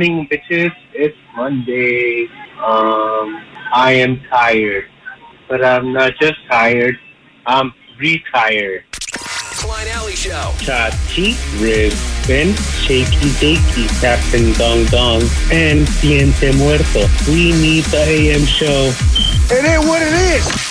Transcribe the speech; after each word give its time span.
bitches. 0.00 0.72
It's 0.92 1.16
Monday. 1.36 2.26
Um, 2.58 3.42
I 3.72 3.92
am 3.92 4.20
tired, 4.28 4.88
but 5.48 5.64
I'm 5.64 5.92
not 5.92 6.14
just 6.20 6.34
tired. 6.48 6.98
I'm 7.46 7.72
retired. 7.98 8.84
Klein 8.90 9.86
Alley 9.88 10.16
Show. 10.16 10.52
Chachi, 10.58 11.36
ribbon, 11.60 12.54
shaky 12.82 13.30
dakey, 13.38 13.88
Captain 14.00 14.52
Dong 14.54 14.84
Dong, 14.86 15.22
and 15.52 15.86
Diente 16.02 16.52
Muerto. 16.58 17.06
We 17.30 17.52
need 17.52 17.84
the 17.84 18.02
AM 18.02 18.44
show. 18.46 18.92
It 19.54 19.64
ain't 19.64 19.84
what 19.84 20.02
it 20.02 20.12
is. 20.34 20.64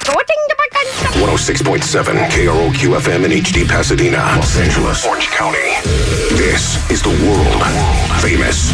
106.7 1.14 2.30
KROQ 2.30 3.00
FM 3.00 3.26
in 3.26 3.32
HD 3.32 3.68
Pasadena, 3.68 4.18
Los 4.36 4.58
Angeles, 4.58 5.06
Orange 5.06 5.30
County. 5.30 5.72
This 6.36 6.90
is 6.92 7.02
the 7.02 7.10
world 7.10 7.64
famous 8.20 8.72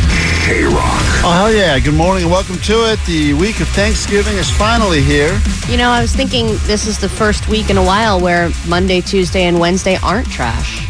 K 0.50 0.64
Rock. 0.64 0.73
Oh, 1.22 1.31
hell 1.31 1.53
yeah. 1.53 1.78
Good 1.78 1.94
morning 1.94 2.23
and 2.23 2.31
welcome 2.31 2.58
to 2.58 2.92
it. 2.92 3.00
The 3.05 3.33
week 3.36 3.59
of 3.59 3.67
Thanksgiving 3.67 4.36
is 4.36 4.50
finally 4.50 5.00
here. 5.00 5.39
You 5.67 5.78
know, 5.78 5.92
I 5.92 6.02
was 6.02 6.11
thinking 6.16 6.47
this 6.64 6.88
is 6.88 6.97
the 6.97 7.08
first 7.08 7.47
week 7.47 7.69
in 7.69 7.78
a 7.78 7.83
while 7.83 8.19
where 8.19 8.50
Monday, 8.67 9.00
Tuesday, 9.00 9.44
and 9.44 9.59
Wednesday 9.59 10.00
aren't 10.02 10.27
trash. 10.31 10.88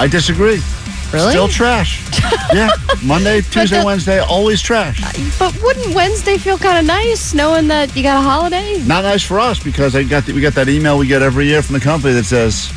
I 0.00 0.06
disagree. 0.06 0.62
Really? 1.12 1.32
Still 1.32 1.48
trash. 1.48 2.02
yeah. 2.54 2.70
Monday, 3.04 3.42
Tuesday, 3.42 3.80
the- 3.80 3.84
Wednesday, 3.84 4.20
always 4.20 4.62
trash. 4.62 5.02
Uh, 5.04 5.30
but 5.38 5.62
wouldn't 5.62 5.94
Wednesday 5.94 6.38
feel 6.38 6.56
kind 6.56 6.78
of 6.78 6.86
nice 6.86 7.34
knowing 7.34 7.68
that 7.68 7.94
you 7.94 8.02
got 8.02 8.16
a 8.16 8.26
holiday? 8.26 8.82
Not 8.86 9.04
nice 9.04 9.22
for 9.22 9.38
us 9.38 9.62
because 9.62 9.94
I 9.94 10.04
got 10.04 10.24
the, 10.24 10.32
we 10.32 10.40
got 10.40 10.54
that 10.54 10.70
email 10.70 10.96
we 10.96 11.06
get 11.06 11.20
every 11.20 11.44
year 11.44 11.60
from 11.60 11.74
the 11.74 11.80
company 11.80 12.14
that 12.14 12.24
says, 12.24 12.72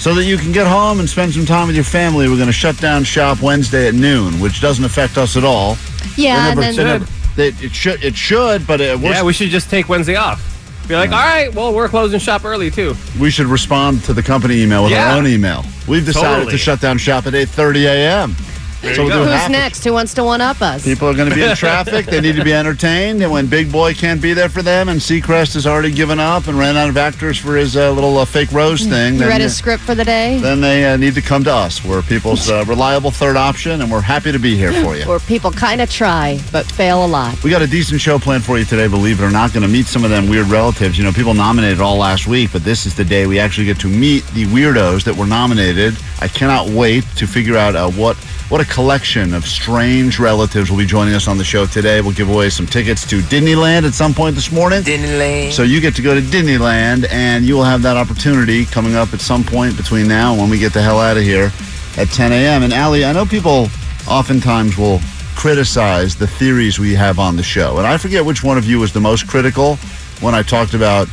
so 0.00 0.14
that 0.14 0.24
you 0.24 0.36
can 0.38 0.50
get 0.50 0.66
home 0.66 0.98
and 0.98 1.08
spend 1.08 1.32
some 1.34 1.44
time 1.46 1.66
with 1.66 1.76
your 1.76 1.84
family, 1.84 2.28
we're 2.28 2.36
going 2.36 2.46
to 2.46 2.52
shut 2.52 2.78
down 2.78 3.04
shop 3.04 3.42
Wednesday 3.42 3.86
at 3.88 3.94
noon, 3.94 4.40
which 4.40 4.60
doesn't 4.60 4.84
affect 4.84 5.18
us 5.18 5.36
at 5.36 5.44
all. 5.44 5.76
Yeah, 6.16 6.42
They 6.46 6.50
and 6.52 6.60
then 6.62 6.76
they 6.76 6.84
never- 6.84 7.06
they- 7.36 7.48
it 7.66 7.74
should, 7.74 8.02
it 8.02 8.16
should, 8.16 8.66
but 8.66 8.80
uh, 8.80 8.84
it, 8.84 9.00
Yeah, 9.00 9.22
we 9.22 9.32
should 9.34 9.50
just 9.50 9.68
take 9.70 9.88
Wednesday 9.88 10.16
off. 10.16 10.46
Be 10.88 10.96
like, 10.96 11.12
all 11.12 11.18
right, 11.18 11.54
well, 11.54 11.72
we're 11.72 11.88
closing 11.88 12.18
shop 12.18 12.44
early 12.44 12.70
too. 12.70 12.96
we 13.20 13.30
should 13.30 13.46
respond 13.46 14.02
to 14.04 14.12
the 14.12 14.22
company 14.22 14.62
email 14.62 14.82
with 14.84 14.92
Yeah. 14.92 15.12
our 15.12 15.18
own 15.18 15.26
email. 15.26 15.64
We've 15.86 16.04
decided 16.04 16.28
Totally. 16.36 16.52
to 16.52 16.58
shut 16.58 16.80
down 16.80 16.98
shop 16.98 17.26
at 17.26 17.34
8:30 17.34 17.84
a.m. 17.86 18.34
There 18.82 18.94
So 18.94 19.02
we'll 19.04 19.12
go. 19.12 19.24
do 19.24 19.30
half 19.30 19.40
who's 19.42 19.46
of- 19.46 19.52
next? 19.52 19.84
Who 19.84 19.92
wants 19.92 20.14
to 20.14 20.24
one 20.24 20.40
up 20.40 20.62
us? 20.62 20.84
People 20.84 21.08
are 21.08 21.14
going 21.14 21.28
to 21.28 21.34
be 21.34 21.42
in 21.42 21.54
traffic. 21.54 22.06
They 22.06 22.20
need 22.20 22.36
to 22.36 22.44
be 22.44 22.52
entertained. 22.54 23.22
And 23.22 23.30
when 23.30 23.46
Big 23.46 23.70
Boy 23.70 23.92
can't 23.94 24.20
be 24.22 24.32
there 24.32 24.48
for 24.48 24.62
them, 24.62 24.88
and 24.88 24.98
Seacrest 25.00 25.54
has 25.54 25.66
already 25.66 25.92
given 25.92 26.18
up 26.18 26.46
and 26.46 26.58
ran 26.58 26.76
out 26.76 26.88
of 26.88 26.96
actors 26.96 27.36
for 27.38 27.56
his 27.56 27.76
uh, 27.76 27.90
little 27.92 28.16
uh, 28.18 28.24
fake 28.24 28.52
rose 28.52 28.86
thing, 28.86 29.14
You 29.14 29.20
then, 29.20 29.28
read 29.28 29.40
his 29.42 29.56
script 29.56 29.82
for 29.82 29.94
the 29.94 30.04
day? 30.04 30.38
then 30.40 30.60
they 30.60 30.90
uh, 30.90 30.96
need 30.96 31.14
to 31.14 31.22
come 31.22 31.44
to 31.44 31.52
us. 31.52 31.84
We're 31.84 32.02
people's 32.02 32.48
uh, 32.50 32.64
reliable 32.66 33.10
third 33.10 33.36
option, 33.36 33.82
and 33.82 33.90
we're 33.90 34.00
happy 34.00 34.32
to 34.32 34.38
be 34.38 34.56
here 34.56 34.72
for 34.82 34.96
you. 34.96 35.04
Where 35.08 35.18
people 35.20 35.50
kind 35.50 35.80
of 35.80 35.90
try, 35.90 36.40
but 36.50 36.64
fail 36.66 37.04
a 37.04 37.06
lot. 37.06 37.42
We 37.44 37.50
got 37.50 37.62
a 37.62 37.66
decent 37.66 38.00
show 38.00 38.18
planned 38.18 38.44
for 38.44 38.58
you 38.58 38.64
today, 38.64 38.88
believe 38.88 39.20
it 39.20 39.24
or 39.24 39.30
not. 39.30 39.52
Going 39.52 39.62
to 39.66 39.68
meet 39.72 39.86
some 39.86 40.04
of 40.04 40.10
them 40.10 40.28
weird 40.28 40.46
relatives. 40.46 40.96
You 40.96 41.04
know, 41.04 41.12
people 41.12 41.34
nominated 41.34 41.80
all 41.80 41.96
last 41.98 42.26
week, 42.26 42.50
but 42.52 42.64
this 42.64 42.86
is 42.86 42.94
the 42.94 43.04
day 43.04 43.26
we 43.26 43.38
actually 43.38 43.66
get 43.66 43.78
to 43.80 43.88
meet 43.88 44.24
the 44.28 44.46
weirdos 44.46 45.04
that 45.04 45.14
were 45.16 45.26
nominated. 45.26 45.96
I 46.20 46.28
cannot 46.28 46.68
wait 46.70 47.04
to 47.16 47.26
figure 47.26 47.56
out 47.56 47.74
uh, 47.76 47.90
what 47.90 48.16
what 48.50 48.60
a 48.60 48.64
collection 48.70 49.34
of 49.34 49.46
strange 49.46 50.18
relatives 50.18 50.70
will 50.70 50.78
be 50.78 50.86
joining 50.86 51.12
us 51.12 51.28
on 51.28 51.36
the 51.36 51.44
show 51.44 51.66
today. 51.66 52.00
We'll 52.00 52.12
give 52.12 52.30
away 52.30 52.48
some 52.48 52.66
tickets 52.66 53.06
to 53.08 53.20
Disneyland 53.20 53.82
at 53.82 53.92
some 53.92 54.14
point 54.14 54.36
this 54.36 54.50
morning. 54.50 54.82
Disneyland. 54.82 55.52
So 55.52 55.64
you 55.64 55.80
get 55.80 55.94
to 55.96 56.02
go 56.02 56.14
to 56.14 56.20
Disneyland, 56.20 57.06
and 57.10 57.44
you 57.44 57.56
will 57.56 57.64
have 57.64 57.82
that 57.82 57.96
opportunity 57.96 58.64
coming 58.64 58.94
up 58.94 59.12
at 59.12 59.20
some 59.20 59.44
point 59.44 59.76
between 59.76 60.08
now 60.08 60.32
and 60.32 60.40
when 60.40 60.50
we 60.50 60.58
get 60.58 60.72
the 60.72 60.80
hell 60.80 61.00
out 61.00 61.16
of 61.16 61.24
here 61.24 61.52
at 61.98 62.08
10 62.08 62.32
a.m. 62.32 62.62
And 62.62 62.72
Allie, 62.72 63.04
I 63.04 63.12
know 63.12 63.26
people 63.26 63.68
oftentimes 64.08 64.78
will 64.78 65.00
criticize 65.34 66.14
the 66.16 66.26
theories 66.26 66.78
we 66.78 66.94
have 66.94 67.18
on 67.18 67.36
the 67.36 67.42
show, 67.42 67.78
and 67.78 67.86
I 67.86 67.98
forget 67.98 68.24
which 68.24 68.44
one 68.44 68.56
of 68.56 68.64
you 68.64 68.78
was 68.78 68.92
the 68.92 69.00
most 69.00 69.26
critical 69.26 69.76
when 70.20 70.34
I 70.34 70.42
talked 70.42 70.74
about 70.74 71.08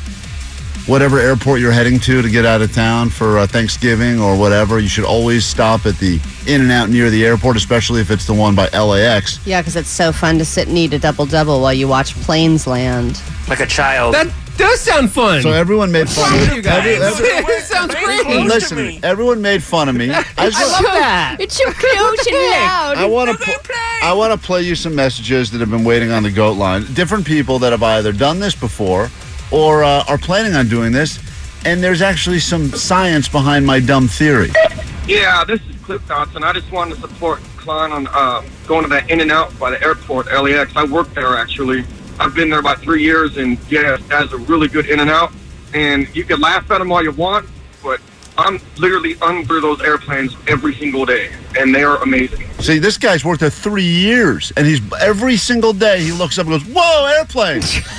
whatever 0.86 1.20
airport 1.20 1.60
you're 1.60 1.72
heading 1.72 2.00
to 2.00 2.22
to 2.22 2.30
get 2.30 2.46
out 2.46 2.62
of 2.62 2.72
town 2.74 3.10
for 3.10 3.40
uh, 3.40 3.48
Thanksgiving 3.48 4.20
or 4.20 4.38
whatever. 4.38 4.80
You 4.80 4.88
should 4.88 5.06
always 5.06 5.46
stop 5.46 5.86
at 5.86 5.98
the 5.98 6.20
In 6.48 6.62
and 6.62 6.72
Out 6.72 6.90
near 6.90 7.10
the 7.10 7.26
airport, 7.26 7.58
especially 7.58 8.02
if 8.02 8.12
it's 8.12 8.26
the 8.26 8.34
one 8.34 8.56
by 8.56 8.68
LAX. 8.70 9.46
Yeah, 9.46 9.62
because 9.62 9.76
it's 9.76 9.90
so 9.90 10.12
fun 10.12 10.38
to 10.38 10.46
sit 10.46 10.68
and 10.68 10.78
eat 10.78 10.94
a 10.94 11.00
double 11.00 11.26
double 11.26 11.62
while 11.62 11.74
you 11.74 11.88
watch 11.88 12.14
planes 12.16 12.68
land. 12.68 13.22
Like 13.50 13.60
a 13.60 13.66
child. 13.66 14.14
That 14.14 14.32
does 14.58 14.82
sound 14.82 15.12
fun. 15.12 15.42
So 15.42 15.52
everyone 15.52 15.92
made 15.92 16.10
fun 16.10 16.34
of 16.34 16.56
you 16.56 16.62
guys. 16.62 16.80
Every- 16.80 16.96
every- 17.28 17.28
it 17.56 17.64
sounds 17.64 17.94
great. 17.96 18.26
Listen, 18.46 19.00
everyone 19.04 19.42
made 19.42 19.64
fun 19.64 19.88
of 19.90 19.96
me. 19.96 20.10
I, 20.12 20.24
just 20.24 20.58
I 20.58 20.72
love 20.72 20.84
that. 20.84 21.38
It's 21.40 21.56
so 21.58 21.72
cute 21.72 22.28
and 22.28 22.52
loud. 22.52 22.98
I 22.98 23.06
want 23.06 23.40
to. 23.40 23.60
I 24.02 24.14
want 24.14 24.40
to 24.40 24.46
play 24.46 24.62
you 24.62 24.76
some 24.76 24.96
messages 24.96 25.52
that 25.52 25.60
have 25.60 25.70
been 25.72 25.84
waiting 25.84 26.12
on 26.12 26.24
the 26.24 26.32
goat 26.32 26.58
line. 26.58 26.86
Different 26.94 27.26
people 27.26 27.60
that 27.60 27.72
have 27.72 27.84
either 27.84 28.12
done 28.12 28.40
this 28.40 28.56
before 28.56 29.10
or 29.52 29.84
uh, 29.84 30.04
are 30.08 30.18
planning 30.18 30.56
on 30.56 30.68
doing 30.68 30.92
this, 30.92 31.20
and 31.66 31.84
there's 31.84 32.02
actually 32.02 32.40
some 32.40 32.70
science 32.70 33.28
behind 33.28 33.66
my 33.66 33.80
dumb 33.80 34.08
theory. 34.08 34.52
Yeah, 35.08 35.44
this 35.46 35.62
is 35.62 35.76
Cliff 35.84 36.06
Dodson. 36.08 36.44
I 36.44 36.54
just 36.54 36.72
wanted 36.72 36.96
to 36.96 37.02
support 37.02 37.40
Klein 37.56 37.92
on 37.92 38.08
uh, 38.08 38.44
going 38.68 38.84
to 38.84 38.90
that 38.90 39.10
In 39.10 39.22
and 39.22 39.32
Out 39.32 39.58
by 39.60 39.72
the 39.72 39.82
airport, 39.82 40.28
LAX. 40.28 40.76
I 40.76 40.86
work 40.86 41.14
there 41.14 41.38
actually. 41.38 41.86
I've 42.20 42.34
been 42.34 42.50
there 42.50 42.60
about 42.60 42.80
three 42.80 43.04
years, 43.04 43.38
and 43.38 43.58
yeah, 43.70 43.98
that's 44.10 44.34
a 44.34 44.38
really 44.38 44.68
good 44.68 44.88
In 44.88 45.00
and 45.00 45.10
Out. 45.10 45.32
And 45.74 46.14
you 46.16 46.24
can 46.24 46.40
laugh 46.40 46.70
at 46.72 46.80
them 46.80 46.92
all 46.92 47.04
you 47.04 47.12
want, 47.12 47.48
but 47.84 48.02
I'm 48.38 48.60
literally 48.78 49.16
under 49.22 49.60
those 49.60 49.82
airplanes 49.82 50.36
every 50.48 50.76
single 50.76 51.06
day, 51.06 51.32
and 51.58 51.74
they 51.74 51.84
are 51.84 52.02
amazing. 52.04 52.48
See, 52.60 52.80
this 52.80 52.98
guy's 52.98 53.26
worked 53.26 53.42
there 53.42 53.50
three 53.50 53.84
years, 53.84 54.52
and 54.56 54.66
he's 54.66 54.82
every 55.02 55.38
single 55.38 55.74
day 55.74 56.02
he 56.02 56.12
looks 56.12 56.38
up 56.38 56.48
and 56.48 56.60
goes, 56.62 56.74
"Whoa, 56.74 57.06
airplane!" 57.18 57.62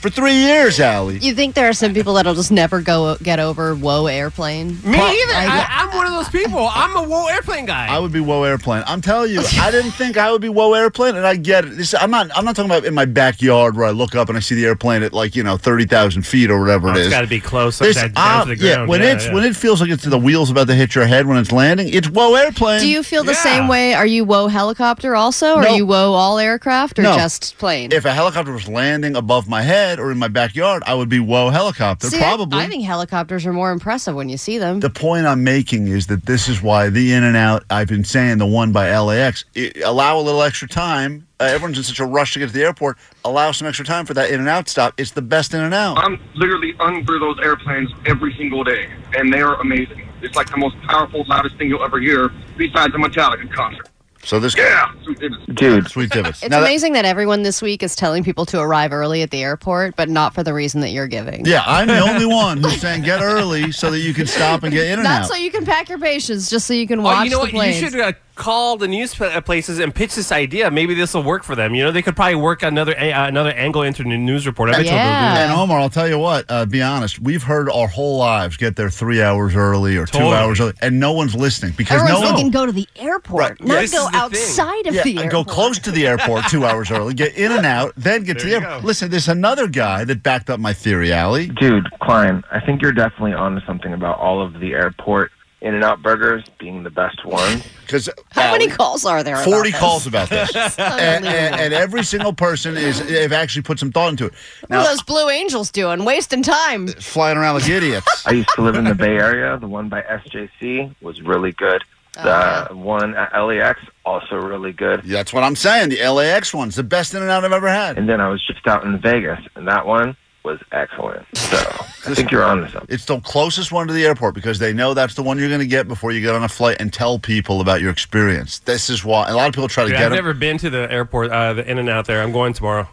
For 0.00 0.08
three 0.08 0.32
years, 0.34 0.80
Allie. 0.80 1.18
You 1.18 1.34
think 1.34 1.54
there 1.54 1.68
are 1.68 1.74
some 1.74 1.92
people 1.92 2.14
that'll 2.14 2.34
just 2.34 2.50
never 2.50 2.80
go 2.80 3.16
get 3.22 3.38
over 3.38 3.74
whoa 3.74 4.06
airplane? 4.06 4.68
Me 4.82 4.96
either. 4.96 5.34
I, 5.34 5.66
I'm 5.68 5.94
one 5.94 6.06
of 6.06 6.12
those 6.12 6.30
people. 6.30 6.70
I'm 6.72 6.96
a 6.96 7.02
whoa 7.06 7.26
airplane 7.26 7.66
guy. 7.66 7.86
I 7.94 7.98
would 7.98 8.10
be 8.10 8.20
whoa 8.20 8.44
airplane. 8.44 8.82
I'm 8.86 9.02
telling 9.02 9.30
you, 9.30 9.42
I 9.60 9.70
didn't 9.70 9.90
think 9.90 10.16
I 10.16 10.32
would 10.32 10.40
be 10.40 10.48
whoa 10.48 10.72
airplane, 10.72 11.16
and 11.16 11.26
I 11.26 11.36
get 11.36 11.66
it. 11.66 11.76
This, 11.76 11.94
I'm 11.94 12.10
not. 12.10 12.30
I'm 12.34 12.46
not 12.46 12.56
talking 12.56 12.70
about 12.70 12.86
in 12.86 12.94
my 12.94 13.04
backyard 13.04 13.76
where 13.76 13.84
I 13.86 13.90
look 13.90 14.14
up 14.14 14.28
and 14.30 14.38
I 14.38 14.40
see 14.40 14.54
the 14.54 14.64
airplane 14.64 15.02
at 15.02 15.12
like 15.12 15.36
you 15.36 15.42
know 15.42 15.58
thirty 15.58 15.84
thousand 15.84 16.22
feet 16.22 16.50
or 16.50 16.58
whatever 16.60 16.88
Oh, 16.88 16.92
it 16.92 17.00
it's 17.00 17.10
got 17.10 17.20
to 17.20 17.26
be 17.26 17.38
close 17.40 17.78
like 17.78 17.88
This- 17.88 17.96
that 17.96 18.14
down 18.14 18.46
to 18.46 18.54
the 18.54 18.64
yeah, 18.64 18.74
ground. 18.76 18.88
when 18.88 19.02
it's 19.02 19.26
yeah. 19.26 19.34
when 19.34 19.44
it 19.44 19.54
feels 19.54 19.82
like 19.82 19.90
it's 19.90 20.04
the 20.04 20.18
wheels 20.18 20.50
about 20.50 20.66
to 20.68 20.74
hit 20.74 20.94
your 20.94 21.04
head 21.04 21.26
when 21.26 21.36
it's 21.36 21.52
landing, 21.52 21.90
it's 21.92 22.08
whoa 22.08 22.34
airplane. 22.36 22.80
Do 22.80 22.88
you 22.88 23.02
feel 23.02 23.22
the 23.22 23.32
Yeah. 23.32 23.38
same 23.42 23.68
way? 23.68 23.92
Are 23.92 24.06
you 24.06 24.24
whoa 24.24 24.46
helicopter 24.46 25.14
also? 25.14 25.56
Or 25.56 25.62
No. 25.62 25.68
are 25.68 25.76
you 25.76 25.84
whoa 25.84 26.12
all 26.14 26.38
aircraft 26.38 26.98
or 26.98 27.02
No. 27.02 27.16
just 27.16 27.58
plane? 27.58 27.92
if 27.92 28.06
a 28.06 28.12
helicopter 28.14 28.50
was 28.52 28.66
landing 28.66 29.14
above 29.14 29.46
my 29.46 29.60
head 29.60 29.89
or 29.98 30.12
in 30.12 30.18
my 30.18 30.28
backyard, 30.28 30.82
I 30.86 30.94
would 30.94 31.08
be 31.08 31.20
whoa 31.20 31.50
helicopter. 31.50 32.08
See, 32.08 32.18
I- 32.18 32.22
probably. 32.22 32.60
I, 32.60 32.68
think 32.68 32.84
helicopters 32.84 33.46
are 33.46 33.52
more 33.52 33.72
impressive 33.72 34.14
when 34.14 34.28
you 34.28 34.36
see 34.36 34.58
them. 34.58 34.80
the 34.80 34.90
point 34.90 35.26
I'm 35.26 35.42
making 35.42 35.88
is 35.88 36.06
that 36.06 36.26
this 36.26 36.48
is 36.48 36.62
why 36.62 36.88
the 36.88 37.12
in 37.12 37.24
and 37.24 37.36
out. 37.36 37.64
I've 37.70 37.88
been 37.88 38.04
saying 38.04 38.38
the 38.38 38.46
one 38.46 38.72
by 38.72 38.96
LAX. 38.96 39.44
It, 39.54 39.78
allow 39.82 40.18
a 40.18 40.22
little 40.22 40.42
extra 40.42 40.68
time. 40.68 41.26
Uh, 41.40 41.44
everyone's 41.44 41.78
in 41.78 41.84
such 41.84 42.00
a 42.00 42.04
rush 42.04 42.34
to 42.34 42.38
get 42.38 42.48
to 42.48 42.52
the 42.52 42.62
airport. 42.62 42.98
Allow 43.24 43.52
some 43.52 43.66
extra 43.66 43.84
time 43.84 44.04
for 44.04 44.14
that 44.14 44.30
in 44.30 44.40
and 44.40 44.48
out 44.48 44.68
stop. 44.68 44.92
It's 44.98 45.12
the 45.12 45.22
best 45.22 45.54
in 45.54 45.60
and 45.60 45.72
out. 45.72 45.96
I'm 45.98 46.20
literally 46.34 46.74
under 46.78 47.18
those 47.18 47.38
airplanes 47.40 47.90
every 48.06 48.34
single 48.34 48.62
day, 48.62 48.90
and 49.16 49.32
they 49.32 49.40
are 49.40 49.58
amazing. 49.60 50.06
It's 50.22 50.36
like 50.36 50.50
the 50.50 50.58
most 50.58 50.76
powerful, 50.82 51.24
loudest 51.26 51.56
thing 51.56 51.68
you'll 51.68 51.82
ever 51.82 51.98
hear, 51.98 52.30
besides 52.56 52.94
a 52.94 52.98
Metallica 52.98 53.50
concert. 53.52 53.88
So 54.22 54.38
this 54.38 54.54
Yeah, 54.56 54.90
sweet. 55.02 55.18
Dude, 55.54 55.88
sweet 55.88 56.10
divots. 56.10 56.42
It's 56.42 56.50
Now 56.50 56.60
that- 56.60 56.66
amazing 56.66 56.92
that 56.92 57.04
everyone 57.06 57.42
this 57.42 57.62
week 57.62 57.82
is 57.82 57.96
telling 57.96 58.22
people 58.22 58.44
to 58.46 58.60
arrive 58.60 58.92
early 58.92 59.22
at 59.22 59.30
the 59.30 59.42
airport, 59.42 59.96
but 59.96 60.08
not 60.10 60.34
for 60.34 60.42
the 60.42 60.52
reason 60.52 60.82
that 60.82 60.90
you're 60.90 61.06
giving. 61.06 61.46
yeah, 61.46 61.62
I'm 61.66 61.88
the 61.88 62.00
only 62.00 62.26
one 62.34 62.62
who's 62.62 62.80
saying 62.80 63.02
get 63.02 63.22
early 63.22 63.72
so 63.72 63.90
that 63.90 64.00
you 64.00 64.12
can 64.12 64.26
stop 64.26 64.62
and 64.62 64.72
get 64.72 64.86
in 64.86 64.94
and 64.94 65.04
Not 65.04 65.22
out. 65.22 65.28
so 65.28 65.34
you 65.36 65.50
can 65.50 65.64
pack 65.64 65.88
your 65.88 65.98
patience, 65.98 66.50
just 66.50 66.66
so 66.66 66.74
you 66.74 66.86
can 66.86 67.02
watch 67.02 67.18
Oh, 67.20 67.22
you 67.22 67.30
know 67.30 67.36
the 67.38 67.42
what? 67.44 67.50
planes. 67.50 67.80
You 67.80 67.90
should 67.90 68.00
uh, 68.00 68.12
call 68.40 68.76
the 68.78 68.88
news 68.88 69.20
uh, 69.20 69.40
places 69.42 69.78
and 69.78 69.94
pitch 69.94 70.14
this 70.14 70.32
idea. 70.32 70.70
Maybe 70.70 70.94
this 70.94 71.12
will 71.14 71.22
work 71.22 71.44
for 71.44 71.54
them. 71.54 71.74
You 71.74 71.84
know, 71.84 71.92
they 71.92 72.00
could 72.02 72.16
probably 72.16 72.36
work 72.36 72.62
another 72.62 72.98
uh, 72.98 73.28
another 73.28 73.50
angle 73.50 73.82
into 73.82 74.02
the 74.02 74.16
news 74.16 74.46
report. 74.46 74.70
I 74.70 74.72
bet 74.72 74.80
you'll 74.86 74.90
do 74.92 74.96
Yeah. 74.96 75.34
that. 75.34 75.50
and 75.50 75.52
Omar, 75.52 75.78
I'll 75.78 75.90
tell 75.90 76.08
you 76.08 76.18
what. 76.18 76.46
Uh, 76.48 76.64
be 76.64 76.80
honest, 76.82 77.20
we've 77.20 77.42
heard 77.42 77.68
our 77.70 77.86
whole 77.88 78.16
lives 78.18 78.56
get 78.56 78.76
there 78.76 78.88
three 78.88 79.22
hours 79.22 79.54
early 79.54 79.96
or 79.98 80.06
two 80.06 80.18
hours 80.24 80.58
early, 80.60 80.72
and 80.80 80.98
no 80.98 81.12
one's 81.12 81.34
listening 81.34 81.74
because 81.76 82.00
Everyone's 82.00 82.22
no 82.22 82.26
one. 82.28 82.36
thinking 82.36 82.50
go 82.50 82.66
to 82.66 82.72
the 82.72 82.88
airport, 82.96 83.40
Right, 83.42 83.60
not 83.60 83.80
this 83.80 83.92
go 83.92 83.98
is 83.98 84.04
the 84.06 84.10
thing. 84.12 84.20
outside 84.20 84.86
of 84.86 84.94
Yeah, 84.94 85.02
the 85.02 85.10
and 85.16 85.24
airport. 85.26 85.46
go 85.46 85.52
close 85.52 85.78
to 85.80 85.90
the 85.90 86.06
airport 86.06 86.46
two 86.48 86.64
hours 86.64 86.90
early, 86.96 87.12
get 87.14 87.36
in 87.36 87.52
and 87.52 87.66
out, 87.66 87.92
then 87.96 88.22
get 88.24 88.38
to 88.38 88.46
the 88.46 88.54
airport. 88.54 88.80
go. 88.80 88.86
Listen, 88.86 89.10
there's 89.10 89.28
another 89.28 89.66
guy 89.68 90.04
that 90.04 90.22
backed 90.22 90.48
up 90.48 90.58
my 90.58 90.72
theory, 90.72 91.12
Allie. 91.12 91.48
dude, 91.48 91.86
Klein, 92.00 92.42
I 92.50 92.60
think 92.60 92.80
you're 92.80 92.92
definitely 92.92 93.34
onto 93.34 93.64
something 93.66 93.92
about 93.92 94.18
all 94.18 94.42
of 94.42 94.54
the 94.60 94.72
airport 94.72 95.30
In 95.62 95.74
and 95.74 95.84
Out 95.84 96.02
burgers 96.02 96.44
being 96.58 96.82
the 96.82 96.90
best 96.90 97.24
one. 97.24 97.62
Because 97.90 98.08
How 98.30 98.52
many 98.52 98.70
uh, 98.70 98.76
calls 98.76 99.04
are 99.04 99.24
there? 99.24 99.34
about 99.34 99.46
40 99.46 99.70
this? 99.72 99.80
calls 99.80 100.06
about 100.06 100.28
this. 100.28 100.54
and, 100.78 101.26
and, 101.26 101.26
and 101.26 101.74
every 101.74 102.04
single 102.04 102.32
person 102.32 102.76
is 102.76 103.04
they've 103.04 103.32
actually 103.32 103.62
put 103.62 103.80
some 103.80 103.90
thought 103.90 104.10
into 104.10 104.26
it. 104.26 104.32
What 104.68 104.78
are 104.78 104.84
those 104.84 105.02
Blue 105.02 105.28
Angels 105.28 105.72
doing? 105.72 106.04
Wasting 106.04 106.44
time. 106.44 106.86
Uh, 106.86 106.92
flying 107.00 107.36
around 107.36 107.56
like 107.56 107.68
idiots. 107.68 108.24
I 108.28 108.30
used 108.30 108.50
to 108.54 108.62
live 108.62 108.76
in 108.76 108.84
the 108.84 108.94
Bay 108.94 109.16
Area. 109.16 109.58
The 109.58 109.66
one 109.66 109.88
by 109.88 110.02
SJC 110.02 110.94
was 111.02 111.20
really 111.22 111.50
good. 111.50 111.82
Oh, 112.16 112.66
the 112.68 112.76
one 112.76 113.16
at 113.16 113.36
LAX 113.36 113.80
also 114.04 114.36
really 114.36 114.72
good. 114.72 115.02
That's 115.02 115.32
what 115.32 115.42
I'm 115.42 115.56
saying. 115.56 115.88
The 115.88 116.06
LAX 116.08 116.54
one's 116.54 116.76
the 116.76 116.84
best 116.84 117.14
in 117.14 117.22
and 117.22 117.30
out 117.30 117.44
I've 117.44 117.50
ever 117.50 117.68
had. 117.68 117.98
And 117.98 118.08
then 118.08 118.20
I 118.20 118.28
was 118.28 118.44
just 118.46 118.64
out 118.68 118.84
in 118.84 119.00
Vegas, 119.00 119.40
and 119.56 119.66
that 119.66 119.84
one 119.84 120.16
was 120.44 120.60
excellent. 120.70 121.26
So 121.34 121.58
I 122.06 122.14
think 122.14 122.30
you're 122.30 122.42
on 122.44 122.62
to 122.62 122.70
something. 122.70 122.94
It's 122.94 123.04
the 123.04 123.20
closest 123.20 123.72
one 123.72 123.86
to 123.86 123.92
the 123.92 124.04
airport 124.04 124.34
because 124.34 124.58
they 124.58 124.72
know 124.72 124.94
that's 124.94 125.14
the 125.14 125.22
one 125.22 125.38
you're 125.38 125.48
going 125.48 125.60
to 125.60 125.66
get 125.66 125.86
before 125.88 126.12
you 126.12 126.20
get 126.20 126.34
on 126.34 126.42
a 126.42 126.48
flight 126.48 126.76
and 126.80 126.92
tell 126.92 127.18
people 127.18 127.60
about 127.60 127.80
your 127.80 127.90
experience. 127.90 128.60
This 128.60 128.88
is 128.88 129.04
why 129.04 129.28
a 129.28 129.34
lot 129.36 129.48
of 129.48 129.54
people 129.54 129.68
try 129.68 129.84
to 129.84 129.90
Dude, 129.90 129.98
get 129.98 130.04
I've 130.04 130.10
them. 130.10 130.16
never 130.16 130.34
been 130.34 130.56
to 130.58 130.70
the 130.70 130.90
airport, 130.90 131.30
uh, 131.30 131.52
the 131.54 131.70
In 131.70 131.78
and 131.78 131.88
Out 131.88 132.06
there. 132.06 132.22
I'm 132.22 132.32
going 132.32 132.52
tomorrow. 132.52 132.88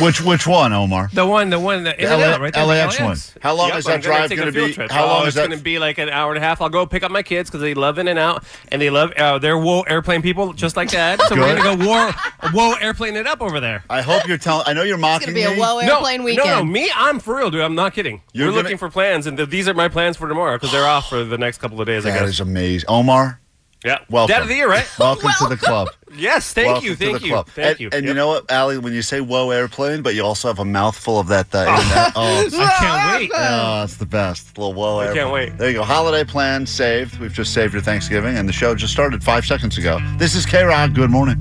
Which 0.00 0.20
which 0.20 0.46
one, 0.46 0.72
Omar? 0.72 1.10
The 1.12 1.26
one, 1.26 1.50
the 1.50 1.58
one, 1.58 1.84
the 1.84 1.98
In 2.00 2.10
and 2.10 2.20
LA 2.20 2.26
Out, 2.28 2.40
right 2.40 2.52
there. 2.54 2.62
the 2.62 2.68
LAX 2.68 3.00
one. 3.00 3.16
How 3.42 3.54
long 3.54 3.68
Yep, 3.68 3.78
is 3.78 3.84
that 3.84 3.90
I'm 3.94 4.00
gonna 4.00 4.28
drive 4.28 4.38
gonna 4.38 4.52
be? 4.52 4.72
trip. 4.72 4.90
How 4.90 5.06
long 5.06 5.18
oh, 5.18 5.22
is 5.22 5.28
it's 5.28 5.36
that- 5.36 5.46
going 5.48 5.58
to 5.58 5.62
be 5.64 5.78
like 5.78 5.98
an 5.98 6.08
hour 6.08 6.32
and 6.32 6.38
a 6.42 6.46
half. 6.46 6.60
I'll 6.60 6.68
go 6.68 6.86
pick 6.86 7.02
up 7.02 7.10
my 7.10 7.22
kids 7.22 7.50
because 7.50 7.60
they 7.60 7.74
love 7.74 7.98
In 7.98 8.08
and 8.08 8.18
Out 8.18 8.44
and 8.68 8.80
they 8.80 8.90
love. 8.90 9.12
Uh, 9.12 9.38
they're 9.38 9.58
whoa 9.58 9.82
airplane 9.82 10.22
people 10.22 10.52
just 10.52 10.76
like 10.76 10.90
that. 10.90 11.20
So 11.22 11.34
we're 11.36 11.54
going 11.56 11.76
to 11.78 11.84
go 11.84 11.86
whoa, 11.86 12.50
whoa 12.50 12.74
airplane 12.80 13.16
it 13.16 13.26
up 13.26 13.40
over 13.42 13.60
there. 13.60 13.84
I 13.90 14.02
hope 14.02 14.26
you're 14.26 14.38
telling. 14.38 14.64
I 14.66 14.72
know 14.72 14.82
you're 14.82 14.96
It's 14.96 15.02
mocking 15.02 15.26
gonna 15.28 15.34
be 15.34 15.42
a 15.44 15.50
me. 15.50 15.58
whoa 15.60 15.78
airplane 15.78 16.18
no, 16.20 16.24
weekend. 16.24 16.46
No, 16.48 16.58
no, 16.58 16.64
me, 16.64 16.90
I'm 16.94 17.18
for 17.20 17.36
real, 17.36 17.50
dude. 17.50 17.60
I'm 17.60 17.74
not 17.74 17.94
kidding. 17.94 18.22
You're 18.32 18.46
we're 18.46 18.52
gonna- 18.52 18.62
looking 18.62 18.78
for 18.78 18.88
plans, 18.90 19.26
and 19.26 19.36
th- 19.36 19.48
these 19.50 19.68
are 19.68 19.74
my 19.74 19.88
plans 19.88 20.16
for 20.16 20.28
tomorrow 20.28 20.56
because 20.56 20.72
they're 20.72 20.86
off 20.86 21.08
for 21.08 21.24
the 21.24 21.38
next 21.38 21.58
couple 21.58 21.80
of 21.80 21.86
days. 21.86 22.06
I 22.06 22.10
That 22.10 22.20
guess. 22.20 22.28
is 22.30 22.40
amazing, 22.40 22.88
Omar. 22.88 23.39
Yeah. 23.84 23.98
Welcome. 24.10 24.34
Dad 24.34 24.42
of 24.42 24.48
the 24.48 24.54
year, 24.54 24.68
right? 24.68 24.86
Welcome 24.98 25.30
to 25.38 25.48
the 25.48 25.56
club. 25.56 25.88
yes. 26.14 26.52
Thank 26.52 26.66
Welcome 26.66 26.84
you. 26.84 26.96
Thank 26.96 27.22
you. 27.22 27.32
club. 27.32 27.48
Thank 27.48 27.66
and, 27.66 27.80
you. 27.80 27.90
And 27.92 28.06
you 28.06 28.12
know 28.12 28.28
what, 28.28 28.50
Allie? 28.50 28.76
When 28.76 28.92
you 28.92 29.00
say 29.00 29.20
"whoa 29.20 29.50
airplane," 29.50 30.02
but 30.02 30.14
you 30.14 30.22
also 30.22 30.48
have 30.48 30.58
a 30.58 30.64
mouthful 30.64 31.18
of 31.18 31.28
that. 31.28 31.46
Uh, 31.46 31.64
that, 31.64 31.94
that 31.94 32.12
oh, 32.16 32.46
I 32.52 32.74
can't 32.78 33.20
wait. 33.20 33.30
Oh, 33.34 33.82
it's 33.84 33.96
the 33.96 34.06
best. 34.06 34.58
little 34.58 34.74
whoa 34.74 34.98
I 34.98 35.06
airplane. 35.06 35.22
can't 35.22 35.32
wait. 35.32 35.58
There 35.58 35.70
you 35.70 35.78
go. 35.78 35.82
Holiday 35.82 36.24
plan 36.24 36.66
saved. 36.66 37.18
We've 37.18 37.32
just 37.32 37.54
saved 37.54 37.72
your 37.72 37.82
Thanksgiving, 37.82 38.36
and 38.36 38.46
the 38.46 38.52
show 38.52 38.74
just 38.74 38.92
started 38.92 39.24
five 39.24 39.46
seconds 39.46 39.78
ago. 39.78 39.98
This 40.18 40.34
is 40.34 40.44
K 40.44 40.62
Rock. 40.62 40.92
Good 40.92 41.10
morning. 41.10 41.36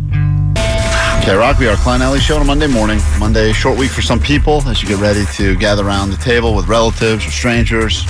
K 1.23 1.35
Rock, 1.35 1.59
we 1.59 1.67
are 1.67 1.75
Klein 1.75 2.01
Alley 2.01 2.21
Show 2.21 2.37
on 2.37 2.41
a 2.41 2.45
Monday 2.45 2.67
morning. 2.67 2.99
Monday, 3.19 3.51
short 3.51 3.77
week 3.77 3.91
for 3.91 4.01
some 4.01 4.19
people 4.19 4.65
as 4.67 4.81
you 4.81 4.87
get 4.87 4.99
ready 4.99 5.25
to 5.33 5.57
gather 5.57 5.85
around 5.85 6.11
the 6.11 6.17
table 6.17 6.55
with 6.55 6.67
relatives 6.67 7.25
or 7.25 7.31
strangers. 7.31 8.05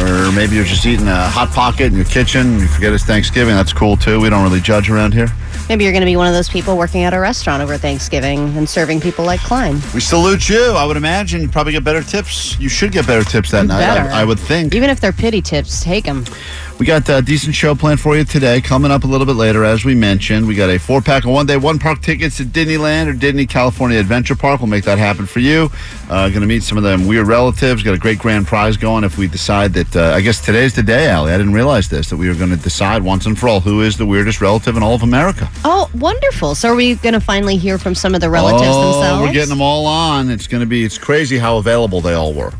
Or 0.00 0.32
maybe 0.32 0.56
you're 0.56 0.64
just 0.64 0.86
eating 0.86 1.06
a 1.08 1.28
hot 1.28 1.50
pocket 1.50 1.86
in 1.86 1.94
your 1.94 2.04
kitchen. 2.04 2.46
and 2.52 2.60
You 2.60 2.68
forget 2.68 2.92
it's 2.92 3.04
Thanksgiving. 3.04 3.54
That's 3.54 3.72
cool 3.72 3.96
too. 3.96 4.20
We 4.20 4.30
don't 4.30 4.42
really 4.42 4.60
judge 4.60 4.90
around 4.90 5.12
here. 5.14 5.28
Maybe 5.68 5.84
you're 5.84 5.92
going 5.92 6.02
to 6.02 6.06
be 6.06 6.16
one 6.16 6.26
of 6.26 6.34
those 6.34 6.48
people 6.48 6.76
working 6.76 7.04
at 7.04 7.14
a 7.14 7.20
restaurant 7.20 7.62
over 7.62 7.76
Thanksgiving 7.78 8.56
and 8.56 8.68
serving 8.68 9.00
people 9.00 9.24
like 9.24 9.40
Klein. 9.40 9.74
We 9.94 10.00
salute 10.00 10.48
you. 10.48 10.72
I 10.72 10.84
would 10.84 10.96
imagine 10.96 11.40
you 11.40 11.48
probably 11.48 11.72
get 11.72 11.84
better 11.84 12.02
tips. 12.02 12.58
You 12.58 12.68
should 12.68 12.90
get 12.92 13.06
better 13.06 13.22
tips 13.24 13.52
that 13.52 13.66
night. 13.66 13.78
Better. 13.80 14.10
I, 14.10 14.22
I 14.22 14.24
would 14.24 14.40
think. 14.40 14.74
Even 14.74 14.90
if 14.90 15.00
they're 15.00 15.12
pity 15.12 15.40
tips, 15.40 15.82
take 15.82 16.04
them. 16.04 16.24
We 16.82 16.86
got 16.86 17.08
a 17.10 17.22
decent 17.22 17.54
show 17.54 17.76
planned 17.76 18.00
for 18.00 18.16
you 18.16 18.24
today. 18.24 18.60
Coming 18.60 18.90
up 18.90 19.04
a 19.04 19.06
little 19.06 19.24
bit 19.24 19.36
later, 19.36 19.62
as 19.62 19.84
we 19.84 19.94
mentioned, 19.94 20.48
we 20.48 20.56
got 20.56 20.68
a 20.68 20.78
four 20.78 21.00
pack 21.00 21.22
of 21.22 21.30
one 21.30 21.46
day, 21.46 21.56
one 21.56 21.78
park 21.78 22.00
tickets 22.00 22.38
to 22.38 22.44
Disneyland 22.44 23.06
or 23.06 23.12
Disney 23.12 23.46
California 23.46 24.00
Adventure 24.00 24.34
Park. 24.34 24.58
We'll 24.58 24.66
make 24.66 24.82
that 24.82 24.98
happen 24.98 25.24
for 25.24 25.38
you. 25.38 25.70
Uh, 26.10 26.28
going 26.28 26.40
to 26.40 26.48
meet 26.48 26.64
some 26.64 26.76
of 26.76 26.82
them 26.82 27.06
weird 27.06 27.28
relatives. 27.28 27.84
Got 27.84 27.94
a 27.94 27.98
great 27.98 28.18
grand 28.18 28.48
prize 28.48 28.76
going 28.76 29.04
if 29.04 29.16
we 29.16 29.28
decide 29.28 29.74
that. 29.74 29.94
Uh, 29.94 30.12
I 30.12 30.22
guess 30.22 30.44
today's 30.44 30.74
the 30.74 30.82
day, 30.82 31.08
Allie. 31.08 31.32
I 31.32 31.38
didn't 31.38 31.52
realize 31.52 31.88
this 31.88 32.10
that 32.10 32.16
we 32.16 32.26
were 32.26 32.34
going 32.34 32.50
to 32.50 32.56
decide 32.56 33.04
once 33.04 33.26
and 33.26 33.38
for 33.38 33.48
all 33.48 33.60
who 33.60 33.82
is 33.82 33.96
the 33.96 34.04
weirdest 34.04 34.40
relative 34.40 34.76
in 34.76 34.82
all 34.82 34.96
of 34.96 35.04
America. 35.04 35.48
Oh, 35.64 35.88
wonderful. 35.94 36.56
So 36.56 36.70
are 36.70 36.74
we 36.74 36.96
going 36.96 37.14
to 37.14 37.20
finally 37.20 37.58
hear 37.58 37.78
from 37.78 37.94
some 37.94 38.12
of 38.12 38.20
the 38.20 38.28
relatives 38.28 38.64
oh, 38.64 38.94
themselves? 38.94 39.22
we're 39.22 39.32
getting 39.32 39.50
them 39.50 39.62
all 39.62 39.86
on. 39.86 40.30
It's 40.30 40.48
going 40.48 40.62
to 40.62 40.66
be. 40.66 40.82
It's 40.82 40.98
crazy 40.98 41.38
how 41.38 41.58
available 41.58 42.00
they 42.00 42.14
all 42.14 42.32
were. 42.32 42.52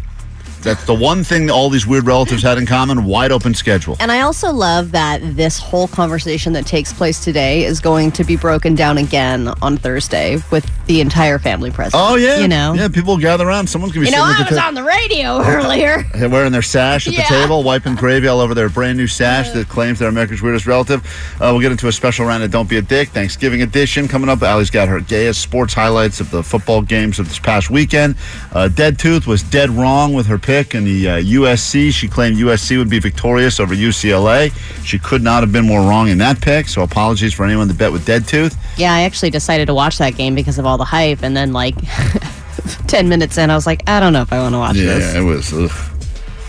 That's 0.62 0.84
the 0.84 0.94
one 0.94 1.24
thing 1.24 1.50
all 1.50 1.68
these 1.70 1.86
weird 1.86 2.06
relatives 2.06 2.42
had 2.42 2.58
in 2.58 2.66
common: 2.66 3.04
wide 3.04 3.32
open 3.32 3.54
schedule. 3.54 3.96
And 4.00 4.10
I 4.12 4.20
also 4.20 4.52
love 4.52 4.92
that 4.92 5.20
this 5.36 5.58
whole 5.58 5.88
conversation 5.88 6.52
that 6.54 6.66
takes 6.66 6.92
place 6.92 7.22
today 7.24 7.64
is 7.64 7.80
going 7.80 8.12
to 8.12 8.24
be 8.24 8.36
broken 8.36 8.74
down 8.74 8.98
again 8.98 9.48
on 9.60 9.76
Thursday 9.76 10.38
with 10.50 10.68
the 10.86 11.00
entire 11.00 11.38
family 11.38 11.70
present. 11.70 11.94
Oh 11.96 12.16
yeah, 12.16 12.38
You 12.38 12.48
know? 12.48 12.74
yeah. 12.74 12.88
People 12.88 13.16
gather 13.18 13.46
around. 13.46 13.66
Someone's 13.68 13.92
gonna 13.92 14.04
be 14.06 14.10
You 14.10 14.16
know, 14.16 14.22
I 14.24 14.46
was 14.48 14.56
ta- 14.58 14.68
on 14.68 14.74
the 14.74 14.82
radio 14.84 15.40
earlier. 15.42 16.04
Wearing 16.28 16.52
their 16.52 16.62
sash 16.62 17.06
at 17.06 17.12
Yeah. 17.14 17.22
the 17.28 17.34
table, 17.42 17.62
wiping 17.62 17.94
gravy 17.96 18.28
all 18.28 18.40
over 18.40 18.54
their 18.54 18.68
brand 18.68 18.98
new 18.98 19.06
sash 19.06 19.50
that 19.50 19.68
claims 19.68 19.98
they're 19.98 20.08
America's 20.08 20.42
weirdest 20.42 20.66
relative. 20.66 21.04
Uh, 21.36 21.50
we'll 21.52 21.60
get 21.60 21.72
into 21.72 21.88
a 21.88 21.92
special 21.92 22.26
round 22.26 22.42
of 22.42 22.50
Don't 22.50 22.68
Be 22.68 22.76
a 22.78 22.82
Dick, 22.82 23.08
Thanksgiving 23.10 23.62
edition 23.62 24.06
coming 24.08 24.28
up. 24.28 24.42
Allie's 24.42 24.70
got 24.70 24.88
her 24.88 25.00
gayest 25.00 25.40
sports 25.40 25.74
highlights 25.74 26.20
of 26.20 26.30
the 26.30 26.42
football 26.42 26.82
games 26.82 27.18
of 27.18 27.28
this 27.28 27.38
past 27.38 27.70
weekend. 27.70 28.14
Uh, 28.52 28.68
Dead 28.68 28.98
Tooth 28.98 29.26
was 29.26 29.42
dead 29.42 29.70
wrong 29.70 30.12
with 30.12 30.26
her 30.26 30.38
pick 30.38 30.51
in 30.74 30.84
the 30.84 31.08
uh, 31.08 31.16
USC. 31.18 31.92
She 31.92 32.08
claimed 32.08 32.36
USC 32.36 32.76
would 32.78 32.90
be 32.90 32.98
victorious 32.98 33.58
over 33.60 33.74
UCLA. 33.74 34.52
She 34.84 34.98
could 34.98 35.22
not 35.22 35.42
have 35.42 35.52
been 35.52 35.66
more 35.66 35.80
wrong 35.80 36.08
in 36.08 36.18
that 36.18 36.40
pick, 36.40 36.68
so 36.68 36.82
apologies 36.82 37.32
for 37.34 37.44
anyone 37.44 37.68
that 37.68 37.78
bet 37.78 37.90
with 37.92 38.04
Dead 38.04 38.26
Tooth. 38.28 38.56
yeah, 38.78 38.92
I 38.94 39.02
actually 39.02 39.30
decided 39.30 39.66
to 39.66 39.74
watch 39.74 39.98
that 39.98 40.16
game 40.16 40.34
because 40.34 40.58
of 40.58 40.66
all 40.66 40.76
the 40.78 40.84
hype. 40.84 41.22
And 41.22 41.36
then, 41.36 41.52
like, 41.52 41.74
10 42.86 43.08
minutes 43.08 43.38
in, 43.38 43.50
I 43.50 43.54
was 43.54 43.66
like, 43.66 43.82
I 43.88 44.00
don't 44.00 44.12
know 44.12 44.22
if 44.22 44.32
I 44.32 44.38
want 44.40 44.54
to 44.54 44.58
watch 44.58 44.76
this. 44.76 45.14
it 45.14 45.22
was. 45.22 45.52
Ugh. 45.52 45.70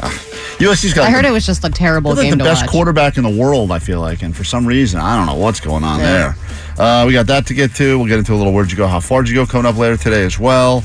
Ah. 0.01 0.09
USC's 0.57 0.93
got 0.93 1.07
I 1.07 1.09
heard 1.11 1.25
it 1.25 1.31
was 1.31 1.45
just 1.45 1.63
a 1.63 1.69
terrible 1.69 2.11
like 2.13 2.23
game 2.23 2.31
the 2.31 2.37
to 2.37 2.43
best 2.43 2.63
watch. 2.63 2.69
quarterback 2.71 3.17
in 3.17 3.23
the 3.23 3.29
world, 3.41 3.71
I 3.71 3.79
feel 3.79 3.99
like, 3.99 4.21
and 4.21 4.35
for 4.35 4.43
some 4.43 4.65
reason, 4.65 4.99
I 4.99 5.17
don't 5.17 5.25
know 5.25 5.41
what's 5.41 5.59
going 5.59 5.83
on 5.83 5.99
there. 5.99 6.35
Uh, 6.77 7.05
we 7.07 7.13
got 7.13 7.27
that 7.27 7.47
to 7.47 7.53
get 7.53 7.73
to. 7.75 7.97
We'll 7.97 8.07
get 8.07 8.19
into 8.19 8.33
a 8.33 8.35
little 8.35 8.53
where'd 8.53 8.69
you 8.71 8.77
go, 8.77 8.87
how 8.87 8.99
far 8.99 9.21
did 9.23 9.29
you 9.29 9.35
go 9.35 9.45
coming 9.45 9.65
up 9.65 9.77
later 9.77 9.97
today 9.97 10.23
as 10.25 10.37
well. 10.39 10.83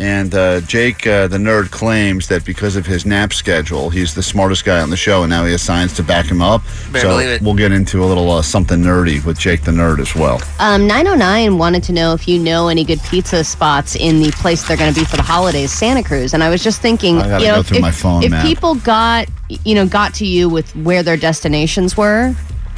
And 0.00 0.34
uh, 0.34 0.62
Jake, 0.62 1.06
uh, 1.06 1.28
the 1.28 1.36
nerd, 1.36 1.70
claims 1.70 2.26
that 2.28 2.42
because 2.46 2.74
of 2.74 2.86
his 2.86 3.04
nap 3.04 3.34
schedule, 3.34 3.90
he's 3.90 4.14
the 4.14 4.22
smartest 4.22 4.64
guy 4.64 4.80
on 4.80 4.88
the 4.88 4.96
show, 4.96 5.24
and 5.24 5.30
now 5.30 5.44
he 5.44 5.52
has 5.52 5.60
science 5.60 5.94
to 5.96 6.02
back 6.02 6.24
him 6.24 6.40
up. 6.40 6.62
Better 6.90 7.00
so 7.00 7.08
believe 7.10 7.28
it. 7.28 7.42
we'll 7.42 7.54
get 7.54 7.70
into 7.70 8.02
a 8.02 8.06
little 8.06 8.30
uh, 8.30 8.40
something 8.40 8.80
nerdy 8.80 9.22
with 9.26 9.38
Jake 9.38 9.60
the 9.62 9.72
nerd 9.72 9.98
as 9.98 10.14
well. 10.14 10.40
Um, 10.58 10.86
909 10.86 11.58
wanted 11.58 11.82
to 11.82 11.92
know 11.92 12.14
if 12.14 12.26
you 12.26 12.38
know 12.38 12.68
any 12.68 12.82
good 12.82 13.00
pizza 13.02 13.44
spots 13.44 13.94
in 13.94 14.22
the 14.22 14.30
place 14.30 14.66
they're 14.66 14.78
going 14.78 14.92
to 14.92 14.98
be 14.98 15.04
for 15.04 15.16
the 15.16 15.22
holidays, 15.22 15.70
Santa 15.70 16.02
Cruz. 16.02 16.32
And 16.32 16.42
I 16.42 16.48
was 16.48 16.64
just 16.64 16.80
thinking, 16.80 17.18
I 17.18 17.28
gotta 17.28 17.42
you 17.44 17.48
know, 17.50 17.54
go 17.56 17.60
if, 17.60 17.66
through 17.66 17.80
my 17.80 17.90
phone 17.90 18.22
if 18.22 18.30
map. 18.30 18.46
people 18.46 18.76
got, 18.76 19.28
you 19.66 19.74
know, 19.74 19.86
got 19.86 20.14
to 20.14 20.24
you 20.26 20.48
with 20.48 20.74
where 20.76 21.02
their 21.02 21.18
destinations 21.18 21.94
were, 21.98 22.34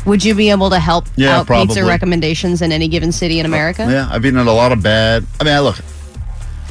would 0.07 0.25
you 0.25 0.35
be 0.35 0.51
able 0.51 0.71
to 0.71 0.81
help 0.81 1.07
Yeah, 1.15 1.39
out 1.39 1.47
probably. 1.47 1.69
pizza 1.69 1.85
recommendations 1.87 2.63
in 2.63 2.73
any 2.73 2.89
given 2.89 3.13
city 3.13 3.39
in 3.39 3.47
America? 3.47 3.87
Yeah, 3.89 4.09
I've 4.11 4.27
eaten 4.27 4.41
at 4.41 4.49
a 4.49 4.53
lot 4.53 4.73
of 4.73 4.83
bad. 4.83 5.25
I 5.41 5.45
mean, 5.45 5.55
I 5.55 5.61
look, 5.61 5.79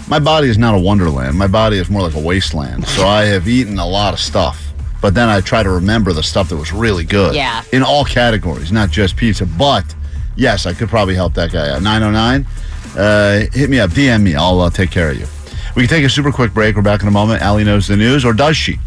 my 0.08 0.20
body 0.20 0.50
is 0.50 0.58
not 0.58 0.76
a 0.76 0.80
wonderland. 0.80 1.38
My 1.38 1.48
body 1.48 1.78
is 1.78 1.90
more 1.90 2.02
like 2.02 2.16
a 2.16 2.20
wasteland. 2.20 2.88
So 2.88 3.06
I 3.06 3.26
have 3.26 3.48
eaten 3.48 3.80
a 3.80 3.88
lot 3.88 4.14
of 4.14 4.20
stuff. 4.20 4.72
But 5.02 5.16
then 5.16 5.30
I 5.30 5.42
try 5.42 5.64
to 5.64 5.70
remember 5.70 6.14
the 6.14 6.22
stuff 6.22 6.50
that 6.50 6.58
was 6.58 6.72
really 6.72 7.04
good. 7.04 7.34
Yeah. 7.34 7.64
In 7.72 7.82
all 7.82 8.06
categories, 8.06 8.72
not 8.72 8.92
just 8.92 9.18
pizza. 9.18 9.46
But 9.46 9.96
yes, 10.36 10.66
I 10.66 10.74
could 10.74 10.90
probably 10.90 11.16
help 11.16 11.34
that 11.34 11.52
guy 11.52 11.70
out. 11.72 11.82
909, 11.82 12.46
uh, 12.98 13.46
hit 13.52 13.70
me 13.70 13.80
up, 13.80 13.90
DM 13.92 14.22
me. 14.22 14.36
I'll 14.36 14.60
uh, 14.60 14.70
take 14.70 14.92
care 14.92 15.10
of 15.10 15.18
you. 15.18 15.26
We 15.76 15.84
can 15.84 15.90
take 15.90 16.06
a 16.06 16.10
super 16.10 16.32
quick 16.32 16.54
break. 16.54 16.76
We're 16.76 16.82
back 16.82 17.02
in 17.02 17.08
a 17.08 17.12
moment. 17.12 17.42
Allie 17.42 17.64
knows 17.64 17.88
the 17.88 17.96
news, 17.96 18.26
or 18.26 18.34
does 18.34 18.58
she? 18.58 18.78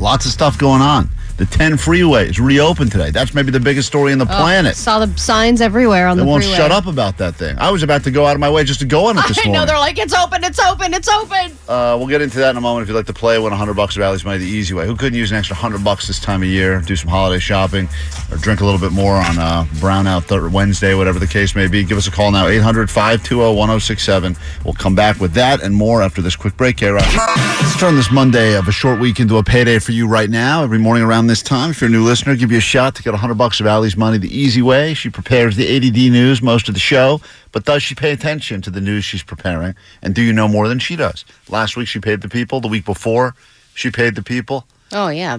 Lots 0.00 0.26
of 0.26 0.32
stuff 0.32 0.58
going 0.58 0.82
on. 0.82 1.08
The 1.36 1.44
10 1.44 1.76
freeway 1.76 2.30
is 2.30 2.40
reopened 2.40 2.90
today. 2.92 3.10
That's 3.10 3.34
maybe 3.34 3.50
the 3.50 3.60
biggest 3.60 3.86
story 3.88 4.10
in 4.12 4.18
the 4.18 4.24
Oh, 4.24 4.28
planet. 4.40 4.74
Saw 4.74 5.04
the 5.04 5.18
signs 5.18 5.60
everywhere 5.60 6.08
on 6.08 6.16
They 6.16 6.22
the 6.22 6.26
won't 6.28 6.42
freeway. 6.42 6.56
shut 6.56 6.72
up 6.72 6.86
about 6.86 7.18
that 7.18 7.34
thing. 7.34 7.58
I 7.58 7.70
was 7.70 7.82
about 7.82 8.04
to 8.04 8.10
go 8.10 8.24
out 8.24 8.34
of 8.34 8.40
my 8.40 8.48
way 8.48 8.64
just 8.64 8.80
to 8.80 8.86
go 8.86 9.04
on 9.06 9.18
it 9.18 9.24
this 9.28 9.38
I 9.38 9.42
morning. 9.44 9.52
know 9.60 9.66
they're 9.66 9.78
like, 9.78 9.98
it's 9.98 10.14
open, 10.14 10.42
it's 10.44 10.58
open, 10.58 10.94
it's 10.94 11.08
open. 11.08 11.52
Uh, 11.68 11.94
we'll 11.98 12.06
get 12.06 12.22
into 12.22 12.38
that 12.38 12.50
in 12.50 12.56
a 12.56 12.60
moment. 12.62 12.84
If 12.84 12.88
you'd 12.88 12.94
like 12.96 13.04
to 13.06 13.12
play, 13.12 13.36
win 13.38 13.50
100 13.50 13.74
bucks 13.74 13.96
of 13.96 14.02
Allie's 14.02 14.24
Money 14.24 14.38
the 14.38 14.46
easy 14.46 14.72
way. 14.72 14.86
Who 14.86 14.96
couldn't 14.96 15.18
use 15.18 15.30
an 15.30 15.36
extra 15.36 15.54
100 15.54 15.84
bucks 15.84 16.06
this 16.06 16.18
time 16.18 16.42
of 16.42 16.48
year? 16.48 16.80
Do 16.80 16.96
some 16.96 17.10
holiday 17.10 17.38
shopping 17.38 17.86
or 18.32 18.38
drink 18.38 18.62
a 18.62 18.64
little 18.64 18.80
bit 18.80 18.92
more 18.92 19.16
on 19.16 19.38
uh, 19.38 19.64
Brownout 19.74 20.28
th- 20.28 20.50
Wednesday, 20.50 20.94
whatever 20.94 21.18
the 21.18 21.26
case 21.26 21.54
may 21.54 21.66
be. 21.66 21.84
Give 21.84 21.98
us 21.98 22.06
a 22.06 22.10
call 22.10 22.30
now, 22.32 22.46
800 22.46 22.88
520 22.90 23.54
1067. 23.58 24.36
We'll 24.64 24.72
come 24.72 24.94
back 24.94 25.20
with 25.20 25.34
that 25.34 25.62
and 25.62 25.74
more 25.74 26.00
after 26.00 26.22
this 26.22 26.34
quick 26.34 26.56
break. 26.56 26.80
Rock. 26.80 27.14
Let's 27.14 27.78
turn 27.78 27.94
this 27.94 28.10
Monday 28.10 28.54
of 28.56 28.68
a 28.68 28.72
short 28.72 29.00
week 29.00 29.20
into 29.20 29.36
a 29.36 29.42
payday 29.42 29.78
for 29.78 29.92
you 29.92 30.08
right 30.08 30.30
now. 30.30 30.62
Every 30.64 30.78
morning 30.78 31.02
around 31.04 31.25
this 31.26 31.42
time, 31.42 31.70
if 31.70 31.80
you're 31.80 31.88
a 31.88 31.92
new 31.92 32.04
listener, 32.04 32.36
give 32.36 32.50
you 32.52 32.58
a 32.58 32.60
shot 32.60 32.94
to 32.96 33.02
get 33.02 33.12
100 33.12 33.34
bucks 33.34 33.60
of 33.60 33.66
Allie's 33.66 33.96
Money 33.96 34.18
the 34.18 34.34
easy 34.36 34.62
way. 34.62 34.94
She 34.94 35.08
prepares 35.10 35.56
the 35.56 35.76
ADD 35.76 36.10
news 36.12 36.42
most 36.42 36.68
of 36.68 36.74
the 36.74 36.80
show, 36.80 37.20
but 37.52 37.64
does 37.64 37.82
she 37.82 37.94
pay 37.94 38.12
attention 38.12 38.62
to 38.62 38.70
the 38.70 38.80
news 38.80 39.04
she's 39.04 39.22
preparing? 39.22 39.74
And 40.02 40.14
do 40.14 40.22
you 40.22 40.32
know 40.32 40.48
more 40.48 40.68
than 40.68 40.78
she 40.78 40.96
does? 40.96 41.24
Last 41.48 41.76
week 41.76 41.88
she 41.88 41.98
paid 42.00 42.20
the 42.22 42.28
people. 42.28 42.60
The 42.60 42.68
week 42.68 42.84
before 42.84 43.34
she 43.74 43.90
paid 43.90 44.14
the 44.14 44.22
people. 44.22 44.66
Oh, 44.92 45.08
yeah. 45.08 45.38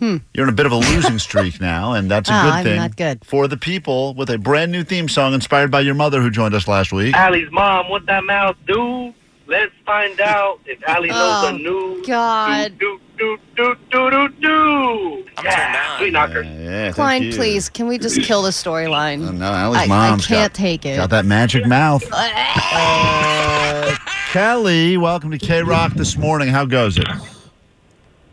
You're 0.00 0.18
in 0.34 0.48
a 0.48 0.52
bit 0.52 0.66
of 0.66 0.72
a 0.72 0.76
losing 0.76 1.20
streak 1.20 1.60
now, 1.60 1.92
and 1.92 2.10
that's 2.10 2.28
a 2.28 2.32
Ah, 2.32 2.42
good 2.42 2.52
I'm 2.54 2.64
thing 2.64 2.76
not 2.76 2.96
good. 2.96 3.24
for 3.24 3.46
the 3.46 3.56
people 3.56 4.14
with 4.14 4.30
a 4.30 4.36
brand 4.38 4.72
new 4.72 4.82
theme 4.82 5.08
song 5.08 5.32
inspired 5.32 5.70
by 5.70 5.80
your 5.80 5.94
mother 5.94 6.20
who 6.20 6.28
joined 6.28 6.54
us 6.54 6.66
last 6.66 6.92
week. 6.92 7.14
Allie's 7.14 7.50
mom, 7.52 7.88
what 7.88 8.06
that 8.06 8.24
mouth 8.24 8.56
do? 8.66 9.14
Let's 9.46 9.72
find 9.84 10.20
out 10.20 10.60
if 10.66 10.82
Allie 10.88 11.08
knows 11.08 11.18
Oh, 11.44 11.48
a 11.48 11.52
new. 11.58 12.02
God. 12.06 12.78
Do, 12.78 13.00
do, 13.18 13.38
do, 13.56 13.76
do, 13.90 14.10
do, 14.10 14.28
do. 14.40 15.24
Yeah, 15.42 15.98
sweet 15.98 16.12
knocker. 16.12 16.42
Yeah, 16.42 16.50
yeah, 16.60 16.82
thank 16.84 16.94
Klein, 16.94 17.22
you. 17.24 17.32
please, 17.32 17.68
can 17.68 17.86
we 17.88 17.98
just 17.98 18.22
kill 18.22 18.42
the 18.42 18.50
storyline? 18.50 19.26
Oh, 19.28 19.32
no, 19.32 19.46
Allie's 19.52 19.90
I, 19.90 20.12
I 20.12 20.16
can't 20.18 20.28
got, 20.28 20.54
take 20.54 20.86
it. 20.86 20.96
got 20.96 21.10
that 21.10 21.24
magic 21.26 21.66
mouth. 21.66 22.02
Uh, 22.74 23.94
Kelly, 24.30 24.96
welcome 24.96 25.30
to 25.30 25.38
K 25.38 25.62
Rock 25.62 25.92
this 25.94 26.16
morning. 26.16 26.48
How 26.48 26.64
goes 26.64 26.96
it? 26.96 27.06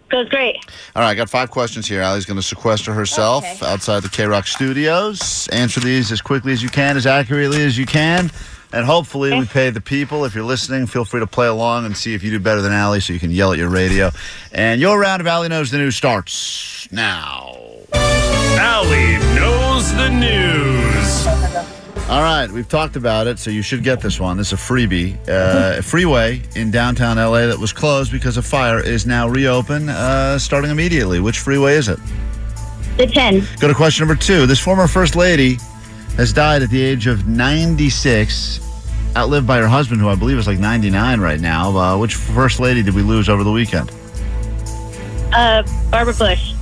Goes 0.09 0.27
great. 0.29 0.57
All 0.95 1.03
right, 1.03 1.09
I 1.11 1.15
got 1.15 1.29
five 1.29 1.51
questions 1.51 1.87
here. 1.87 2.01
Allie's 2.01 2.25
going 2.25 2.37
to 2.37 2.43
sequester 2.43 2.93
herself 2.93 3.43
Okay. 3.43 3.65
outside 3.65 4.01
the 4.01 4.09
K 4.09 4.25
Rock 4.25 4.47
studios. 4.47 5.47
Answer 5.51 5.79
these 5.81 6.11
as 6.11 6.19
quickly 6.21 6.51
as 6.51 6.63
you 6.63 6.69
can, 6.69 6.97
as 6.97 7.05
accurately 7.05 7.61
as 7.63 7.77
you 7.77 7.85
can. 7.85 8.31
And 8.71 8.85
hopefully, 8.85 9.31
we 9.31 9.39
eh. 9.39 9.45
pay 9.51 9.69
the 9.71 9.81
people. 9.81 10.25
If 10.25 10.35
you're 10.35 10.43
listening, 10.43 10.85
feel 10.87 11.05
free 11.05 11.19
to 11.19 11.27
play 11.27 11.47
along 11.47 11.85
and 11.85 11.95
see 11.97 12.13
if 12.13 12.23
you 12.23 12.29
do 12.31 12.39
better 12.39 12.61
than 12.61 12.71
Allie 12.71 12.99
so 12.99 13.13
you 13.13 13.19
can 13.19 13.31
yell 13.31 13.51
at 13.51 13.57
your 13.57 13.69
radio. 13.69 14.11
And 14.51 14.79
your 14.81 14.99
round 14.99 15.21
of 15.21 15.27
Allie 15.27 15.49
Knows 15.49 15.71
the 15.71 15.77
News 15.79 15.95
starts 15.95 16.87
now. 16.91 17.55
Allie 17.93 19.17
knows 19.35 19.91
the 19.93 20.09
news. 20.09 21.88
All 22.09 22.23
right, 22.23 22.49
we've 22.49 22.67
talked 22.67 22.95
about 22.95 23.27
it, 23.27 23.37
so 23.37 23.51
you 23.51 23.61
should 23.61 23.83
get 23.83 24.01
this 24.01 24.19
one. 24.19 24.35
This 24.35 24.47
is 24.47 24.53
a 24.53 24.55
freebie. 24.55 25.15
Uh, 25.29 25.77
a 25.77 25.81
freeway 25.83 26.41
in 26.55 26.71
downtown 26.71 27.17
LA 27.17 27.45
that 27.45 27.59
was 27.59 27.71
closed 27.71 28.11
because 28.11 28.35
of 28.35 28.47
fire 28.47 28.83
is 28.83 29.05
now 29.05 29.27
reopened, 29.27 29.91
uh, 29.91 30.39
starting 30.39 30.71
immediately. 30.71 31.19
Which 31.19 31.37
freeway 31.37 31.75
is 31.75 31.87
it? 31.87 31.99
The 32.97 33.05
10. 33.05 33.43
Go 33.59 33.67
to 33.67 33.75
question 33.75 34.07
number 34.07 34.19
two. 34.19 34.47
This 34.47 34.59
former 34.59 34.87
first 34.87 35.15
lady 35.15 35.59
has 36.17 36.33
died 36.33 36.63
at 36.63 36.71
the 36.71 36.81
age 36.81 37.05
of 37.05 37.27
96, 37.27 38.59
outlived 39.15 39.45
by 39.45 39.59
her 39.59 39.67
husband, 39.67 40.01
who 40.01 40.09
I 40.09 40.15
believe 40.15 40.39
is 40.39 40.47
like 40.47 40.57
99 40.57 41.21
right 41.21 41.39
now. 41.39 41.77
Uh, 41.77 41.95
which 41.95 42.15
first 42.15 42.59
lady 42.59 42.81
did 42.81 42.95
we 42.95 43.03
lose 43.03 43.29
over 43.29 43.43
the 43.43 43.51
weekend? 43.51 43.91
Uh, 45.31 45.61
Barbara 45.91 46.15
Bush. 46.15 46.53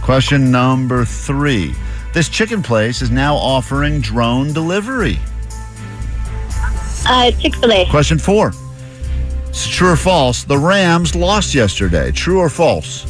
Question 0.00 0.52
number 0.52 1.04
three. 1.04 1.74
This 2.16 2.30
chicken 2.30 2.62
place 2.62 3.02
is 3.02 3.10
now 3.10 3.36
offering 3.36 4.00
drone 4.00 4.54
delivery. 4.54 5.18
Uh, 7.06 7.30
Chick 7.32 7.54
fil 7.56 7.70
A. 7.70 7.84
Question 7.90 8.18
four. 8.18 8.52
It's 9.48 9.68
true 9.68 9.90
or 9.90 9.96
false? 9.96 10.42
The 10.42 10.56
Rams 10.56 11.14
lost 11.14 11.54
yesterday. 11.54 12.10
True 12.12 12.38
or 12.38 12.48
false? 12.48 13.02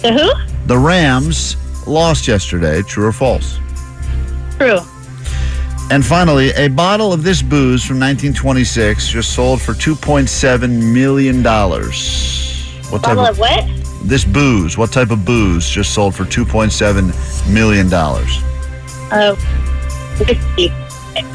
The 0.00 0.14
who? 0.14 0.66
The 0.66 0.78
Rams 0.78 1.58
lost 1.86 2.26
yesterday. 2.26 2.80
True 2.80 3.08
or 3.08 3.12
false? 3.12 3.58
True. 4.56 4.78
And 5.90 6.02
finally, 6.02 6.52
a 6.52 6.68
bottle 6.68 7.12
of 7.12 7.24
this 7.24 7.42
booze 7.42 7.84
from 7.84 8.00
1926 8.00 9.10
just 9.10 9.34
sold 9.34 9.60
for 9.60 9.74
2.7 9.74 10.94
million 10.94 11.42
dollars. 11.42 12.64
What 12.88 13.02
type 13.02 13.16
Bottle 13.16 13.26
of 13.26 13.30
of 13.32 13.38
what? 13.38 13.81
This 14.04 14.24
booze? 14.24 14.76
What 14.76 14.92
type 14.92 15.10
of 15.10 15.24
booze 15.24 15.68
just 15.68 15.94
sold 15.94 16.14
for 16.14 16.24
2.7 16.24 17.52
million 17.52 17.88
dollars? 17.88 18.38
Uh, 19.10 19.34
whiskey. 20.18 20.68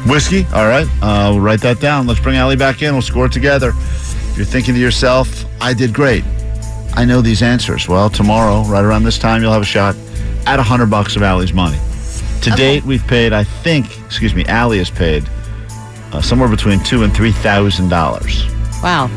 Whiskey. 0.06 0.46
All 0.52 0.66
right, 0.66 0.86
uh, 1.02 1.30
we'll 1.32 1.40
write 1.40 1.60
that 1.60 1.80
down. 1.80 2.06
Let's 2.06 2.20
bring 2.20 2.36
Allie 2.36 2.56
back 2.56 2.82
in. 2.82 2.92
We'll 2.92 3.02
score 3.02 3.26
it 3.26 3.32
together. 3.32 3.70
If 3.70 4.34
you're 4.36 4.46
thinking 4.46 4.74
to 4.74 4.80
yourself, 4.80 5.44
"I 5.60 5.72
did 5.74 5.92
great. 5.92 6.24
I 6.94 7.04
know 7.04 7.20
these 7.20 7.42
answers." 7.42 7.88
Well, 7.88 8.10
tomorrow, 8.10 8.62
right 8.64 8.84
around 8.84 9.04
this 9.04 9.18
time, 9.18 9.42
you'll 9.42 9.52
have 9.52 9.62
a 9.62 9.66
shot 9.66 9.94
at 10.46 10.58
a 10.58 10.62
hundred 10.62 10.90
bucks 10.90 11.16
of 11.16 11.22
Allie's 11.22 11.52
money. 11.52 11.78
To 12.42 12.50
date, 12.50 12.84
we've 12.84 13.06
paid. 13.06 13.32
I 13.32 13.44
think. 13.44 13.86
Excuse 14.06 14.34
me. 14.34 14.44
Allie 14.46 14.78
has 14.78 14.90
paid 14.90 15.28
uh, 16.12 16.20
somewhere 16.20 16.48
between 16.48 16.80
two 16.80 17.02
and 17.02 17.14
three 17.14 17.32
thousand 17.32 17.88
dollars. 17.88 18.44
Wow. 18.82 19.10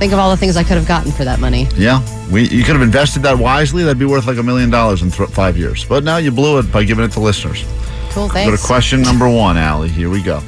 Think 0.00 0.14
of 0.14 0.18
all 0.18 0.30
the 0.30 0.36
things 0.38 0.56
I 0.56 0.62
could 0.64 0.78
have 0.78 0.88
gotten 0.88 1.12
for 1.12 1.24
that 1.24 1.40
money. 1.40 1.68
Yeah, 1.76 2.00
we 2.32 2.48
you 2.48 2.64
could 2.64 2.72
have 2.74 2.80
invested 2.80 3.22
that 3.24 3.36
wisely. 3.38 3.82
That'd 3.82 3.98
be 3.98 4.06
worth 4.06 4.26
like 4.26 4.38
a 4.38 4.42
million 4.42 4.70
dollars 4.70 5.02
in 5.02 5.10
th- 5.10 5.28
five 5.28 5.58
years. 5.58 5.84
But 5.84 6.04
now 6.04 6.16
you 6.16 6.30
blew 6.30 6.58
it 6.58 6.72
by 6.72 6.84
giving 6.84 7.04
it 7.04 7.12
to 7.12 7.20
listeners. 7.20 7.62
Cool, 8.08 8.26
Go 8.28 8.32
thanks. 8.32 8.60
to 8.62 8.66
question 8.66 9.02
number 9.02 9.28
one, 9.28 9.58
Allie. 9.58 9.90
Here 9.90 10.08
we 10.08 10.22
go. 10.22 10.40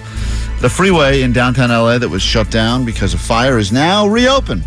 The 0.62 0.71
freeway 0.71 1.21
in 1.21 1.35
downtown 1.35 1.68
LA 1.68 1.99
that 1.99 2.09
was 2.09 2.23
shut 2.23 2.50
down 2.50 2.87
because 2.87 3.12
of 3.12 3.21
fire 3.21 3.59
is 3.59 3.71
now 3.73 4.06
reopened. 4.06 4.62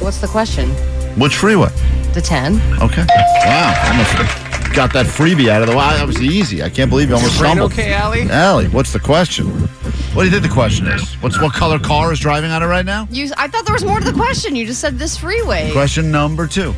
What's 0.00 0.20
the 0.20 0.26
question? 0.26 0.70
Which 1.16 1.36
freeway? 1.36 1.70
The 2.12 2.20
10? 2.20 2.60
Okay. 2.82 3.06
Wow. 3.44 4.42
Almost 4.76 4.92
got 4.94 5.04
that 5.04 5.10
freebie 5.10 5.48
out 5.48 5.62
of 5.62 5.68
the 5.68 5.74
way. 5.76 5.82
That 5.84 6.06
was 6.06 6.20
easy. 6.20 6.62
I 6.62 6.68
can't 6.68 6.90
believe 6.90 7.08
you 7.08 7.14
almost 7.14 7.36
stumbled. 7.36 7.72
okay, 7.72 7.94
Allie? 7.94 8.28
Allie, 8.30 8.68
what's 8.68 8.92
the 8.92 9.00
question? 9.00 9.46
What 9.46 10.22
do 10.22 10.24
you 10.24 10.30
think 10.30 10.42
the 10.42 10.52
question 10.52 10.86
is? 10.86 11.14
What's 11.22 11.40
what 11.40 11.54
color 11.54 11.78
car 11.78 12.12
is 12.12 12.20
driving 12.20 12.50
on 12.50 12.62
it 12.62 12.66
right 12.66 12.84
now? 12.84 13.08
You, 13.10 13.30
I 13.38 13.48
thought 13.48 13.64
there 13.64 13.72
was 13.72 13.84
more 13.84 14.00
to 14.00 14.04
the 14.04 14.12
question. 14.12 14.54
You 14.54 14.66
just 14.66 14.82
said 14.82 14.98
this 14.98 15.16
freeway. 15.16 15.70
Question 15.72 16.10
number 16.10 16.46
two. 16.46 16.74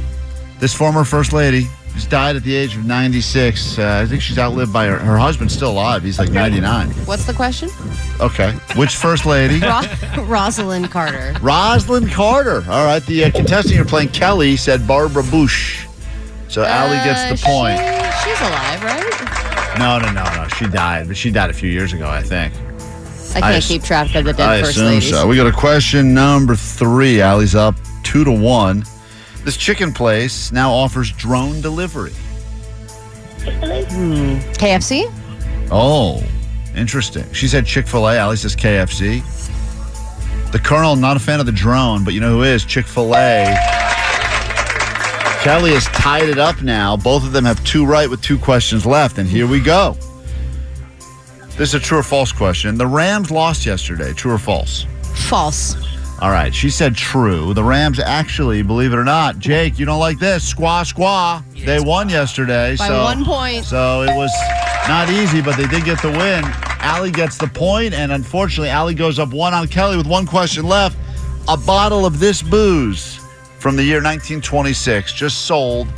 This 0.61 0.73
former 0.73 1.03
first 1.03 1.33
lady 1.33 1.67
who's 1.93 2.07
died 2.07 2.37
at 2.37 2.45
the 2.45 2.55
age 2.55 2.77
of 2.77 2.85
96. 2.85 3.79
Uh, 3.79 4.01
I 4.05 4.07
think 4.07 4.23
she's 4.23 4.39
outlived 4.39 4.73
by 4.73 4.87
her, 4.87 4.99
her 4.99 5.19
husband's 5.19 5.55
still 5.55 5.73
alive. 5.73 6.05
He's 6.05 6.21
like 6.21 6.31
99. 6.31 6.91
What's 7.05 7.27
the 7.27 7.33
question? 7.33 7.69
Okay. 8.21 8.53
Which 8.77 8.95
first 8.95 9.27
lady? 9.27 9.55
Ro- 9.61 9.83
Rosalynn 10.25 10.89
Carter. 10.89 11.33
Rosalynn 11.41 12.13
Carter. 12.13 12.65
All 12.71 12.85
right. 12.85 13.05
The 13.07 13.25
uh, 13.25 13.31
contestant 13.33 13.75
you're 13.75 13.85
playing, 13.85 14.11
Kelly, 14.11 14.57
said 14.57 14.87
Barbara 14.87 15.25
Bush. 15.25 15.88
So 16.49 16.65
Allie 16.65 16.97
gets 17.05 17.21
Uh, 17.21 17.35
the 17.35 17.43
point. 17.43 17.79
she- 17.79 18.31
she's 18.31 18.41
alive, 18.41 18.83
right? 18.85 19.79
No, 19.79 19.99
no, 19.99 20.11
no, 20.11 20.25
no. 20.25 20.49
She 20.59 20.67
died, 20.67 21.07
but 21.09 21.17
she 21.17 21.31
died 21.31 21.51
a 21.51 21.53
few 21.53 21.71
years 21.71 21.93
ago, 21.93 22.09
I 22.09 22.23
think. 22.23 22.53
I 23.35 23.39
I 23.39 23.41
can't 23.41 23.55
ass- 23.57 23.69
keep 23.69 23.85
track 23.85 24.15
of 24.15 24.25
the 24.25 24.33
dead 24.33 24.49
I 24.49 24.61
first 24.63 24.73
assume 24.77 24.87
ladies. 24.87 25.11
so. 25.11 25.27
We 25.27 25.37
got 25.37 25.47
a 25.47 25.53
question 25.53 26.15
number 26.15 26.57
three. 26.57 27.21
Allie's 27.21 27.55
up 27.55 27.75
two 28.03 28.25
to 28.25 28.33
one. 28.33 28.85
This 29.45 29.57
chicken 29.57 29.93
place 29.93 30.51
now 30.51 30.73
offers 30.73 31.13
drone 31.13 31.61
delivery. 31.61 32.13
KFC? 34.59 35.11
Oh, 35.71 36.23
interesting. 36.77 37.25
She 37.33 37.47
said 37.49 37.67
Chick 37.67 37.87
fil 37.87 38.09
A. 38.09 38.17
Allie 38.17 38.37
says 38.37 38.57
KFC. 38.57 39.23
The 40.53 40.59
Colonel, 40.59 40.97
not 40.97 41.17
a 41.17 41.21
fan 41.21 41.41
of 41.41 41.47
the 41.47 41.53
drone, 41.53 42.05
but 42.05 42.15
you 42.15 42.21
know 42.21 42.31
who 42.39 42.43
is? 42.43 42.65
Chick 42.65 42.87
fil 42.87 43.15
A. 43.15 43.55
Kelly 45.41 45.71
has 45.71 45.85
tied 45.87 46.29
it 46.29 46.39
up 46.39 46.63
now. 46.63 46.97
Both 46.97 47.25
of 47.25 47.33
them 47.33 47.45
have 47.45 47.63
two 47.65 47.87
right 47.87 48.11
with 48.11 48.21
two 48.21 48.39
questions 48.39 48.85
left, 48.85 49.19
and 49.19 49.29
here 49.29 49.47
we 49.47 49.61
go. 49.61 49.97
This 51.57 51.71
is 51.71 51.75
a 51.75 51.81
true 51.81 51.99
or 51.99 52.03
false 52.03 52.33
question. 52.33 52.77
The 52.77 52.87
Rams 52.87 53.31
lost 53.31 53.65
yesterday. 53.65 54.13
True 54.13 54.33
or 54.33 54.39
false? 54.39 54.85
False. 55.29 55.77
All 56.21 56.31
right. 56.31 56.53
She 56.53 56.71
said 56.71 56.97
true. 56.97 57.55
The 57.55 57.63
Rams 57.63 58.01
actually, 58.01 58.63
believe 58.63 58.93
it 58.93 58.97
or 58.97 59.05
not, 59.05 59.39
Jake, 59.39 59.79
you 59.79 59.87
don't 59.87 60.01
like 60.01 60.19
this. 60.19 60.53
Squaw, 60.53 60.93
squaw. 60.93 61.45
they 61.65 61.79
won 61.79 62.09
yesterday. 62.09 62.77
By 62.77 62.89
so, 62.89 63.05
one 63.05 63.25
point. 63.25 63.65
So 63.65 64.03
it 64.03 64.15
was 64.17 64.33
not 64.89 65.09
easy, 65.09 65.41
but 65.41 65.57
they 65.57 65.69
did 65.69 65.85
get 65.85 66.03
the 66.03 66.11
win. 66.11 66.43
Allie 66.81 67.13
gets 67.13 67.39
the 67.39 67.47
point, 67.47 67.95
and 67.95 68.11
unfortunately, 68.11 68.71
Allie 68.71 68.95
goes 68.95 69.21
up 69.21 69.33
one 69.33 69.55
on 69.55 69.69
Kelly 69.69 69.97
with 69.97 70.07
one 70.09 70.27
question 70.27 70.67
left. 70.67 70.97
A 71.47 71.57
bottle 71.57 72.05
of 72.05 72.19
this 72.19 72.43
booze 72.43 73.18
from 73.59 73.77
the 73.77 73.83
year 73.83 73.97
1926 73.97 75.13
just 75.13 75.45
sold 75.47 75.89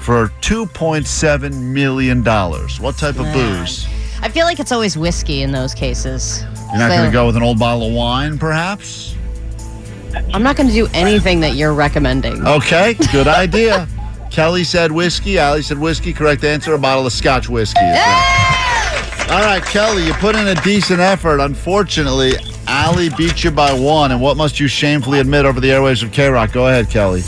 for 0.00 0.28
$2.7 0.40 1.54
million. 1.60 2.24
What 2.24 2.96
type 2.96 3.18
of 3.18 3.32
booze? 3.32 3.86
I 4.20 4.28
feel 4.28 4.46
like 4.46 4.58
it's 4.58 4.72
always 4.72 4.96
whiskey 4.96 5.42
in 5.42 5.52
those 5.52 5.74
cases. 5.74 6.42
You're 6.70 6.78
not 6.78 6.90
So- 6.90 6.96
going 6.96 7.04
to 7.06 7.12
go 7.12 7.26
with 7.26 7.36
an 7.36 7.42
old 7.42 7.58
bottle 7.58 7.88
of 7.88 7.92
wine, 7.92 8.38
perhaps? 8.38 9.14
I'm 10.32 10.42
not 10.42 10.56
going 10.56 10.68
to 10.68 10.72
do 10.74 10.88
anything 10.94 11.40
that 11.40 11.54
you're 11.54 11.74
recommending. 11.74 12.44
Okay, 12.46 12.94
good 13.12 13.28
idea. 13.28 13.86
Kelly 14.30 14.64
said 14.64 14.90
whiskey. 14.90 15.38
Allie 15.38 15.62
said 15.62 15.78
whiskey. 15.78 16.12
Correct 16.12 16.42
answer: 16.44 16.74
a 16.74 16.78
bottle 16.78 17.06
of 17.06 17.12
Scotch 17.12 17.48
whiskey. 17.48 17.78
is 17.84 17.94
right. 17.98 19.26
All 19.30 19.40
right, 19.42 19.62
Kelly, 19.62 20.06
you 20.06 20.12
put 20.14 20.34
in 20.34 20.48
a 20.48 20.54
decent 20.62 21.00
effort. 21.00 21.40
Unfortunately, 21.40 22.32
Allie 22.70 23.08
beat 23.16 23.42
you 23.44 23.50
by 23.50 23.72
one. 23.72 24.12
And 24.12 24.20
what 24.20 24.36
must 24.36 24.60
you 24.60 24.68
shamefully 24.68 25.20
admit 25.20 25.44
over 25.46 25.58
the 25.60 25.68
airwaves 25.68 26.02
of 26.02 26.12
K 26.12 26.28
Rock? 26.28 26.52
Go 26.52 26.68
ahead, 26.68 26.90
Kelly. 26.90 27.22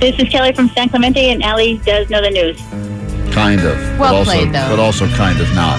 This 0.00 0.18
is 0.18 0.28
Kelly 0.28 0.52
from 0.52 0.68
San 0.70 0.88
Clemente, 0.88 1.30
and 1.30 1.42
Allie 1.42 1.78
does 1.84 2.08
know 2.08 2.20
the 2.22 2.30
news. 2.30 2.58
Kind 3.34 3.60
of. 3.60 3.76
Well 3.98 4.12
but 4.12 4.14
also, 4.14 4.30
played, 4.30 4.48
though. 4.52 4.68
But 4.70 4.78
also 4.78 5.06
kind 5.08 5.40
of 5.40 5.52
not. 5.54 5.78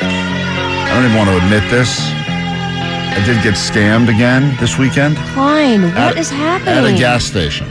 I 0.00 0.90
don't 0.94 1.04
even 1.04 1.16
want 1.16 1.30
to 1.30 1.36
admit 1.44 1.70
this. 1.70 1.98
I 2.00 3.22
did 3.24 3.42
get 3.42 3.54
scammed 3.54 4.08
again 4.14 4.56
this 4.60 4.78
weekend 4.78 5.16
Klein, 5.34 5.82
what 5.82 5.96
At- 5.96 6.18
is 6.18 6.30
happening? 6.30 6.74
at 6.74 6.84
a 6.84 6.96
gas 6.96 7.24
station, 7.24 7.66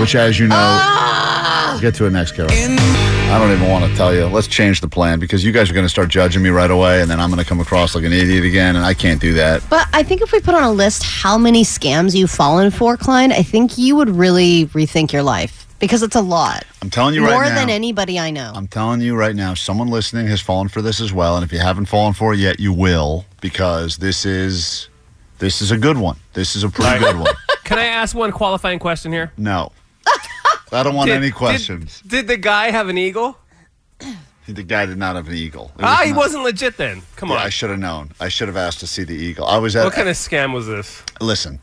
which, 0.00 0.14
as 0.14 0.38
you 0.38 0.46
know, 0.48 0.54
Ah! 0.56 1.78
get 1.82 1.94
to 1.96 2.06
it 2.06 2.10
next, 2.12 2.32
Carol. 2.32 2.50
I 3.28 3.38
don't 3.38 3.50
even 3.50 3.68
want 3.68 3.84
to 3.90 3.94
tell 3.96 4.14
you. 4.14 4.24
Let's 4.26 4.46
change 4.46 4.80
the 4.80 4.88
plan 4.88 5.18
because 5.18 5.44
you 5.44 5.52
guys 5.52 5.68
are 5.68 5.74
going 5.74 5.84
to 5.84 5.90
start 5.90 6.08
judging 6.08 6.42
me 6.42 6.48
right 6.48 6.70
away, 6.70 7.02
and 7.02 7.10
then 7.10 7.20
I'm 7.20 7.28
going 7.28 7.42
to 7.42 7.48
come 7.48 7.60
across 7.60 7.94
like 7.94 8.04
an 8.04 8.12
idiot 8.12 8.44
again, 8.44 8.76
and 8.76 8.84
I 8.84 8.94
can't 8.94 9.20
do 9.20 9.34
that. 9.34 9.62
But 9.68 9.88
I 9.92 10.02
think 10.04 10.22
if 10.22 10.32
we 10.32 10.40
put 10.40 10.54
on 10.54 10.62
a 10.62 10.72
list 10.72 11.02
how 11.02 11.36
many 11.36 11.62
scams 11.62 12.14
you've 12.14 12.30
fallen 12.30 12.70
for, 12.70 12.96
Klein, 12.96 13.32
I 13.32 13.42
think 13.42 13.76
you 13.76 13.94
would 13.96 14.08
really 14.08 14.66
rethink 14.66 15.12
your 15.12 15.22
life 15.22 15.66
because 15.80 16.02
it's 16.02 16.16
a 16.16 16.20
lot. 16.20 16.64
I'm 16.80 16.88
telling 16.88 17.14
you 17.14 17.22
More 17.22 17.32
right 17.32 17.48
now. 17.50 17.56
than 17.56 17.68
anybody 17.68 18.18
I 18.18 18.30
know. 18.30 18.52
I'm 18.54 18.68
telling 18.68 19.00
you 19.02 19.16
right 19.16 19.36
now, 19.36 19.52
someone 19.54 19.88
listening 19.88 20.28
has 20.28 20.40
fallen 20.40 20.68
for 20.68 20.80
this 20.80 21.00
as 21.00 21.12
well, 21.12 21.36
and 21.36 21.44
if 21.44 21.52
you 21.52 21.58
haven't 21.58 21.86
fallen 21.86 22.14
for 22.14 22.32
it 22.32 22.38
yet, 22.38 22.58
you 22.60 22.72
will 22.72 23.26
because 23.42 23.98
this 23.98 24.24
is 24.24 24.88
this 25.40 25.60
is 25.60 25.72
a 25.72 25.76
good 25.76 25.98
one. 25.98 26.16
This 26.32 26.56
is 26.56 26.62
a 26.64 26.70
pretty 26.70 27.00
good 27.00 27.18
one. 27.18 27.34
Can 27.64 27.78
I 27.78 27.86
ask 27.86 28.16
one 28.16 28.32
qualifying 28.32 28.78
question 28.78 29.12
here? 29.12 29.32
No, 29.36 29.72
I 30.72 30.82
don't 30.82 30.94
want 30.94 31.08
Did- 31.08 31.16
any 31.16 31.30
questions. 31.30 32.02
Did, 32.06 32.26
the 32.28 32.36
guy 32.36 32.70
have 32.70 32.88
an 32.88 32.98
eagle? 32.98 33.38
the 34.48 34.62
guy 34.62 34.86
did 34.86 34.96
not 34.98 35.16
have 35.16 35.26
an 35.28 35.34
eagle. 35.34 35.72
It 35.78 35.84
Ah, 35.84 35.98
was 35.98 36.04
he 36.06 36.10
not- 36.12 36.18
wasn't 36.18 36.44
legit 36.44 36.76
then. 36.76 37.02
Come 37.16 37.30
Yeah, 37.30 37.36
on. 37.36 37.42
I 37.42 37.48
should 37.48 37.70
have 37.70 37.78
known. 37.78 38.12
I 38.20 38.28
should 38.28 38.48
have 38.48 38.56
asked 38.56 38.80
to 38.80 38.86
see 38.86 39.02
the 39.04 39.14
eagle. 39.14 39.46
I 39.46 39.58
was 39.58 39.74
at. 39.76 39.84
what 39.84 39.92
kind 39.94 40.08
of 40.08 40.16
scam 40.16 40.52
was 40.52 40.66
this? 40.66 41.02
listen, 41.20 41.58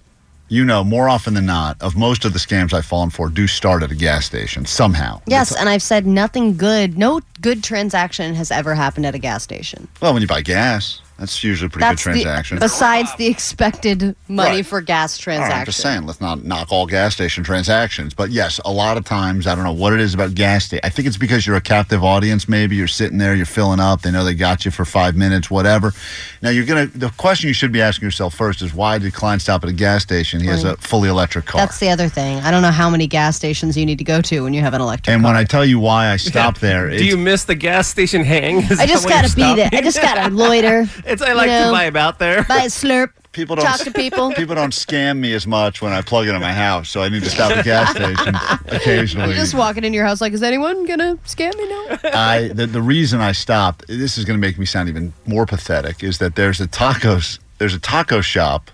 you 0.50 0.65
know, 0.65 0.83
more 0.83 1.07
often 1.07 1.33
than 1.33 1.45
not, 1.45 1.81
of 1.81 1.95
most 1.95 2.25
of 2.25 2.33
the 2.33 2.39
scams 2.39 2.74
I've 2.74 2.86
fallen 2.86 3.10
for 3.10 3.29
do 3.29 3.48
start 3.48 3.83
at 3.83 3.91
a 3.91 3.95
gas 3.95 4.25
station 4.25 4.65
somehow. 4.65 5.22
yes, 5.27 5.55
and 5.55 5.69
I've 5.69 5.81
said 5.81 6.05
nothing 6.05 6.57
good, 6.57 6.98
no 6.98 7.22
good 7.41 7.63
transaction 7.63 8.36
has 8.36 8.51
ever 8.51 8.75
happened 8.75 9.05
at 9.05 9.15
a 9.15 9.19
gas 9.19 9.43
station. 9.43 9.88
Well, 10.01 10.12
when 10.13 10.22
you 10.22 10.27
buy 10.27 10.41
gas, 10.41 11.00
that's 11.17 11.43
usually 11.43 11.67
a 11.67 11.70
pretty 11.70 11.84
That's 11.84 12.03
good 12.03 12.12
transaction. 12.13 12.58
The, 12.60 12.65
besides 12.65 13.15
the 13.17 13.27
expected 13.27 14.15
money 14.27 14.58
Right. 14.58 14.65
for 14.65 14.82
gas 14.82 15.17
All 15.17 15.24
transaction. 15.24 15.51
right, 15.51 15.60
I'm 15.60 15.65
just 15.65 15.79
saying, 15.79 16.05
let's 16.05 16.20
not 16.20 16.43
knock 16.43 16.72
all 16.72 16.86
gas 16.86 17.13
station 17.13 17.43
transactions. 17.43 18.13
But 18.13 18.32
yes, 18.32 18.60
a 18.65 18.72
lot 18.72 18.98
of 18.98 19.05
times, 19.05 19.48
I 19.48 19.55
don't 19.55 19.63
know 19.63 19.72
what 19.74 19.93
it 19.93 20.00
is 20.00 20.13
about 20.13 20.34
gas 20.36 20.65
station. 20.65 20.82
I 20.84 20.89
think 20.89 21.08
it's 21.08 21.17
because 21.17 21.46
you're 21.48 21.55
a 21.55 21.62
captive 21.62 22.03
audience. 22.03 22.50
Maybe 22.50 22.75
you're 22.75 22.88
sitting 22.88 23.17
there, 23.20 23.36
you're 23.36 23.46
filling 23.46 23.79
up. 23.79 24.01
They 24.01 24.12
know 24.12 24.24
they 24.25 24.34
got 24.34 24.65
you 24.65 24.72
for 24.72 24.86
five 24.86 25.15
minutes, 25.15 25.50
whatever. 25.51 25.93
Now 26.41 26.50
you're 26.50 26.65
gonna. 26.65 26.88
The 26.88 27.10
question 27.12 27.48
you 27.48 27.53
should 27.53 27.72
be 27.72 27.82
asking 27.82 28.05
yourself 28.08 28.34
first 28.34 28.62
is 28.62 28.74
why 28.74 28.98
did 28.98 29.13
Klein 29.13 29.39
stop 29.39 29.63
at 29.63 29.70
a 29.70 29.74
gas 29.74 30.03
station? 30.03 30.41
He 30.41 30.48
has 30.48 30.63
a 30.63 30.75
fully 30.77 31.10
electric 31.10 31.46
car. 31.46 31.62
That's 31.62 31.79
the 31.79 31.89
other 31.89 32.10
thing. 32.10 32.39
I 32.39 32.51
don't 32.51 32.62
know 32.63 32.72
how 32.72 32.89
many 32.89 33.08
gas 33.08 33.36
stations 33.38 33.77
you 33.77 33.86
need 33.86 34.00
to 34.00 34.03
go 34.03 34.22
to 34.22 34.41
when 34.43 34.53
you 34.53 34.62
have 34.62 34.74
an 34.74 34.82
electric 34.82 35.05
car. 35.05 35.13
and 35.15 35.24
when 35.24 35.36
I 35.36 35.43
tell 35.46 35.63
you 35.65 35.79
why 35.79 36.08
I 36.12 36.17
stopped 36.17 36.60
there, 36.62 36.89
Do 36.89 36.96
it's, 36.96 37.03
you 37.03 37.17
miss 37.17 37.46
the 37.46 37.55
gas 37.55 37.88
station 37.88 38.24
hang? 38.24 38.58
Is 38.58 38.72
I 38.79 38.86
that 38.86 38.89
just 38.89 39.05
why 39.05 39.12
you 39.15 39.22
gotta 39.22 39.36
be 39.36 39.55
there. 39.55 39.70
I 39.72 39.82
just 39.82 40.01
gotta 40.01 40.29
loiter. 40.36 40.86
It's 41.05 41.22
I 41.22 41.29
you 41.29 41.36
like 41.36 41.48
know, 41.48 41.72
to 41.72 41.77
vibe 41.77 41.95
out 41.95 42.19
there. 42.19 42.43
buy 42.43 42.63
a 42.63 42.67
slurp, 42.67 43.10
people 43.31 43.55
don't 43.55 43.65
talk 43.65 43.79
to 43.81 43.91
people. 43.91 44.31
people 44.33 44.55
don't 44.55 44.74
scam 44.74 45.17
me 45.17 45.33
as 45.33 45.45
much 45.45 45.81
when 45.81 45.91
I 45.91 46.01
plug 46.01 46.27
into 46.27 46.39
my 46.39 46.53
house, 46.53 46.89
so 46.89 47.01
I 47.01 47.10
need 47.10 47.24
to 47.24 47.29
stop 47.29 47.51
at 47.51 47.57
the 47.57 47.63
gas 47.63 47.91
station 47.91 48.36
occasionally. 48.75 49.29
You're 49.29 49.38
just 49.38 49.53
walking 49.53 49.83
in 49.83 49.93
your 49.93 50.05
house 50.05 50.22
like, 50.22 50.33
is 50.33 50.43
anyone 50.43 50.86
gonna 50.86 51.17
scam 51.25 51.55
me 51.57 51.69
now? 51.69 51.98
I 52.13 52.51
the, 52.53 52.65
the 52.67 52.81
reason 52.81 53.19
I 53.22 53.31
stopped. 53.31 53.86
This 53.88 54.17
is 54.17 54.25
going 54.25 54.39
to 54.39 54.41
make 54.41 54.57
me 54.57 54.65
sound 54.65 54.89
even 54.89 55.13
more 55.25 55.45
pathetic. 55.45 56.03
Is 56.03 56.19
that 56.19 56.36
there's 56.36 56.62
a 56.62 56.67
tacos 56.67 57.39
there's 57.57 57.74
a 57.74 57.79
taco 57.79 58.22
shop 58.22 58.72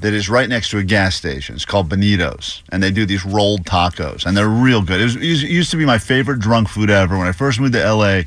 that 0.00 0.12
is 0.12 0.28
right 0.28 0.48
next 0.48 0.70
to 0.70 0.78
a 0.78 0.84
gas 0.84 1.14
station. 1.16 1.54
It's 1.54 1.64
called 1.64 1.88
Benito's, 1.88 2.62
and 2.70 2.82
they 2.82 2.90
do 2.90 3.06
these 3.06 3.24
rolled 3.24 3.64
tacos, 3.64 4.26
and 4.26 4.36
they're 4.36 4.48
real 4.48 4.82
good. 4.82 5.00
It, 5.00 5.04
was, 5.04 5.16
it 5.16 5.22
used 5.22 5.70
to 5.70 5.76
be 5.76 5.86
my 5.86 5.98
favorite 5.98 6.38
drunk 6.38 6.68
food 6.68 6.90
ever. 6.90 7.16
When 7.16 7.26
I 7.26 7.32
first 7.32 7.60
moved 7.60 7.72
to 7.74 7.92
LA 7.92 8.22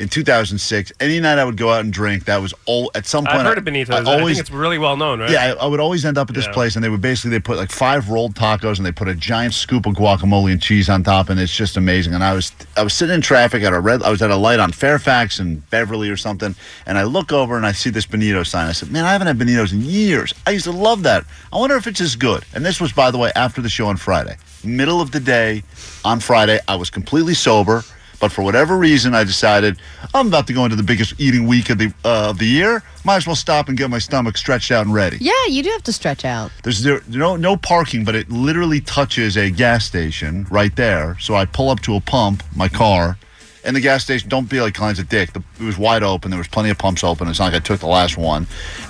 in 0.00 0.08
2006, 0.08 0.92
any 0.98 1.20
night 1.20 1.38
I 1.38 1.44
would 1.44 1.58
go 1.58 1.70
out 1.70 1.80
and 1.84 1.92
drink, 1.92 2.24
that 2.24 2.38
was 2.38 2.54
all. 2.64 2.90
At 2.94 3.04
some 3.06 3.24
point, 3.24 3.36
I've 3.36 3.42
heard 3.46 3.58
I- 3.58 3.60
of 3.60 3.64
Benito's. 3.66 4.06
I 4.08 4.10
I, 4.12 4.18
always 4.18 4.36
think 4.38 4.48
it's 4.48 4.50
really 4.50 4.78
well 4.78 4.96
known, 4.96 5.20
right? 5.20 5.30
yeah, 5.30 5.54
I, 5.60 5.64
I 5.64 5.66
would 5.66 5.78
always 5.78 6.04
end 6.06 6.16
up 6.16 6.30
at 6.30 6.34
this 6.34 6.46
Yeah. 6.46 6.52
place, 6.52 6.74
and 6.74 6.82
they 6.82 6.88
would 6.88 7.02
basically 7.02 7.32
they 7.32 7.38
put 7.38 7.58
like 7.58 7.70
five 7.70 8.08
rolled 8.08 8.34
tacos, 8.34 8.78
and 8.78 8.86
they 8.86 8.92
put 8.92 9.08
a 9.08 9.14
giant 9.14 9.52
scoop 9.52 9.84
of 9.86 9.94
guacamole 9.94 10.50
and 10.52 10.60
cheese 10.60 10.88
on 10.88 11.02
top, 11.04 11.28
and 11.28 11.38
it's 11.38 11.54
just 11.54 11.76
amazing. 11.76 12.14
And 12.14 12.24
I 12.24 12.32
was 12.32 12.50
I 12.76 12.82
was 12.82 12.94
sitting 12.94 13.14
in 13.14 13.20
traffic 13.20 13.62
at 13.62 13.72
a 13.74 13.78
red, 13.80 14.02
I 14.02 14.10
was 14.10 14.22
at 14.22 14.30
a 14.30 14.36
light 14.36 14.58
on 14.58 14.72
Fairfax 14.72 15.38
and 15.38 15.68
Beverly 15.70 16.08
or 16.08 16.16
something, 16.16 16.54
and 16.86 16.96
I 16.96 17.02
look 17.04 17.30
over 17.32 17.56
and 17.58 17.66
I 17.66 17.72
see 17.72 17.90
this 17.90 18.06
Benito 18.06 18.42
sign. 18.42 18.68
I 18.68 18.72
said, 18.72 18.90
"Man, 18.90 19.04
I 19.04 19.12
haven't 19.12 19.26
had 19.26 19.38
Benitos 19.38 19.72
in 19.72 19.82
years. 19.82 20.34
I 20.46 20.52
used 20.52 20.64
to 20.64 20.72
love 20.72 21.02
that. 21.02 21.24
I 21.52 21.58
wonder 21.58 21.76
if 21.76 21.86
it's 21.86 22.00
as 22.00 22.16
good." 22.16 22.44
And 22.54 22.64
this 22.64 22.80
was, 22.80 22.90
by 22.92 23.10
the 23.10 23.18
way, 23.18 23.32
after 23.36 23.60
the 23.60 23.68
show 23.68 23.86
on 23.88 23.98
Friday, 23.98 24.36
middle 24.64 25.00
of 25.02 25.10
the 25.10 25.20
day 25.20 25.62
on 26.06 26.20
Friday. 26.20 26.58
I 26.66 26.76
was 26.76 26.88
completely 26.88 27.34
sober. 27.34 27.84
But 28.20 28.30
for 28.30 28.42
whatever 28.42 28.76
reason, 28.76 29.14
I 29.14 29.24
decided 29.24 29.80
I'm 30.14 30.28
about 30.28 30.46
to 30.48 30.52
go 30.52 30.64
into 30.64 30.76
the 30.76 30.82
biggest 30.82 31.18
eating 31.18 31.46
week 31.46 31.70
of 31.70 31.78
the 31.78 31.92
uh, 32.04 32.30
of 32.30 32.38
the 32.38 32.46
year. 32.46 32.82
Might 33.02 33.16
as 33.16 33.26
well 33.26 33.34
stop 33.34 33.68
and 33.68 33.78
get 33.78 33.88
my 33.88 33.98
stomach 33.98 34.36
stretched 34.36 34.70
out 34.70 34.84
and 34.84 34.94
ready. 34.94 35.16
yeah, 35.20 35.46
you 35.48 35.62
do 35.62 35.70
have 35.70 35.82
to 35.84 35.92
stretch 35.92 36.24
out. 36.24 36.52
There's 36.62 36.82
there, 36.82 37.00
no 37.08 37.36
no 37.36 37.56
parking, 37.56 38.04
but 38.04 38.14
it 38.14 38.30
literally 38.30 38.82
touches 38.82 39.36
a 39.38 39.50
gas 39.50 39.86
station 39.86 40.46
right 40.50 40.74
there. 40.76 41.16
So 41.18 41.34
I 41.34 41.46
pull 41.46 41.70
up 41.70 41.80
to 41.80 41.96
a 41.96 42.00
pump, 42.00 42.42
my 42.54 42.68
car, 42.68 43.16
and 43.64 43.74
the 43.74 43.80
gas 43.80 44.04
station. 44.04 44.28
Don't 44.28 44.50
be 44.50 44.60
like 44.60 44.74
Klein's 44.74 44.98
a 44.98 45.04
dick. 45.04 45.32
The, 45.32 45.42
it 45.58 45.64
was 45.64 45.78
wide 45.78 46.02
open. 46.02 46.30
There 46.30 46.38
was 46.38 46.48
plenty 46.48 46.68
of 46.68 46.76
pumps 46.76 47.02
open. 47.02 47.26
It's 47.26 47.38
not 47.38 47.46
like 47.46 47.54
I 47.54 47.64
took 47.64 47.80
the 47.80 47.86
last 47.86 48.18
one, 48.18 48.46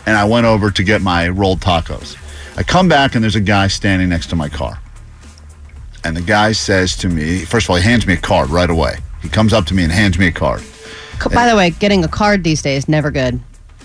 and 0.06 0.16
I 0.16 0.24
went 0.24 0.46
over 0.46 0.72
to 0.72 0.82
get 0.82 1.02
my 1.02 1.28
rolled 1.28 1.60
tacos. 1.60 2.16
I 2.56 2.64
come 2.64 2.88
back 2.88 3.14
and 3.14 3.22
there's 3.22 3.36
a 3.36 3.40
guy 3.40 3.68
standing 3.68 4.08
next 4.08 4.26
to 4.30 4.36
my 4.36 4.48
car, 4.48 4.80
and 6.02 6.16
the 6.16 6.20
guy 6.20 6.50
says 6.50 6.96
to 6.96 7.08
me, 7.08 7.44
first 7.44 7.66
of 7.66 7.70
all, 7.70 7.76
he 7.76 7.82
hands 7.84 8.08
me 8.08 8.14
a 8.14 8.16
card 8.16 8.50
right 8.50 8.68
away. 8.68 8.98
He 9.22 9.28
comes 9.28 9.52
up 9.52 9.66
to 9.66 9.74
me 9.74 9.84
and 9.84 9.92
hands 9.92 10.18
me 10.18 10.28
a 10.28 10.32
card. 10.32 10.62
By 11.32 11.48
the 11.48 11.56
way, 11.56 11.70
getting 11.70 12.02
a 12.04 12.08
card 12.08 12.44
these 12.44 12.62
days 12.62 12.88
never 12.88 13.10
good. 13.10 13.40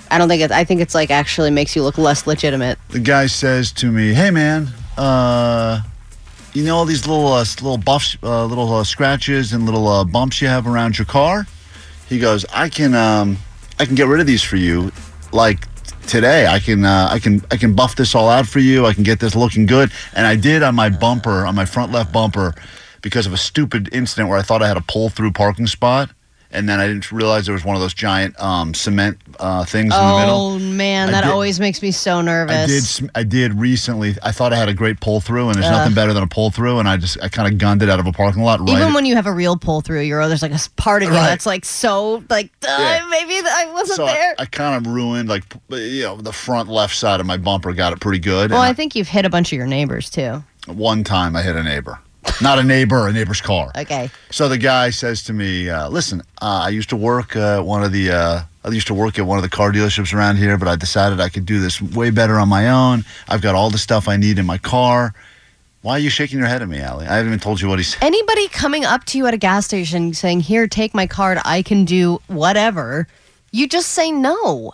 I 0.10 0.17
don't 0.17 0.30
think 0.30 0.41
it. 0.41 0.52
I 0.52 0.63
think 0.63 0.82
it's 0.82 0.95
like 0.95 1.12
actually 1.12 1.52
makes 1.52 1.76
you 1.76 1.84
look 1.84 1.98
less 1.98 2.28
legitimate. 2.28 2.80
the 2.89 3.00
guy 3.00 3.26
says 3.26 3.71
to 3.74 3.91
me, 3.91 4.13
"Hey 4.13 4.32
man, 4.32 4.69
uh, 4.98 5.82
you 6.54 6.63
know 6.63 6.78
all 6.78 6.86
these 6.86 7.08
little 7.08 7.28
uh, 7.28 7.39
little 7.39 7.78
buffs, 7.78 8.17
uh, 8.24 8.45
little 8.45 8.71
uh, 8.74 8.84
scratches 8.84 9.52
and 9.52 9.65
little 9.65 9.88
uh, 9.88 10.04
bumps 10.06 10.41
you 10.41 10.48
have 10.48 10.67
around 10.67 10.98
your 10.98 11.06
car?" 11.06 11.48
He 12.08 12.19
goes, 12.19 12.45
"I 12.54 12.69
can 12.69 12.93
um, 12.93 13.38
I 13.80 13.86
can 13.86 13.95
get 13.95 14.08
rid 14.08 14.21
of 14.21 14.28
these 14.28 14.43
for 14.43 14.58
you, 14.58 14.91
like." 15.32 15.67
Today, 16.08 16.45
I 16.45 16.60
can 16.60 16.86
uh, 16.86 17.08
I 17.10 17.17
can 17.17 17.43
I 17.50 17.58
can 17.58 17.74
buff 17.74 17.95
this 17.95 18.13
all 18.13 18.30
out 18.30 18.45
for 18.45 18.60
you. 18.60 18.86
I 18.86 18.93
can 18.93 19.02
get 19.02 19.19
this 19.19 19.34
looking 19.34 19.65
good, 19.65 19.91
and 20.13 20.28
I 20.28 20.36
did 20.36 20.62
on 20.62 20.76
my 20.76 20.88
bumper, 20.88 21.48
on 21.48 21.56
my 21.56 21.65
front 21.65 21.91
left 21.91 22.13
bumper, 22.13 22.54
because 23.06 23.28
of 23.28 23.34
a 23.34 23.38
stupid 23.38 23.88
incident 23.94 24.30
where 24.30 24.39
I 24.39 24.41
thought 24.41 24.63
I 24.63 24.68
had 24.68 24.78
a 24.78 24.82
pull 24.82 25.10
through 25.10 25.32
parking 25.32 25.68
spot, 25.68 26.10
and 26.52 26.68
then 26.68 26.80
I 26.80 26.88
didn't 26.88 27.12
realize 27.12 27.46
there 27.46 27.54
was 27.54 27.63
one 27.63 27.76
of 27.76 27.82
those 27.84 27.94
giant 27.94 28.39
um, 28.41 28.74
cement 28.74 29.20
uh, 29.39 29.63
things 29.63 29.94
in 29.94 30.00
the 30.08 30.18
middle. 30.20 30.36
Oh 30.54 30.58
man, 30.60 31.10
I 31.10 31.12
that 31.12 31.22
did- 31.22 31.30
always 31.30 31.60
makes 31.60 31.84
me 31.84 31.91
so 31.91 32.22
nervous. 32.22 32.56
I 32.56 32.65
did. 32.65 32.84
sm- 32.84 33.06
I 33.13 33.22
did 33.24 33.54
recently. 33.60 34.15
I 34.24 34.32
thought 34.32 34.54
I 34.54 34.56
had 34.56 34.70
a 34.70 34.74
great 34.74 35.00
pull 35.02 35.22
through, 35.22 35.50
and 35.50 35.56
there's 35.56 35.70
nothing 35.70 35.94
better 35.94 36.13
than 36.13 36.24
a 36.24 36.28
pull 36.28 36.50
through. 36.50 36.80
And 36.80 36.89
I 36.89 36.98
just, 36.98 37.22
I 37.22 37.30
kind 37.30 37.52
of 37.52 37.60
gunned 37.60 37.84
it 37.84 37.89
out 37.89 38.00
of 38.00 38.08
a 38.08 38.12
parking 38.12 38.41
lot. 38.41 38.60
Right. 38.62 38.70
Even 38.82 38.94
when 38.96 39.06
you 39.06 39.13
have 39.15 39.28
a 39.28 39.34
real 39.34 39.56
pull 39.56 39.82
through, 39.82 40.02
you're 40.02 40.28
there's 40.28 40.41
like 40.41 40.52
a 40.52 40.56
s- 40.56 40.70
part 40.70 41.04
of 41.04 41.10
you 41.10 41.15
Right. 41.15 41.28
that's 41.28 41.46
like 41.46 41.63
so 41.63 42.24
like 42.30 42.50
Yeah. 42.63 43.06
maybe 43.12 43.34
th- 43.34 43.46
I 43.46 43.72
wasn't 43.72 43.98
so 43.98 44.06
I, 44.06 44.13
there. 44.13 44.36
I 44.39 44.46
kind 44.46 44.76
of 44.84 44.91
ruined, 44.91 45.30
like, 45.30 45.44
p- 45.70 45.98
you 45.98 46.04
know, 46.04 46.15
the 46.18 46.34
front 46.34 46.70
left 46.70 46.96
side 46.96 47.20
of 47.20 47.28
my 47.28 47.38
bumper 47.38 47.72
got 47.74 47.94
it 47.94 48.00
pretty 48.00 48.20
good. 48.20 48.50
well, 48.50 48.62
and 48.63 48.70
I 48.70 48.74
think 48.74 48.96
you've 48.96 49.10
hit 49.10 49.26
a 49.26 49.30
bunch 49.30 49.52
of 49.52 49.58
your 49.58 49.68
neighbors 49.68 50.10
too. 50.10 50.44
One 50.68 51.04
time 51.04 51.36
I 51.36 51.44
hit 51.44 51.56
a 51.56 51.62
neighbor, 51.62 52.00
not 52.41 52.59
a 52.59 52.63
neighbor, 52.63 53.07
a 53.07 53.13
neighbor's 53.13 53.41
car. 53.41 53.71
Okay. 53.77 54.09
So 54.31 54.49
the 54.49 54.57
guy 54.57 54.89
says 54.89 55.23
to 55.23 55.33
me, 55.33 55.69
uh, 55.69 55.89
"Listen, 55.89 56.21
uh, 56.41 56.63
I 56.65 56.69
used 56.69 56.89
to 56.89 56.95
work 56.95 57.35
uh, 57.35 57.57
at 57.57 57.65
one 57.65 57.83
of 57.83 57.91
the 57.91 58.11
uh, 58.11 58.41
I 58.63 58.69
used 58.69 58.88
to 58.88 58.93
work 58.93 59.19
at 59.19 59.25
one 59.25 59.38
of 59.38 59.43
the 59.43 59.49
car 59.49 59.71
dealerships 59.71 60.13
around 60.13 60.38
here, 60.38 60.57
but 60.57 60.67
I 60.67 60.75
decided 60.75 61.19
I 61.19 61.29
could 61.29 61.45
do 61.45 61.59
this 61.59 61.81
way 61.81 62.09
better 62.09 62.39
on 62.39 62.49
my 62.49 62.69
own. 62.69 63.05
I've 63.27 63.41
got 63.41 63.53
all 63.53 63.69
the 63.69 63.77
stuff 63.77 64.07
I 64.07 64.17
need 64.17 64.39
in 64.39 64.45
my 64.45 64.57
car. 64.57 65.13
Why 65.81 65.93
are 65.93 65.99
you 65.99 66.09
shaking 66.09 66.39
your 66.39 66.47
head 66.47 66.63
at 66.63 66.67
me, 66.67 66.79
Allie? 66.79 67.05
I 67.05 67.17
haven't 67.17 67.27
even 67.27 67.39
told 67.39 67.61
you 67.61 67.67
what 67.67 67.77
he 67.77 67.83
said. 67.83 68.03
Anybody 68.03 68.47
coming 68.47 68.85
up 68.85 69.03
to 69.05 69.19
you 69.19 69.27
at 69.27 69.35
a 69.35 69.38
gas 69.38 69.65
station 69.65 70.15
saying, 70.15 70.41
"Here, 70.41 70.67
take 70.67 70.95
my 70.95 71.05
card. 71.05 71.38
I 71.45 71.61
can 71.61 71.85
do 71.85 72.21
whatever," 72.25 73.07
you 73.51 73.67
just 73.67 73.89
say 73.89 74.11
no. 74.11 74.73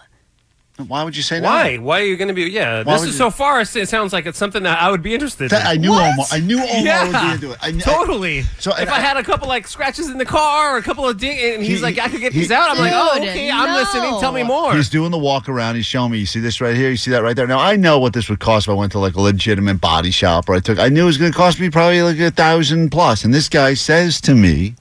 Why 0.88 1.04
would 1.04 1.16
you 1.16 1.24
say 1.24 1.40
no? 1.40 1.48
Why? 1.48 1.78
Why 1.78 2.02
are 2.02 2.04
you 2.04 2.18
going 2.18 2.28
to 2.28 2.34
be? 2.34 2.44
Yeah, 2.44 2.84
Why 2.84 2.94
this 2.94 3.02
is 3.04 3.08
you- 3.10 3.14
so 3.14 3.32
far. 3.32 3.62
It 3.62 3.66
sounds 3.68 4.14
like 4.14 4.26
it's 4.26 4.38
something 4.38 4.64
that 4.64 4.82
I 4.82 4.90
would 4.92 5.02
be 5.02 5.14
interested 5.14 5.50
That- 5.52 5.62
in. 5.62 5.68
I 5.68 5.76
knew 5.76 5.92
Omar. 5.94 6.26
I 6.32 6.40
knew 6.40 6.58
Omar 6.62 6.76
yeah, 6.84 7.04
would 7.08 7.12
be 7.28 7.34
into 7.48 7.52
it. 7.52 7.58
I, 7.62 7.72
kn- 7.72 7.80
totally. 7.82 8.44
So, 8.60 8.72
if 8.78 8.90
I, 8.90 8.98
I- 8.98 9.00
had 9.00 9.18
a 9.18 9.24
couple 9.24 9.48
like 9.48 9.68
scratches 9.68 10.10
in 10.10 10.18
the 10.18 10.26
car 10.26 10.76
or 10.76 10.78
a 10.78 10.82
couple 10.82 11.08
of 11.08 11.18
ding, 11.18 11.38
and 11.56 11.64
he's 11.64 11.78
He- 11.80 11.84
like, 11.84 12.00
I 12.00 12.08
could 12.10 12.20
get 12.22 12.34
he- 12.34 12.40
these 12.40 12.52
out. 12.52 12.70
I'm 12.72 12.78
like, 12.78 12.92
oh, 12.96 13.20
Dude, 13.20 13.30
okay, 13.30 13.50
I'm 13.52 13.74
listening. 13.76 14.20
Tell 14.20 14.32
me 14.32 14.44
more. 14.44 14.74
He's 14.76 14.90
doing 14.90 15.12
the 15.12 15.18
walk 15.18 15.48
around. 15.50 15.76
He's 15.76 15.86
showing 15.86 16.12
me. 16.12 16.18
You 16.20 16.26
see 16.26 16.40
this 16.40 16.62
right 16.62 16.76
here. 16.76 16.90
You 16.90 16.98
see 16.98 17.12
that 17.12 17.24
right 17.24 17.36
there. 17.36 17.48
Now 17.48 17.60
I 17.60 17.76
know 17.76 18.00
what 18.00 18.14
this 18.14 18.30
would 18.30 18.40
cost 18.40 18.68
if 18.68 18.72
I 18.72 18.74
went 18.74 18.92
to 18.94 19.00
like 19.00 19.16
a 19.16 19.22
legitimate 19.22 19.82
body 19.82 20.12
shop 20.12 20.50
or 20.50 20.56
I 20.56 20.60
took. 20.60 20.80
I 20.80 20.90
knew 20.90 21.04
it 21.04 21.06
was 21.06 21.18
going 21.18 21.32
to 21.32 21.38
cost 21.38 21.60
me 21.60 21.70
probably 21.70 22.02
like 22.02 22.20
a 22.20 22.32
thousand 22.32 22.90
plus. 22.92 23.24
And 23.24 23.34
this 23.34 23.50
guy 23.50 23.74
says 23.74 24.20
to 24.22 24.36
me, 24.36 24.76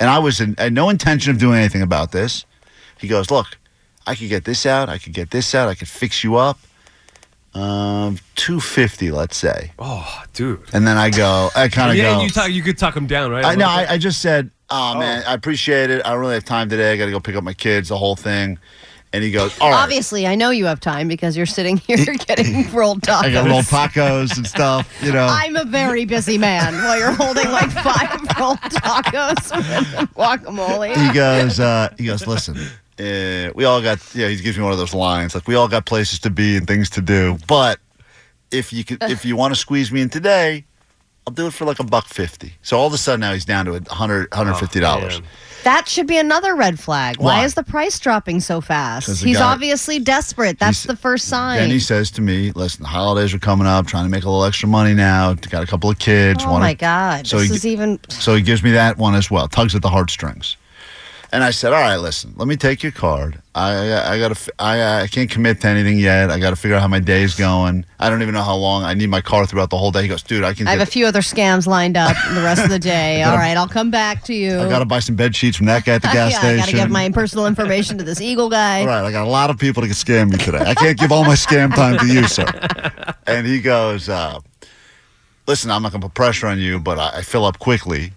and 0.00 0.08
I 0.10 0.18
was 0.18 0.40
in, 0.40 0.54
I 0.58 0.64
had 0.64 0.72
no 0.72 0.88
intention 0.88 1.30
of 1.30 1.38
doing 1.38 1.58
anything 1.58 1.82
about 1.82 2.12
this. 2.12 2.44
He 2.98 3.08
goes, 3.08 3.30
"Look, 3.30 3.58
I 4.06 4.14
could 4.14 4.28
get 4.28 4.44
this 4.44 4.66
out. 4.66 4.88
I 4.88 4.98
could 4.98 5.12
get 5.12 5.30
this 5.30 5.54
out. 5.54 5.68
I 5.68 5.74
could 5.74 5.88
fix 5.88 6.22
you 6.24 6.36
up. 6.36 6.58
Um, 7.54 8.18
two 8.34 8.60
fifty, 8.60 9.10
let's 9.10 9.36
say." 9.36 9.72
oh, 9.78 10.24
dude. 10.32 10.62
And 10.72 10.86
then 10.86 10.96
I 10.96 11.10
go, 11.10 11.50
I 11.54 11.68
kind 11.68 11.90
of 11.90 11.96
Yeah, 11.96 12.14
go. 12.14 12.22
you 12.22 12.30
talk. 12.30 12.50
You 12.50 12.62
could 12.62 12.78
talk 12.78 12.96
him 12.96 13.06
down, 13.06 13.30
right? 13.30 13.44
I, 13.44 13.54
no, 13.54 13.66
little 13.66 13.82
bit? 13.82 13.90
I, 13.90 13.94
I 13.94 13.98
just 13.98 14.22
said, 14.22 14.50
oh, 14.70 14.98
man, 14.98 15.22
I 15.26 15.34
appreciate 15.34 15.90
it. 15.90 16.00
I 16.06 16.10
don't 16.10 16.20
really 16.20 16.34
have 16.34 16.44
time 16.46 16.70
today. 16.70 16.92
I 16.92 16.96
got 16.96 17.06
to 17.06 17.10
go 17.10 17.20
pick 17.20 17.36
up 17.36 17.44
my 17.44 17.52
kids, 17.52 17.90
the 17.90 17.98
whole 17.98 18.16
thing. 18.16 18.58
And 19.14 19.22
he 19.22 19.30
goes, 19.30 19.58
all 19.60 19.70
right. 19.70 19.82
Obviously, 19.82 20.26
I 20.26 20.34
know 20.36 20.48
you 20.48 20.64
have 20.64 20.80
time 20.80 21.06
because 21.08 21.36
you're 21.36 21.44
sitting 21.44 21.76
here 21.86 21.98
getting 22.26 22.72
rolled 22.72 23.02
tacos. 23.02 23.24
I 23.24 23.30
got 23.32 23.46
rolled 23.46 23.66
tacos 23.66 24.34
and 24.38 24.46
stuff, 24.46 24.90
you 25.02 25.12
know. 25.12 25.26
I'm 25.30 25.54
a 25.56 25.64
very 25.66 26.06
busy 26.06 26.38
man 26.38 26.72
while 26.76 26.98
you're 26.98 27.12
holding 27.12 27.50
like 27.50 27.70
five 27.70 28.22
rolled 28.40 28.58
tacos 28.60 29.54
with 29.54 30.10
guacamole. 30.14 30.96
he 30.96 31.12
goes, 31.12 31.60
uh, 31.60 31.94
he 31.98 32.06
goes, 32.06 32.26
listen, 32.26 32.56
uh, 33.00 33.50
we 33.54 33.64
all 33.64 33.80
got, 33.82 33.98
yeah, 34.14 34.28
he 34.28 34.36
gives 34.36 34.56
me 34.56 34.62
one 34.64 34.72
of 34.72 34.78
those 34.78 34.94
lines 34.94 35.34
like 35.34 35.46
we 35.48 35.54
all 35.54 35.68
got 35.68 35.86
places 35.86 36.18
to 36.20 36.30
be 36.30 36.56
and 36.56 36.66
things 36.66 36.90
to 36.90 37.00
do, 37.00 37.38
but 37.46 37.78
if 38.50 38.72
you 38.72 38.84
could, 38.84 39.02
if 39.04 39.24
you 39.24 39.34
want 39.36 39.54
to 39.54 39.58
squeeze 39.58 39.90
me 39.90 40.02
in 40.02 40.10
today, 40.10 40.64
I'll 41.26 41.32
do 41.32 41.46
it 41.46 41.52
for 41.52 41.64
like 41.64 41.78
a 41.78 41.84
buck 41.84 42.06
fifty. 42.06 42.54
So 42.62 42.76
all 42.76 42.86
of 42.88 42.92
a 42.92 42.98
sudden 42.98 43.20
now 43.20 43.32
he's 43.32 43.44
down 43.44 43.64
to 43.66 43.74
a 43.74 43.94
hundred, 43.94 44.32
hundred 44.34 44.54
fifty 44.54 44.80
dollars. 44.80 45.20
man. 45.20 45.28
That 45.62 45.86
should 45.86 46.08
be 46.08 46.18
another 46.18 46.56
red 46.56 46.80
flag. 46.80 47.18
Why, 47.18 47.38
Why? 47.38 47.44
is 47.44 47.54
the 47.54 47.62
price 47.62 47.96
dropping 48.00 48.40
so 48.40 48.60
fast? 48.60 49.22
He's 49.22 49.38
guy- 49.38 49.52
obviously 49.52 50.00
desperate. 50.00 50.58
That's 50.58 50.82
the 50.82 50.96
first 50.96 51.28
sign. 51.28 51.58
Then 51.58 51.70
he 51.70 51.78
says 51.78 52.10
to 52.12 52.20
me, 52.20 52.50
"Listen, 52.50 52.82
the 52.82 52.88
holidays 52.88 53.32
are 53.32 53.38
coming 53.38 53.68
up. 53.68 53.86
Trying 53.86 54.04
to 54.04 54.10
make 54.10 54.24
a 54.24 54.28
little 54.28 54.44
extra 54.44 54.68
money 54.68 54.94
now. 54.94 55.32
Got 55.34 55.62
a 55.62 55.66
couple 55.66 55.88
of 55.88 56.00
kids. 56.00 56.42
oh 56.44 56.50
wanna- 56.50 56.64
my 56.64 56.74
God. 56.74 57.28
So 57.28 57.38
this 57.38 57.50
he- 57.50 57.54
is 57.54 57.66
even. 57.66 58.00
So 58.08 58.34
he 58.34 58.42
gives 58.42 58.64
me 58.64 58.72
that 58.72 58.98
one 58.98 59.14
as 59.14 59.30
well. 59.30 59.46
Tugs 59.46 59.76
at 59.76 59.82
the 59.82 59.88
heartstrings. 59.90 60.56
And 61.32 61.42
I 61.42 61.50
said, 61.50 61.72
"All 61.72 61.80
right, 61.80 61.96
listen. 61.96 62.34
Let 62.36 62.46
me 62.46 62.56
take 62.56 62.82
your 62.82 62.92
card. 62.92 63.40
I 63.54 63.72
I, 63.72 64.12
I 64.12 64.18
got 64.18 64.36
to. 64.36 64.52
I 64.58 65.02
I 65.02 65.06
can't 65.06 65.30
commit 65.30 65.62
to 65.62 65.68
anything 65.68 65.98
yet. 65.98 66.30
I 66.30 66.38
got 66.38 66.50
to 66.50 66.56
figure 66.56 66.76
out 66.76 66.82
how 66.82 66.88
my 66.88 67.00
day's 67.00 67.34
going. 67.34 67.86
I 67.98 68.10
don't 68.10 68.20
even 68.20 68.34
know 68.34 68.42
how 68.42 68.54
long. 68.54 68.82
I 68.82 68.92
need 68.92 69.08
my 69.08 69.22
car 69.22 69.46
throughout 69.46 69.70
the 69.70 69.78
whole 69.78 69.90
day." 69.90 70.02
He 70.02 70.08
goes, 70.08 70.22
"Dude, 70.22 70.44
I 70.44 70.52
can. 70.52 70.68
I 70.68 70.72
have 70.72 70.82
a 70.82 70.86
few 70.86 71.06
other 71.06 71.22
scams 71.22 71.66
lined 71.66 71.96
up 71.96 72.14
the 72.34 72.42
rest 72.42 72.62
of 72.62 72.68
the 72.68 72.78
day. 72.78 73.22
All 73.26 73.38
right, 73.38 73.56
I'll 73.56 73.66
come 73.66 73.90
back 73.90 74.24
to 74.24 74.34
you. 74.34 74.60
I 74.60 74.68
got 74.68 74.80
to 74.80 74.84
buy 74.84 74.98
some 74.98 75.16
bed 75.16 75.34
sheets 75.34 75.56
from 75.56 75.64
that 75.66 75.86
guy 75.86 75.94
at 75.94 76.02
the 76.02 76.08
gas 76.12 76.32
yeah, 76.32 76.38
station. 76.38 76.54
I 76.54 76.56
got 76.58 76.66
to 76.66 76.76
give 76.76 76.90
my 76.90 77.08
personal 77.08 77.46
information 77.46 77.96
to 77.96 78.04
this 78.04 78.20
Eagle 78.20 78.50
guy. 78.50 78.82
All 78.82 78.88
right, 78.88 79.02
I 79.02 79.10
got 79.10 79.26
a 79.26 79.30
lot 79.30 79.48
of 79.48 79.58
people 79.58 79.82
to 79.82 79.88
scam 79.88 80.30
me 80.30 80.36
today. 80.36 80.58
I 80.58 80.74
can't 80.74 80.98
give 80.98 81.12
all 81.12 81.24
my 81.24 81.34
scam 81.34 81.74
time 81.74 81.98
to 81.98 82.06
you, 82.06 82.28
sir. 82.28 82.44
And 83.26 83.46
he 83.46 83.62
goes, 83.62 84.10
uh, 84.10 84.38
"Listen, 85.46 85.70
I'm 85.70 85.82
not 85.82 85.92
going 85.92 86.02
to 86.02 86.08
put 86.08 86.14
pressure 86.14 86.46
on 86.46 86.58
you, 86.58 86.78
but 86.78 86.98
I, 86.98 87.18
I 87.18 87.22
fill 87.22 87.46
up 87.46 87.58
quickly. 87.58 88.12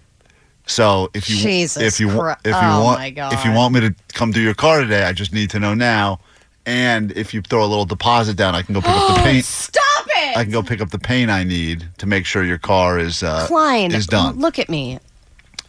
So 0.66 1.10
if 1.14 1.30
you 1.30 1.36
Jesus 1.36 1.82
if 1.82 2.00
you 2.00 2.08
wa- 2.08 2.14
Chri- 2.34 2.38
if 2.44 2.46
you 2.52 2.52
oh 2.68 2.82
want 2.84 2.98
my 2.98 3.10
God. 3.10 3.32
if 3.32 3.44
you 3.44 3.52
want 3.52 3.72
me 3.74 3.80
to 3.80 3.94
come 4.14 4.32
do 4.32 4.40
your 4.40 4.54
car 4.54 4.80
today, 4.80 5.04
I 5.04 5.12
just 5.12 5.32
need 5.32 5.50
to 5.50 5.60
know 5.60 5.74
now. 5.74 6.18
And 6.66 7.12
if 7.12 7.32
you 7.32 7.40
throw 7.42 7.64
a 7.64 7.66
little 7.68 7.84
deposit 7.84 8.36
down, 8.36 8.56
I 8.56 8.62
can 8.62 8.74
go 8.74 8.80
pick 8.80 8.90
up 8.90 9.16
the 9.16 9.22
paint. 9.22 9.44
Stop 9.44 10.06
it! 10.08 10.36
I 10.36 10.42
can 10.42 10.52
go 10.52 10.62
pick 10.64 10.80
up 10.80 10.90
the 10.90 10.98
paint 10.98 11.30
I 11.30 11.44
need 11.44 11.86
to 11.98 12.06
make 12.06 12.26
sure 12.26 12.42
your 12.42 12.58
car 12.58 12.98
is 12.98 13.22
uh, 13.22 13.46
Klein, 13.46 13.92
is 13.94 14.06
done. 14.08 14.38
look 14.40 14.58
at 14.58 14.68
me. 14.68 14.98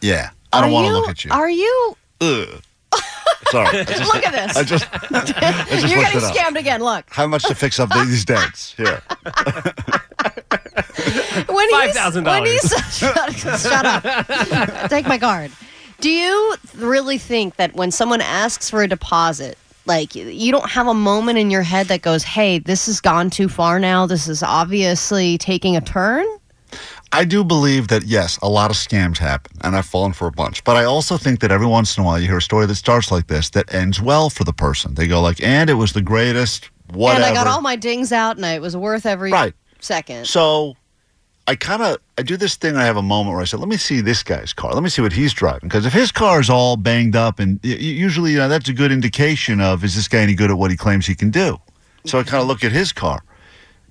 Yeah, 0.02 0.32
I 0.52 0.62
don't 0.62 0.70
Are 0.70 0.74
want 0.74 0.86
to 0.86 0.90
you- 0.90 0.98
look 1.00 1.10
at 1.10 1.24
you. 1.26 1.32
Are 1.32 1.50
you? 1.50 1.98
Ugh. 2.22 2.62
Sorry, 3.52 3.80
I 3.80 3.84
just, 3.84 4.14
Look 4.14 4.26
at 4.26 4.34
this. 4.34 4.58
I 4.58 4.64
just 4.64 4.88
I 4.92 4.98
just 5.30 5.88
You're 5.88 6.00
looked 6.00 6.12
getting 6.14 6.18
it 6.18 6.24
up. 6.24 6.36
scammed 6.36 6.58
again. 6.60 6.82
Look. 6.82 7.06
How 7.10 7.28
much 7.28 7.44
to 7.44 7.56
fix 7.56 7.80
up 7.80 7.90
these 7.94 8.26
dents? 8.26 8.74
Here. 8.74 9.02
When 11.48 11.72
$5,000. 11.72 12.92
Shut, 12.92 13.60
shut 13.60 13.86
up. 13.86 14.90
Take 14.90 15.08
my 15.08 15.18
card. 15.18 15.52
Do 16.00 16.10
you 16.10 16.56
really 16.76 17.18
think 17.18 17.56
that 17.56 17.74
when 17.76 17.92
someone 17.92 18.22
asks 18.22 18.70
for 18.70 18.84
a 18.84 18.88
deposit, 18.88 19.58
like 19.86 20.14
you 20.16 20.52
don't 20.52 20.70
have 20.70 20.88
a 20.88 20.94
moment 20.94 21.40
in 21.40 21.50
your 21.50 21.64
head 21.64 21.88
that 21.88 22.02
goes, 22.02 22.24
"Hey, 22.24 22.60
this 22.60 22.86
has 22.86 23.00
gone 23.02 23.30
too 23.30 23.50
far 23.50 23.80
now. 23.80 24.06
This 24.06 24.28
is 24.28 24.44
obviously 24.44 25.38
taking 25.38 25.76
a 25.76 25.82
turn." 25.82 26.26
I 27.14 27.24
do 27.24 27.44
believe 27.44 27.88
that 27.88 28.04
yes, 28.04 28.38
a 28.42 28.50
lot 28.50 28.70
of 28.70 28.76
scams 28.78 29.18
happen, 29.18 29.58
and 29.64 29.76
I've 29.76 29.86
fallen 29.86 30.14
for 30.14 30.28
a 30.28 30.32
bunch. 30.32 30.64
But 30.64 30.76
I 30.76 30.84
also 30.84 31.18
think 31.18 31.40
that 31.40 31.52
every 31.52 31.68
once 31.68 31.98
in 31.98 32.04
a 32.04 32.06
while 32.06 32.20
you 32.20 32.28
hear 32.28 32.38
a 32.38 32.42
story 32.42 32.66
that 32.66 32.76
starts 32.76 33.12
like 33.12 33.28
this 33.28 33.50
that 33.52 33.74
ends 33.74 34.02
well 34.02 34.30
for 34.30 34.44
the 34.44 34.54
person. 34.54 34.94
They 34.96 35.08
go 35.08 35.22
like, 35.22 35.42
"And 35.42 35.70
it 35.70 35.76
was 35.76 35.94
the 35.94 36.02
greatest." 36.02 36.70
Whatever. 36.94 37.24
And 37.24 37.32
I 37.32 37.34
got 37.34 37.48
all 37.48 37.62
my 37.62 37.76
dings 37.76 38.12
out, 38.12 38.36
and 38.38 38.46
it 38.46 38.62
was 38.62 38.76
worth 38.78 39.06
every 39.06 39.32
Right. 39.32 39.54
Second. 39.84 40.26
So 40.28 40.76
I 41.48 41.56
kind 41.56 41.82
of 41.82 41.98
I 42.18 42.24
do 42.24 42.36
this 42.36 42.56
thing. 42.56 42.76
I 42.76 42.84
have 42.84 42.98
a 42.98 43.02
moment 43.02 43.34
where 43.34 43.42
I 43.42 43.46
said, 43.46 43.60
"Let 43.60 43.70
me 43.70 43.78
see 43.78 44.02
this 44.02 44.22
guy's 44.24 44.54
car. 44.54 44.74
Let 44.74 44.84
me 44.84 44.90
see 44.90 45.02
what 45.02 45.14
he's 45.14 45.34
driving." 45.34 45.70
Because 45.70 45.86
if 45.86 45.94
his 45.94 46.12
car 46.12 46.40
is 46.40 46.50
all 46.50 46.76
banged 46.76 47.16
up, 47.16 47.40
and 47.40 47.60
y- 47.64 47.72
usually 47.72 48.32
you 48.32 48.38
know 48.38 48.50
that's 48.50 48.68
a 48.70 48.74
good 48.74 48.92
indication 48.92 49.62
of 49.62 49.84
is 49.84 49.96
this 49.96 50.08
guy 50.08 50.20
any 50.20 50.36
good 50.36 50.52
at 50.52 50.58
what 50.58 50.72
he 50.72 50.78
claims 50.78 51.06
he 51.06 51.16
can 51.16 51.30
do. 51.30 51.58
So 52.06 52.20
I 52.20 52.24
kind 52.24 52.42
of 52.42 52.48
look 52.48 52.64
at 52.64 52.72
his 52.72 52.92
car, 52.92 53.24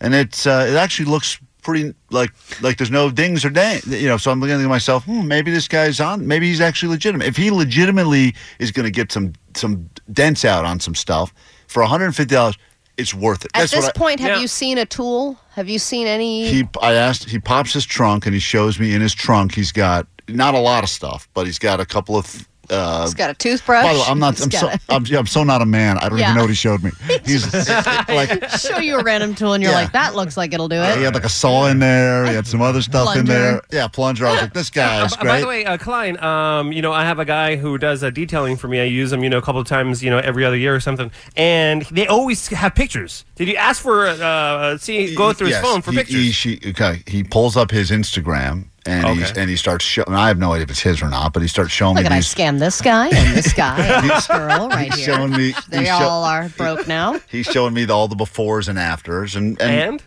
and 0.00 0.14
it's 0.14 0.46
uh, 0.46 0.66
it 0.68 0.74
actually 0.74 1.10
looks 1.10 1.38
pretty 1.62 1.94
like 2.10 2.30
like 2.60 2.76
there's 2.76 2.90
no 2.90 3.10
dings 3.10 3.44
or 3.44 3.50
dang. 3.50 3.80
You 3.86 4.06
know, 4.08 4.16
so 4.18 4.30
I'm 4.30 4.40
looking 4.40 4.60
at 4.60 4.68
myself. 4.68 5.04
Hmm, 5.04 5.26
maybe 5.26 5.50
this 5.50 5.66
guy's 5.66 5.98
on. 5.98 6.26
Maybe 6.26 6.48
he's 6.48 6.60
actually 6.60 6.90
legitimate. 6.90 7.26
If 7.26 7.36
he 7.36 7.50
legitimately 7.50 8.34
is 8.58 8.70
going 8.70 8.84
to 8.84 8.90
get 8.92 9.10
some 9.12 9.32
some 9.54 9.88
dents 10.12 10.44
out 10.44 10.64
on 10.64 10.78
some 10.80 10.94
stuff 10.94 11.32
for 11.68 11.82
150 11.82 12.34
dollars, 12.34 12.56
it's 12.98 13.14
worth 13.14 13.44
it. 13.44 13.50
At 13.54 13.60
That's 13.60 13.72
this 13.72 13.84
what 13.84 13.96
I, 13.96 13.98
point, 13.98 14.20
have 14.20 14.30
Yeah. 14.30 14.40
you 14.40 14.48
seen 14.48 14.78
a 14.78 14.86
tool? 14.86 15.38
Have 15.52 15.68
you 15.68 15.78
seen 15.78 16.06
any? 16.06 16.48
he 16.48 16.68
I 16.82 16.92
asked 16.94 17.28
he 17.28 17.38
pops 17.38 17.72
his 17.72 17.84
trunk 17.86 18.26
and 18.26 18.34
he 18.34 18.40
shows 18.40 18.78
me 18.78 18.94
in 18.94 19.00
his 19.00 19.14
trunk 19.14 19.54
he's 19.54 19.72
got 19.72 20.06
not 20.28 20.54
a 20.54 20.58
lot 20.58 20.82
of 20.84 20.90
stuff, 20.90 21.28
but 21.34 21.46
he's 21.46 21.58
got 21.58 21.80
a 21.80 21.86
couple 21.86 22.16
of 22.16 22.48
uh 22.70 23.02
He's 23.04 23.14
got 23.14 23.30
a 23.30 23.34
toothbrush. 23.34 23.84
by 23.84 23.92
the 23.92 23.98
way, 24.00 24.04
I'm 24.08 24.18
not. 24.18 24.40
I'm 24.40 24.50
so. 24.50 24.60
got 24.68 24.80
I'm, 24.88 25.06
yeah, 25.06 25.18
I'm 25.18 25.26
so 25.26 25.44
not 25.44 25.62
a 25.62 25.66
man. 25.66 25.98
I 25.98 26.08
don't 26.08 26.18
Yeah. 26.18 26.26
even 26.26 26.36
know 26.36 26.42
what 26.42 26.50
he 26.50 26.56
showed 26.56 26.82
me. 26.82 26.90
He's 27.24 27.52
like 28.08 28.30
a- 28.42 28.58
show 28.58 28.78
you 28.78 28.98
a 28.98 29.02
random 29.02 29.34
tool, 29.34 29.52
and 29.54 29.62
you're 29.62 29.72
Yeah. 29.72 29.78
like, 29.78 29.92
"That 29.92 30.14
looks 30.14 30.36
like 30.36 30.52
it'll 30.52 30.68
do 30.68 30.76
it. 30.76 30.94
he 30.96 31.02
it." 31.02 31.04
had 31.04 31.14
like 31.14 31.24
a 31.24 31.28
saw 31.28 31.66
in 31.66 31.78
there. 31.78 32.26
He 32.26 32.34
had 32.34 32.46
some 32.46 32.62
other 32.62 32.82
stuff 32.82 33.16
in 33.16 33.26
there. 33.26 33.62
Yeah, 33.70 33.88
plunger. 33.88 34.26
I 34.26 34.32
was 34.32 34.40
like, 34.42 34.52
this 34.54 34.70
guy 34.70 35.00
Uh, 35.00 35.08
great. 35.20 35.28
By 35.28 35.40
the 35.40 35.46
way, 35.46 35.64
uh, 35.64 35.76
Klein, 35.78 36.18
um, 36.22 36.72
you 36.72 36.82
know, 36.82 36.92
I 36.92 37.04
have 37.04 37.18
a 37.18 37.24
guy 37.24 37.56
who 37.56 37.78
does 37.78 38.02
uh, 38.04 38.10
detailing 38.10 38.56
for 38.56 38.68
me. 38.68 38.80
I 38.80 38.84
use 38.84 39.12
him, 39.12 39.22
you 39.24 39.30
know, 39.30 39.38
a 39.38 39.42
couple 39.42 39.60
of 39.60 39.66
times, 39.66 40.02
you 40.02 40.10
know, 40.10 40.18
every 40.18 40.44
other 40.44 40.56
year 40.56 40.74
or 40.74 40.80
something. 40.80 41.10
And 41.36 41.82
they 41.90 42.06
always 42.06 42.46
have 42.48 42.74
pictures. 42.74 43.24
Did 43.36 43.48
you 43.48 43.56
ask 43.56 43.82
for, 43.82 44.06
uh, 44.06 44.78
see, 44.78 45.14
go 45.14 45.32
through 45.32 45.48
Yes, 45.48 45.62
his 45.62 45.70
phone 45.70 45.82
for 45.82 45.90
he, 45.92 45.98
pictures? 45.98 46.16
He, 46.16 46.30
she, 46.30 46.60
okay, 46.66 47.02
he 47.06 47.22
pulls 47.22 47.56
up 47.56 47.70
his 47.70 47.90
Instagram 47.90 48.66
and 48.86 49.18
he's 49.18 49.32
and 49.32 49.50
he 49.50 49.56
starts 49.56 49.84
showing. 49.84 50.08
I 50.12 50.28
have 50.28 50.38
no 50.38 50.52
idea 50.52 50.64
if 50.64 50.70
it's 50.70 50.80
his 50.80 51.02
or 51.02 51.08
not, 51.08 51.32
but 51.32 51.42
he 51.42 51.48
starts 51.48 51.72
showing 51.72 51.94
Look 51.96 52.02
me 52.02 52.06
at 52.06 52.12
I 52.12 52.16
these. 52.16 52.32
scammed 52.34 52.58
this 52.58 52.80
guy 52.80 53.08
and 53.08 53.36
this 53.36 53.52
guy 53.52 53.78
and 53.84 54.10
this 54.10 54.26
girl 54.26 54.68
right 54.68 54.92
He's 54.94 55.04
here. 55.06 55.14
showing 55.16 55.32
me. 55.32 55.54
They 55.68 55.78
he's 55.78 55.88
show- 55.88 55.94
all 55.94 56.24
are 56.24 56.48
broke 56.50 56.86
now. 56.88 57.18
He's 57.30 57.46
showing 57.46 57.74
me 57.74 57.84
the, 57.84 57.92
all 57.94 58.08
the 58.08 58.16
befores 58.16 58.68
and 58.68 58.78
afters, 58.78 59.36
and 59.36 59.60
and, 59.60 59.70
and? 59.94 60.02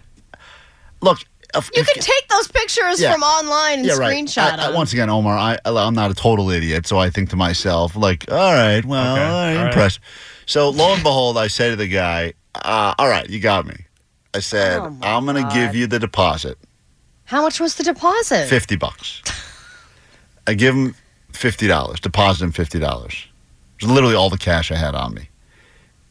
look. 1.01 1.19
if- 1.55 1.69
You 1.73 1.81
if- 1.81 1.87
can 1.93 2.01
take 2.03 2.27
those 2.29 2.47
pictures 2.47 3.01
Yeah. 3.01 3.13
from 3.13 3.23
online 3.23 3.79
and 3.79 3.87
yeah, 3.87 3.97
right. 3.97 4.15
screenshot 4.15 4.41
I- 4.43 4.53
I- 4.53 4.57
them. 4.67 4.75
once 4.75 4.93
again, 4.93 5.09
Omar, 5.09 5.37
I, 5.37 5.57
I'm 5.65 5.95
not 5.95 6.11
a 6.11 6.13
total 6.15 6.49
idiot, 6.49 6.85
so 6.87 6.97
I 6.99 7.09
think 7.09 7.29
to 7.31 7.35
myself, 7.35 7.95
like, 7.95 8.31
all 8.31 8.53
right, 8.53 8.83
well, 8.85 9.15
Okay, 9.15 9.23
all 9.23 9.29
right, 9.31 9.49
all 9.51 9.63
right. 9.63 9.67
impressed. 9.67 9.99
So 10.45 10.69
lo 10.69 10.93
and 10.93 11.03
behold, 11.03 11.37
I 11.37 11.47
say 11.47 11.69
to 11.69 11.75
the 11.75 11.87
guy, 11.87 12.33
uh, 12.55 12.93
all 12.97 13.07
right, 13.07 13.29
you 13.29 13.39
got 13.39 13.65
me. 13.65 13.75
I 14.33 14.39
said, 14.41 14.79
Oh, 14.79 14.95
I'm 15.01 15.25
going 15.25 15.43
to 15.43 15.51
give 15.53 15.73
you 15.75 15.87
the 15.87 15.97
deposit, 15.99 16.57
How 17.29 17.43
much 17.43 17.59
was 17.59 17.75
the 17.75 17.83
deposit? 17.83 18.47
50 18.47 18.75
bucks. 18.77 19.21
I 20.47 20.55
give 20.55 20.73
him 20.73 20.95
$50, 21.31 21.99
deposit 21.99 22.43
him 22.43 22.51
$50. 22.51 22.81
It 22.81 23.83
was 23.83 23.91
literally 23.91 24.15
all 24.15 24.31
the 24.31 24.37
cash 24.39 24.71
I 24.71 24.75
had 24.75 24.95
on 24.95 25.13
me. 25.13 25.29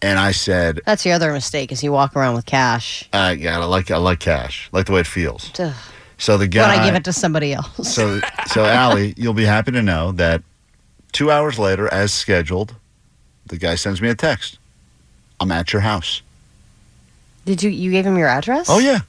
And 0.01 0.21
I 0.21 0.31
said, 0.31 0.81
That's 0.87 1.03
the 1.03 1.11
other 1.11 1.33
mistake 1.33 1.73
is 1.73 1.83
you 1.83 1.91
walk 1.91 2.15
around 2.15 2.37
with 2.37 2.47
cash. 2.47 3.09
uh, 3.13 3.35
yeah, 3.37 3.59
I 3.59 3.65
like, 3.65 3.91
I 3.91 3.97
like 3.97 4.21
cash, 4.21 4.71
I 4.73 4.77
like 4.77 4.87
the 4.87 4.93
way 4.93 5.01
it 5.01 5.09
feels. 5.09 5.51
Ugh. 5.59 5.75
So 6.19 6.39
the 6.39 6.47
guy. 6.47 6.83
I 6.83 6.87
give 6.87 6.95
it 6.95 7.03
to 7.05 7.13
somebody 7.13 7.53
else. 7.53 7.93
So, 7.93 8.21
so 8.47 8.65
Allie, 8.65 9.15
you'll 9.17 9.35
be 9.35 9.45
happy 9.45 9.73
to 9.73 9.83
know 9.83 10.13
that 10.13 10.45
two 11.11 11.33
hours 11.33 11.59
later, 11.59 11.93
as 11.93 12.13
scheduled, 12.13 12.77
the 13.47 13.57
guy 13.57 13.75
sends 13.75 14.01
me 14.01 14.09
a 14.09 14.15
text. 14.15 14.59
I'm 15.41 15.51
at 15.51 15.73
your 15.73 15.83
house. 15.83 16.23
Did 17.45 17.63
you 17.65 17.71
you 17.71 17.91
gave 17.91 18.07
him 18.07 18.17
your 18.17 18.29
address? 18.29 18.67
Oh 18.71 18.79
yeah. 18.79 19.01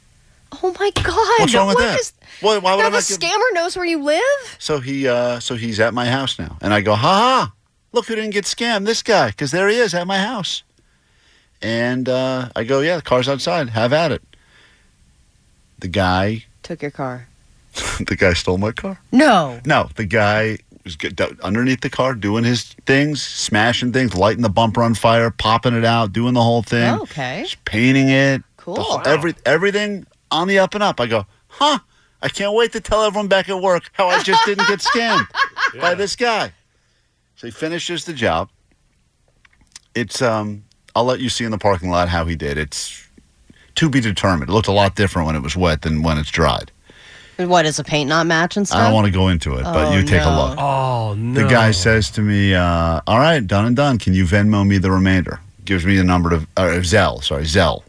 Oh 0.64 0.76
my 0.80 0.92
god. 0.92 1.40
What's 1.40 1.54
wrong 1.54 1.68
with 1.68 1.76
What 1.76 1.82
that? 1.84 2.00
is- 2.00 2.14
Why, 2.42 2.58
why 2.58 2.76
would 2.76 2.82
now 2.82 2.88
I 2.88 2.90
the 2.90 2.98
not 2.98 3.08
give- 3.08 3.20
scammer 3.20 3.54
knows 3.54 3.76
where 3.76 3.86
you 3.86 4.02
live? 4.04 4.56
So 4.60 4.80
he, 4.80 5.08
uh, 5.08 5.40
so 5.40 5.56
he's 5.56 5.80
at 5.80 5.94
my 5.94 6.06
house 6.08 6.40
now, 6.40 6.58
and 6.62 6.74
I 6.74 6.82
go, 6.82 6.96
ha 6.96 7.08
ha! 7.16 7.54
Look 7.92 8.08
who 8.08 8.16
didn't 8.16 8.32
get 8.32 8.46
scammed. 8.46 8.86
This 8.86 9.02
guy, 9.04 9.28
because 9.28 9.52
there 9.52 9.68
he 9.68 9.78
is 9.78 9.94
at 9.94 10.06
my 10.08 10.20
house. 10.20 10.64
And 11.62 12.08
uh, 12.08 12.50
I 12.56 12.64
go, 12.64 12.80
yeah, 12.82 12.96
the 12.98 13.02
car's 13.02 13.28
outside. 13.28 13.70
Have 13.70 13.92
at 13.94 14.12
it. 14.12 14.22
The 15.80 15.88
guy, 15.88 16.46
Took 16.64 16.82
your 16.82 16.92
car. 16.92 17.28
the 18.08 18.16
guy 18.18 18.34
stole 18.34 18.58
my 18.58 18.72
car. 18.72 19.00
No. 19.12 19.60
No, 19.66 19.90
the 19.96 20.06
guy 20.06 20.58
was 20.84 20.96
get 20.96 21.20
underneath 21.42 21.82
the 21.82 21.90
car 21.90 22.14
doing 22.16 22.44
his 22.44 22.64
things, 22.86 23.22
smashing 23.22 23.92
things, 23.94 24.16
lighting 24.16 24.42
the 24.44 24.50
bumper 24.50 24.84
on 24.84 24.94
fire, 24.96 25.30
popping 25.32 25.74
it 25.74 25.86
out, 25.86 26.14
doing 26.14 26.34
the 26.34 26.42
whole 26.44 26.64
thing, 26.64 26.90
Oh, 26.94 27.02
okay. 27.04 27.46
painting 27.66 28.10
it. 28.10 28.42
Cool. 28.58 28.76
the 28.76 28.84
whole- 28.84 29.02
every 29.08 29.36
everything 29.46 30.06
on 30.32 30.48
the 30.48 30.60
up 30.60 30.74
and 30.76 30.84
up. 30.84 31.00
I 31.00 31.08
go, 31.08 31.26
huh? 31.48 31.80
I 32.22 32.28
can't 32.30 32.54
wait 32.54 32.74
to 32.74 32.82
tell 32.82 33.04
everyone 33.04 33.28
back 33.28 33.48
at 33.50 33.62
work 33.62 33.90
how 33.94 34.08
I 34.08 34.22
just 34.24 34.46
didn't 34.46 34.68
get 34.68 34.80
scammed 34.80 35.28
by 35.82 35.96
this 35.96 36.16
guy. 36.16 36.52
So 37.38 37.48
he 37.48 37.52
finishes 37.52 38.04
the 38.06 38.14
job. 38.14 38.50
It's 39.96 40.22
um, 40.22 40.64
I'll 40.96 41.06
let 41.06 41.20
you 41.20 41.30
see 41.30 41.46
in 41.46 41.52
the 41.52 41.58
parking 41.58 41.90
lot 41.90 42.10
how 42.10 42.26
he 42.26 42.36
did. 42.36 42.58
It's 42.58 43.08
to 43.76 43.90
be 43.90 44.02
determined. 44.02 44.50
It 44.50 44.54
looked 44.54 44.68
a 44.68 44.72
lot 44.74 44.96
different 44.96 45.28
when 45.28 45.36
it 45.36 45.42
was 45.42 45.56
wet 45.56 45.82
than 45.84 46.04
when 46.04 46.18
it's 46.18 46.30
dried. 46.30 46.72
What 47.38 47.66
is 47.66 47.80
a 47.80 47.86
paint 47.86 48.10
not 48.10 48.28
match 48.28 48.58
and 48.58 48.68
stuff? 48.68 48.82
I 48.82 48.84
don't 48.84 48.94
want 48.94 49.06
to 49.08 49.14
go 49.14 49.30
into 49.30 49.56
it, 49.56 49.64
but 49.64 49.88
Oh, 49.88 49.96
you 49.96 50.04
take 50.06 50.22
a 50.24 50.30
look. 50.30 50.58
Oh 50.60 51.16
no. 51.18 51.42
The 51.42 51.48
guy 51.48 51.72
says 51.72 52.12
to 52.12 52.22
me, 52.22 52.54
uh, 52.54 53.00
"All 53.08 53.18
right, 53.18 53.46
done 53.46 53.66
and 53.66 53.76
done. 53.78 53.98
Can 53.98 54.14
you 54.14 54.26
Venmo 54.26 54.68
me 54.68 54.78
the 54.78 54.92
remainder?" 54.92 55.40
Gives 55.64 55.86
me 55.86 55.96
the 55.96 56.04
number 56.04 56.32
to 56.32 56.36
uh, 56.58 56.64
Zelle. 56.82 57.24
Sorry, 57.24 57.44
Zelle. 57.44 57.84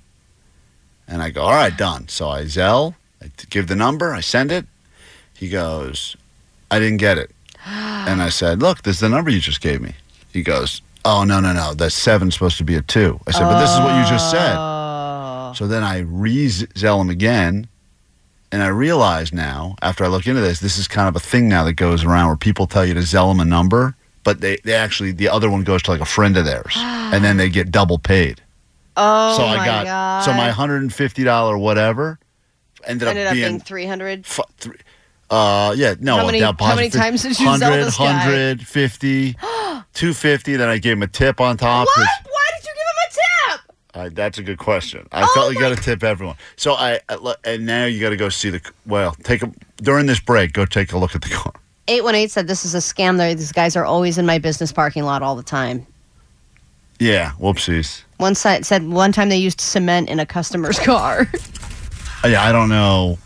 And 1.11 1.21
I 1.23 1.31
go, 1.31 1.43
"All 1.43 1.53
right, 1.53 1.77
done." 1.77 2.09
So 2.09 2.29
I 2.29 2.47
Zell, 2.47 2.95
I 3.23 3.31
give 3.51 3.67
the 3.67 3.77
number. 3.77 4.15
I 4.15 4.21
send 4.21 4.51
it. 4.53 4.67
He 5.35 5.49
goes, 5.49 6.17
"I 6.71 6.79
didn't 6.79 6.99
get 6.99 7.19
it." 7.19 7.31
and 7.67 8.23
I 8.23 8.31
said, 8.31 8.61
"Look, 8.61 8.83
this 8.83 8.97
is 8.97 9.01
the 9.01 9.09
number 9.09 9.31
you 9.31 9.41
just 9.41 9.61
gave 9.61 9.81
me." 9.83 9.95
He 10.33 10.43
goes, 10.43 10.81
"Oh 11.05 11.25
no, 11.25 11.41
no, 11.41 11.53
no. 11.53 11.75
That 11.75 11.91
seven's 11.91 12.35
supposed 12.35 12.59
to 12.59 12.65
be 12.65 12.77
a 12.77 12.83
two. 12.83 13.21
I 13.27 13.33
said, 13.33 13.43
"But 13.43 13.61
this 13.61 13.71
is 13.71 13.81
what 13.81 13.99
you 13.99 14.09
just 14.09 14.31
said." 14.31 14.57
Oh. 14.57 15.53
So 15.57 15.67
then 15.67 15.83
I 15.83 15.99
re 15.99 16.49
Zell 16.49 17.01
him 17.01 17.11
again. 17.11 17.69
And 18.53 18.65
I 18.65 18.69
realize 18.69 19.33
now, 19.33 19.77
after 19.81 20.05
I 20.05 20.09
look 20.09 20.27
into 20.27 20.41
this, 20.41 20.59
this 20.59 20.77
is 20.77 20.89
kind 20.89 21.09
of 21.09 21.15
a 21.15 21.21
thing 21.21 21.49
now 21.49 21.63
that 21.65 21.75
goes 21.75 22.03
around 22.03 22.27
where 22.27 22.37
people 22.37 22.67
tell 22.67 22.85
you 22.85 22.95
to 22.95 23.03
Zell 23.03 23.29
them 23.29 23.39
a 23.39 23.45
number, 23.45 23.95
but 24.25 24.41
they, 24.41 24.57
they 24.65 24.75
actually, 24.75 25.13
the 25.13 25.29
other 25.29 25.49
one 25.49 25.63
goes 25.63 25.85
to 25.85 25.93
like 25.93 26.01
a 26.01 26.05
friend 26.05 26.37
of 26.37 26.45
theirs, 26.45 26.75
and 26.77 27.25
then 27.25 27.37
they 27.37 27.49
get 27.49 27.71
double 27.71 27.99
paid. 27.99 28.41
Oh 28.97 29.37
so 29.37 29.43
my 29.47 29.57
I 29.59 29.65
got, 29.67 29.85
god. 29.87 30.25
so 30.25 30.33
my 30.33 30.51
$150 30.51 31.61
whatever 31.61 32.19
ended, 32.85 33.09
up. 33.09 33.11
ended 33.13 33.27
up 33.27 33.31
up 33.31 33.35
being, 33.35 33.49
being 33.53 33.61
300. 33.61 34.27
fu- 34.27 34.43
three, 34.59 34.77
uh, 35.31 35.73
yeah, 35.77 35.95
no. 36.01 36.17
How 36.17 36.27
many- 36.27 36.41
how 36.41 36.75
many 36.75 36.91
times 36.91 37.23
did 37.23 37.39
you 37.39 37.47
Zelle 37.47 37.61
100, 37.61 37.85
this 37.85 37.97
guy? 37.97 38.05
100, 38.05 38.67
50, 38.67 39.33
250, 39.95 40.57
then 40.57 40.69
I 40.69 40.79
gave 40.79 40.95
him 40.95 41.03
a 41.03 41.07
tip 41.07 41.41
on 41.41 41.57
top. 41.57 41.87
What? 41.87 42.09
Why 42.25 42.49
did 42.57 42.67
you 42.67 42.73
give 42.75 42.83
him 42.83 44.05
a 44.05 44.09
tip? 44.09 44.15
that's 44.15 44.39
a 44.39 44.43
good 44.43 44.59
question. 44.59 45.07
I 45.13 45.23
Oh 45.23 45.31
felt 45.35 45.53
you 45.55 45.61
got 45.61 45.77
to 45.77 45.83
tip 45.83 46.03
everyone. 46.03 46.37
So 46.57 46.73
I, 46.75 47.01
I 47.09 47.35
and 47.45 47.67
now 47.67 47.85
you 47.85 48.01
got 48.01 48.11
to 48.11 48.17
go 48.17 48.29
see 48.29 48.51
the. 48.51 48.61
Well, 48.87 49.13
take 49.23 49.43
a 49.43 49.53
during 49.77 50.07
this 50.07 50.21
break. 50.21 50.53
Go 50.53 50.65
take 50.65 50.93
a 50.93 50.99
look 50.99 51.15
at 51.15 51.23
the 51.23 51.29
car. 51.29 51.53
818 51.89 52.29
said 52.29 52.47
this 52.49 52.65
is 52.65 52.75
a 52.75 52.79
scam. 52.79 53.17
There, 53.19 53.35
These 53.35 53.53
guys 53.53 53.77
are 53.77 53.85
always 53.85 54.17
in 54.19 54.25
my 54.27 54.39
business 54.39 54.73
parking 54.73 55.05
lot 55.05 55.23
all 55.23 55.37
the 55.37 55.43
time. 55.43 55.87
Yeah, 56.99 57.33
whoopsies. 57.41 58.03
One 58.21 58.35
side 58.35 58.67
said 58.67 58.87
one 58.89 59.13
time 59.13 59.29
they 59.31 59.39
used 59.39 59.61
cement 59.61 60.09
in 60.09 60.21
a 60.21 60.27
customer's 60.27 60.79
car. 60.91 61.27
Yeah, 62.25 62.43
I 62.45 62.53
don't 62.53 62.69
know. 62.69 63.19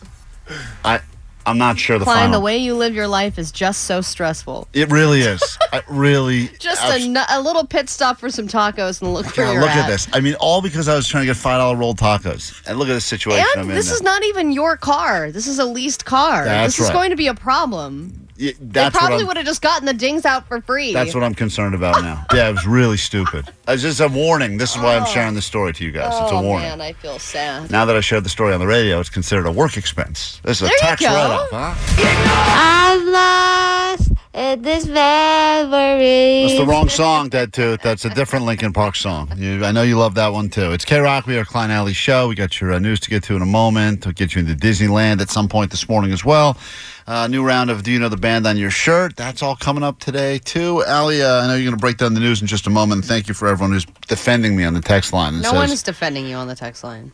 I 0.85 1.01
I'm 1.47 1.59
not 1.59 1.79
sure 1.79 1.99
the 1.99 2.05
Klein, 2.07 2.17
final. 2.27 2.41
the 2.41 2.45
way 2.45 2.57
you 2.57 2.75
live 2.75 2.95
your 2.95 3.07
life 3.09 3.39
is 3.39 3.53
just 3.53 3.83
so 3.85 4.01
stressful. 4.01 4.67
it 4.73 4.91
really 4.91 5.21
is. 5.21 5.43
I 5.75 5.83
really. 5.89 6.49
Just 6.59 6.83
abs- 6.83 7.05
a, 7.05 7.25
a 7.39 7.41
little 7.41 7.67
pit 7.67 7.91
stop 7.91 8.19
for 8.19 8.31
some 8.31 8.49
tacos 8.49 9.03
and 9.03 9.13
look 9.13 9.27
where 9.37 9.47
God, 9.47 9.53
you're 9.53 9.61
look 9.61 9.71
at. 9.71 9.85
at 9.85 9.89
this. 9.89 10.09
I 10.15 10.21
mean, 10.21 10.37
all 10.41 10.63
because 10.63 10.89
I 10.89 10.95
was 10.95 11.07
trying 11.07 11.23
to 11.23 11.27
get 11.27 11.37
five 11.37 11.59
dollar 11.59 11.77
rolled 11.77 11.99
tacos. 11.99 12.67
And 12.67 12.79
look 12.79 12.89
at 12.89 12.95
this 12.95 13.05
situation 13.05 13.47
I'm 13.57 13.63
And 13.63 13.71
in. 13.71 13.77
this 13.77 13.89
now. 13.89 13.95
is 13.95 14.03
not 14.03 14.25
even 14.25 14.53
your 14.53 14.77
car. 14.79 15.31
This 15.33 15.47
is 15.47 15.59
a 15.59 15.67
leased 15.67 16.05
car. 16.07 16.45
That's 16.47 16.77
this 16.77 16.87
is 16.87 16.89
right. 16.91 16.95
going 16.95 17.11
to 17.11 17.17
be 17.17 17.27
a 17.27 17.35
problem. 17.35 18.24
Yeah, 18.37 18.53
They 18.61 18.91
probably 18.91 19.23
would 19.25 19.37
have 19.37 19.47
just 19.47 19.63
gotten 19.63 19.87
the 19.87 19.95
dings 19.95 20.25
out 20.25 20.49
for 20.49 20.61
free. 20.61 20.93
That's 20.93 21.15
what 21.15 21.23
I'm 21.23 21.35
concerned 21.35 21.75
about 21.75 22.03
now. 22.03 22.25
yeah, 22.35 22.49
it 22.49 22.53
was 22.53 22.67
really 22.67 22.97
stupid. 22.97 23.47
It's 23.67 23.81
just 23.81 23.99
a 24.01 24.09
warning. 24.09 24.59
This 24.59 24.73
is 24.73 24.83
why 24.83 24.95
I'm 24.95 25.07
sharing 25.07 25.33
the 25.35 25.41
story 25.41 25.73
to 25.73 25.85
you 25.87 25.91
guys. 25.91 26.13
it's 26.21 26.31
a 26.33 26.35
oh 26.35 26.43
warning. 26.43 26.69
man, 26.69 26.81
I 26.83 26.93
feel 26.93 27.19
sad. 27.19 27.71
Now 27.71 27.87
that 27.87 27.97
I 27.97 28.01
shared 28.01 28.23
the 28.23 28.29
story 28.29 28.53
on 28.53 28.61
the 28.61 28.67
radio, 28.67 29.01
it's 29.01 29.09
considered 29.09 29.47
a 29.47 29.51
work 29.53 29.79
expense. 29.79 30.39
This 30.45 30.59
is 30.61 30.63
a 30.63 30.65
There 30.67 30.73
you 30.75 30.79
tax 30.81 31.01
go. 31.01 31.07
write-off, 31.07 31.49
huh? 31.51 31.75
I'm 31.97 33.11
lost 33.11 34.13
in 34.35 34.61
this 34.61 34.85
memory. 34.87 36.43
That's 36.47 36.59
the 36.59 36.67
wrong 36.67 36.89
song, 36.91 37.31
Dead 37.31 37.55
Tooth. 37.55 37.81
That's 37.83 38.05
a 38.05 38.11
different 38.11 38.45
Linkin 38.45 38.73
Park 38.75 38.97
song. 38.97 39.33
You, 39.37 39.65
I 39.65 39.73
know 39.73 39.83
you 39.83 39.97
love 39.97 40.15
that 40.17 40.33
one 40.33 40.51
too. 40.51 40.73
It's 40.73 40.85
K 40.85 40.99
Rock. 41.01 41.27
We 41.27 41.39
are 41.39 41.45
Klein 41.47 41.71
Alley 41.71 41.95
Show. 41.95 42.29
We 42.29 42.35
got 42.35 42.61
your 42.61 42.73
uh, 42.75 42.79
news 42.79 43.01
to 43.01 43.11
get 43.11 43.23
to 43.25 43.37
in 43.37 43.43
a 43.43 43.47
moment. 43.47 44.05
We'll 44.05 44.13
get 44.13 44.35
you 44.35 44.41
into 44.41 44.55
Disneyland 44.55 45.21
at 45.23 45.31
some 45.31 45.49
point 45.49 45.71
this 45.71 45.89
morning 45.89 46.13
as 46.13 46.23
well. 46.25 46.59
Uh, 47.07 47.27
new 47.27 47.45
round 47.45 47.71
of 47.71 47.83
Do 47.83 47.91
You 47.93 47.99
Know 47.99 48.09
the 48.09 48.17
Band 48.17 48.47
on 48.47 48.57
Your 48.57 48.71
Shirt. 48.71 49.15
That's 49.17 49.43
all 49.43 49.57
coming 49.57 49.83
up 49.83 49.99
today 50.01 50.39
too. 50.39 50.83
Allie, 50.85 51.21
uh, 51.23 51.43
I 51.43 51.47
know 51.47 51.55
you're 51.55 51.65
going 51.65 51.77
to 51.77 51.81
break 51.81 51.99
down 51.99 52.15
the 52.15 52.21
news 52.21 52.41
in 52.41 52.47
just 52.47 52.67
a 52.67 52.71
moment. 52.71 53.05
Thank 53.05 53.29
you 53.29 53.35
for 53.35 53.47
everyone 53.47 53.73
who's 53.73 53.85
defending 54.09 54.57
me 54.57 54.65
on 54.65 54.73
the 54.73 54.81
text 54.81 55.13
line. 55.13 55.37
No 55.37 55.43
says- 55.51 55.53
one 55.53 55.71
is 55.71 55.83
defending 55.83 56.27
you 56.27 56.37
on 56.37 56.49
the 56.49 56.57
text 56.57 56.83
line. 56.83 57.13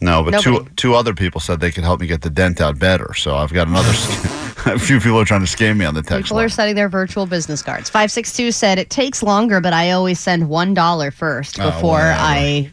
No, 0.00 0.22
but 0.22 0.40
two 0.42 0.52
Nobody. 0.52 0.74
two 0.76 0.94
other 0.94 1.14
people 1.14 1.40
said 1.40 1.58
they 1.58 1.70
could 1.70 1.82
help 1.82 2.00
me 2.00 2.06
get 2.06 2.20
the 2.20 2.28
dent 2.28 2.60
out 2.60 2.78
better. 2.78 3.14
So 3.14 3.34
I've 3.34 3.52
got 3.52 3.66
another. 3.66 3.88
a 4.66 4.78
few 4.78 5.00
people 5.00 5.18
are 5.18 5.24
trying 5.24 5.44
to 5.44 5.46
scam 5.46 5.78
me 5.78 5.86
on 5.86 5.94
the 5.94 6.02
text 6.02 6.24
People 6.24 6.36
line. 6.36 6.44
are 6.46 6.48
setting 6.50 6.74
their 6.74 6.90
virtual 6.90 7.24
business 7.24 7.62
cards. 7.62 7.88
562 7.88 8.52
said 8.52 8.78
it 8.78 8.90
takes 8.90 9.22
longer, 9.22 9.58
but 9.60 9.72
I 9.72 9.92
always 9.92 10.20
send 10.20 10.44
$1 10.44 11.12
first 11.14 11.58
Oh, 11.58 11.70
before. 11.70 11.98
I. 12.00 12.70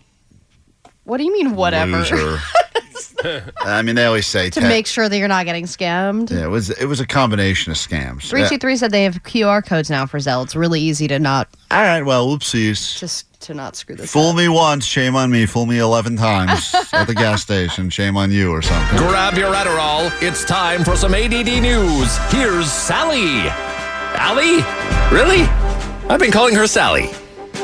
What 1.06 1.18
do 1.18 1.24
you 1.24 1.32
mean, 1.34 1.56
whatever? 1.56 2.04
Loser. 3.24 3.52
I 3.62 3.82
mean, 3.82 3.96
they 3.96 4.06
always 4.06 4.28
say 4.28 4.50
to 4.50 4.60
te- 4.60 4.68
make 4.68 4.88
sure 4.88 5.08
that 5.10 5.18
you're 5.18 5.28
not 5.28 5.46
getting 5.46 5.66
scammed. 5.66 6.32
Yeah, 6.32 6.46
it 6.46 6.50
was 6.50 6.70
it 6.70 6.86
was 6.86 7.00
a 7.00 7.08
combination 7.08 7.72
of 7.72 7.78
scams. 7.78 8.30
Three 8.30 8.48
two 8.48 8.58
three 8.58 8.76
said 8.76 8.92
they 8.92 9.04
have 9.04 9.24
QR 9.24 9.66
codes 9.66 9.90
now 9.90 10.06
for 10.06 10.18
Zelle. 10.20 10.44
It's 10.44 10.56
really 10.56 10.82
easy 10.82 11.08
to 11.08 11.20
not 11.20 11.50
All 11.72 11.82
right, 11.82 12.02
well, 12.04 12.28
oopsies. 12.28 12.98
just 13.00 13.28
to 13.44 13.54
not 13.54 13.76
screw 13.76 13.96
this. 13.96 14.12
Fool 14.12 14.34
me 14.34 14.48
once, 14.48 14.86
shame 14.86 15.16
on 15.16 15.30
me. 15.32 15.46
Fool 15.46 15.66
me 15.66 15.80
eleven 15.80 16.16
times 16.16 16.74
at 16.94 17.06
the 17.06 17.14
gas 17.14 17.42
station, 17.42 17.90
shame 17.90 18.16
on 18.18 18.32
you 18.32 18.52
or 18.52 18.62
something. 18.62 18.98
Grab 18.98 19.38
your 19.38 19.54
Adderall. 19.54 20.12
It's 20.22 20.46
time 20.46 20.84
for 20.84 20.96
some 20.96 21.14
ADD 21.14 21.62
news. 21.62 22.18
Here's 22.32 22.72
Sally. 22.72 23.50
Allie? 24.16 24.62
Really? 25.14 25.44
I've 26.10 26.20
been 26.20 26.32
calling 26.32 26.56
her 26.56 26.68
Sally. 26.68 27.10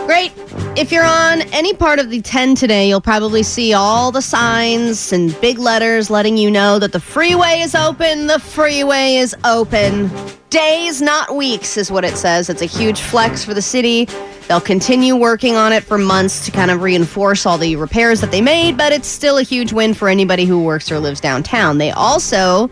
Great. 0.06 0.32
If 0.78 0.91
you're 0.91 1.04
on 1.04 1.41
any 1.54 1.73
part 1.73 1.99
of 1.99 2.10
the 2.10 2.21
10 2.21 2.56
today, 2.56 2.88
you'll 2.88 3.02
probably 3.02 3.43
see 3.43 3.73
all 3.73 4.12
the 4.12 4.21
signs 4.21 5.12
and 5.12 5.39
big 5.41 5.60
letters 5.60 6.10
letting 6.10 6.38
you 6.38 6.49
know 6.49 6.80
that 6.80 6.91
the 6.91 6.99
freeway 6.99 7.60
is 7.60 7.75
open. 7.75 8.28
The 8.28 8.39
freeway 8.39 9.15
is 9.15 9.36
open. 9.43 10.10
Days, 10.49 11.02
not 11.02 11.36
weeks, 11.36 11.78
is 11.78 11.91
what 11.91 12.04
it 12.04 12.17
says. 12.17 12.49
It's 12.49 12.62
a 12.62 12.65
huge 12.65 13.02
flex 13.02 13.43
for 13.43 13.54
the 13.54 13.62
city. 13.62 14.06
They'll 14.47 14.60
continue 14.60 15.15
working 15.15 15.56
on 15.56 15.73
it 15.73 15.84
for 15.84 15.99
months 15.99 16.43
to 16.45 16.52
kind 16.52 16.71
of 16.71 16.82
reinforce 16.82 17.45
all 17.45 17.60
the 17.60 17.75
repairs 17.75 18.19
that 18.21 18.32
they 18.32 18.41
made, 18.41 18.78
but 18.78 18.91
it's 18.91 19.08
still 19.08 19.38
a 19.38 19.43
huge 19.43 19.73
win 19.73 19.93
for 19.93 20.10
anybody 20.10 20.45
who 20.45 20.63
works 20.63 20.91
or 20.91 20.99
lives 20.99 21.19
downtown. 21.19 21.78
They 21.78 21.91
also 21.91 22.71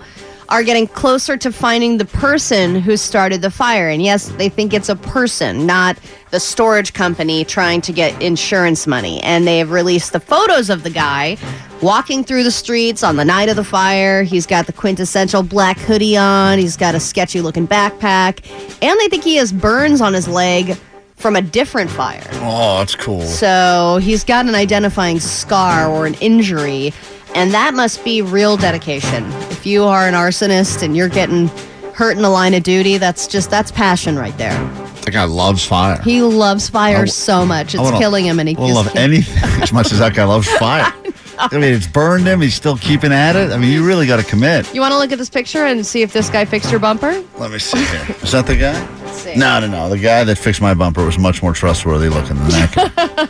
are 0.49 0.63
getting 0.63 0.87
closer 0.87 1.35
to 1.37 1.51
finding 1.51 1.97
the 1.97 2.05
person 2.05 2.75
who 2.75 2.95
started 2.95 3.41
the 3.41 3.51
fire. 3.51 3.89
And 3.89 4.01
yes, 4.01 4.29
they 4.29 4.49
think 4.49 4.73
it's 4.73 4.89
a 4.89 4.95
person, 4.95 5.65
not 5.65 5.97
the 6.31 6.39
storage 6.39 6.93
company 6.93 7.43
trying 7.43 7.81
to 7.81 7.93
get 7.93 8.21
insurance 8.21 8.87
money. 8.87 9.21
And 9.23 9.45
they 9.45 9.59
have 9.59 9.71
released 9.71 10.13
the 10.13 10.19
photos 10.19 10.69
of 10.69 10.83
the 10.83 10.89
guy 10.89 11.37
walking 11.81 12.23
through 12.23 12.43
the 12.43 12.51
streets 12.51 13.03
on 13.03 13.17
the 13.17 13.25
night 13.25 13.49
of 13.49 13.55
the 13.55 13.63
fire. 13.63 14.23
He's 14.23 14.45
got 14.45 14.67
the 14.67 14.73
quintessential 14.73 15.43
black 15.43 15.77
hoodie 15.77 16.17
on, 16.17 16.59
he's 16.59 16.77
got 16.77 16.95
a 16.95 16.99
sketchy 16.99 17.41
looking 17.41 17.67
backpack, 17.67 18.39
and 18.81 18.99
they 18.99 19.07
think 19.09 19.23
he 19.23 19.35
has 19.35 19.51
burns 19.51 20.01
on 20.01 20.13
his 20.13 20.27
leg 20.27 20.77
from 21.17 21.35
a 21.35 21.41
different 21.41 21.89
fire. 21.89 22.23
Oh, 22.33 22.77
that's 22.79 22.95
cool. 22.95 23.21
So 23.21 23.99
he's 24.01 24.23
got 24.23 24.45
an 24.45 24.55
identifying 24.55 25.19
scar 25.19 25.89
or 25.89 26.05
an 26.05 26.13
injury, 26.15 26.93
and 27.37 27.53
that 27.53 27.73
must 27.73 28.03
be 28.03 28.21
real 28.21 28.57
dedication. 28.57 29.23
If 29.51 29.65
you 29.65 29.83
are 29.83 30.07
an 30.07 30.13
arsonist 30.13 30.81
and 30.83 30.95
you're 30.97 31.09
getting 31.09 31.47
hurt 31.93 32.15
in 32.15 32.21
the 32.23 32.29
line 32.29 32.53
of 32.53 32.63
duty, 32.63 32.97
that's 32.97 33.27
just 33.27 33.49
that's 33.49 33.71
passion 33.71 34.17
right 34.17 34.37
there. 34.37 34.57
That 35.03 35.11
guy 35.11 35.23
loves 35.23 35.65
fire. 35.65 36.01
He 36.01 36.21
loves 36.21 36.69
fire 36.69 37.03
I- 37.03 37.05
so 37.05 37.45
much; 37.45 37.73
it's 37.73 37.81
wouldn't- 37.81 37.99
killing 38.01 38.25
him, 38.25 38.39
and 38.39 38.49
he 38.49 38.55
don't 38.55 38.73
love 38.73 38.87
can't- 38.87 38.97
anything 38.99 39.61
as 39.61 39.71
much 39.71 39.91
as 39.93 39.99
that 39.99 40.13
guy 40.13 40.25
loves 40.25 40.47
fire. 40.59 40.91
I 41.39 41.49
mean, 41.53 41.63
it's 41.75 41.85
burned 41.87 42.25
him. 42.25 42.41
He's 42.41 42.55
still 42.55 42.77
keeping 42.77 43.13
at 43.13 43.35
it. 43.35 43.51
I 43.51 43.57
mean, 43.57 43.71
you 43.71 43.85
really 43.85 44.07
got 44.07 44.17
to 44.17 44.23
commit. 44.23 44.73
You 44.73 44.81
want 44.81 44.91
to 44.93 44.97
look 44.97 45.11
at 45.11 45.19
this 45.19 45.29
picture 45.29 45.65
and 45.65 45.85
see 45.85 46.01
if 46.01 46.11
this 46.11 46.31
guy 46.31 46.45
fixed 46.45 46.71
your 46.71 46.79
bumper? 46.79 47.23
Let 47.37 47.51
me 47.51 47.59
see 47.59 47.77
here. 47.77 48.15
Is 48.23 48.31
that 48.31 48.47
the 48.47 48.55
guy? 48.55 48.73
Let's 49.05 49.21
see. 49.21 49.35
No, 49.35 49.59
no, 49.59 49.67
no. 49.67 49.87
The 49.87 49.99
guy 49.99 50.23
that 50.23 50.37
fixed 50.39 50.61
my 50.61 50.73
bumper 50.73 51.05
was 51.05 51.19
much 51.19 51.43
more 51.43 51.53
trustworthy 51.53 52.09
looking 52.09 52.37
than 52.37 52.47
that 52.49 52.73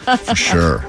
guy. 0.05 0.15
for 0.15 0.35
sure. 0.35 0.85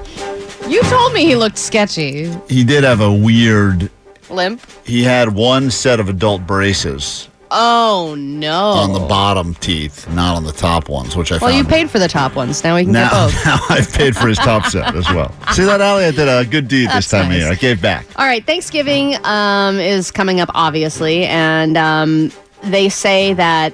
You 0.69 0.83
told 0.83 1.13
me 1.13 1.25
he 1.25 1.35
looked 1.35 1.57
sketchy. 1.57 2.31
He 2.47 2.63
did 2.63 2.83
have 2.83 3.01
a 3.01 3.11
weird. 3.11 3.89
Limp. 4.29 4.61
He 4.85 5.03
had 5.03 5.33
one 5.33 5.71
set 5.71 5.99
of 5.99 6.07
adult 6.07 6.45
braces 6.45 7.27
Oh 7.51 8.15
no! 8.15 8.53
on 8.53 8.93
the 8.93 8.99
bottom 8.99 9.55
teeth, 9.55 10.07
not 10.11 10.35
on 10.35 10.43
the 10.43 10.51
top 10.51 10.87
ones, 10.87 11.15
which 11.15 11.31
I 11.31 11.37
well, 11.39 11.51
you 11.51 11.63
paid 11.63 11.89
for 11.89 11.97
the 11.97 12.07
top 12.07 12.35
ones. 12.35 12.63
Now 12.63 12.75
we 12.75 12.83
can 12.83 12.93
get 12.93 13.11
now, 13.11 13.25
both. 13.25 13.33
now 13.45 13.57
I've 13.69 13.91
paid 13.91 14.15
for 14.15 14.27
his 14.27 14.37
top 14.37 14.65
set 14.67 14.93
as 14.95 15.09
well. 15.09 15.33
See 15.53 15.63
that, 15.63 15.81
Allie? 15.81 16.05
I 16.05 16.11
did 16.11 16.27
a 16.27 16.45
good 16.45 16.67
deed 16.67 16.89
That's 16.89 17.09
this 17.09 17.19
time 17.19 17.29
nice. 17.29 17.37
of 17.37 17.41
year. 17.41 17.51
I 17.51 17.55
gave 17.55 17.81
back. 17.81 18.05
All 18.17 18.25
right, 18.25 18.45
Thanksgiving 18.45 19.15
um, 19.25 19.79
is 19.79 20.11
coming 20.11 20.39
up, 20.39 20.51
obviously, 20.53 21.25
and 21.25 21.75
um, 21.75 22.31
they 22.63 22.87
say 22.89 23.33
that 23.33 23.73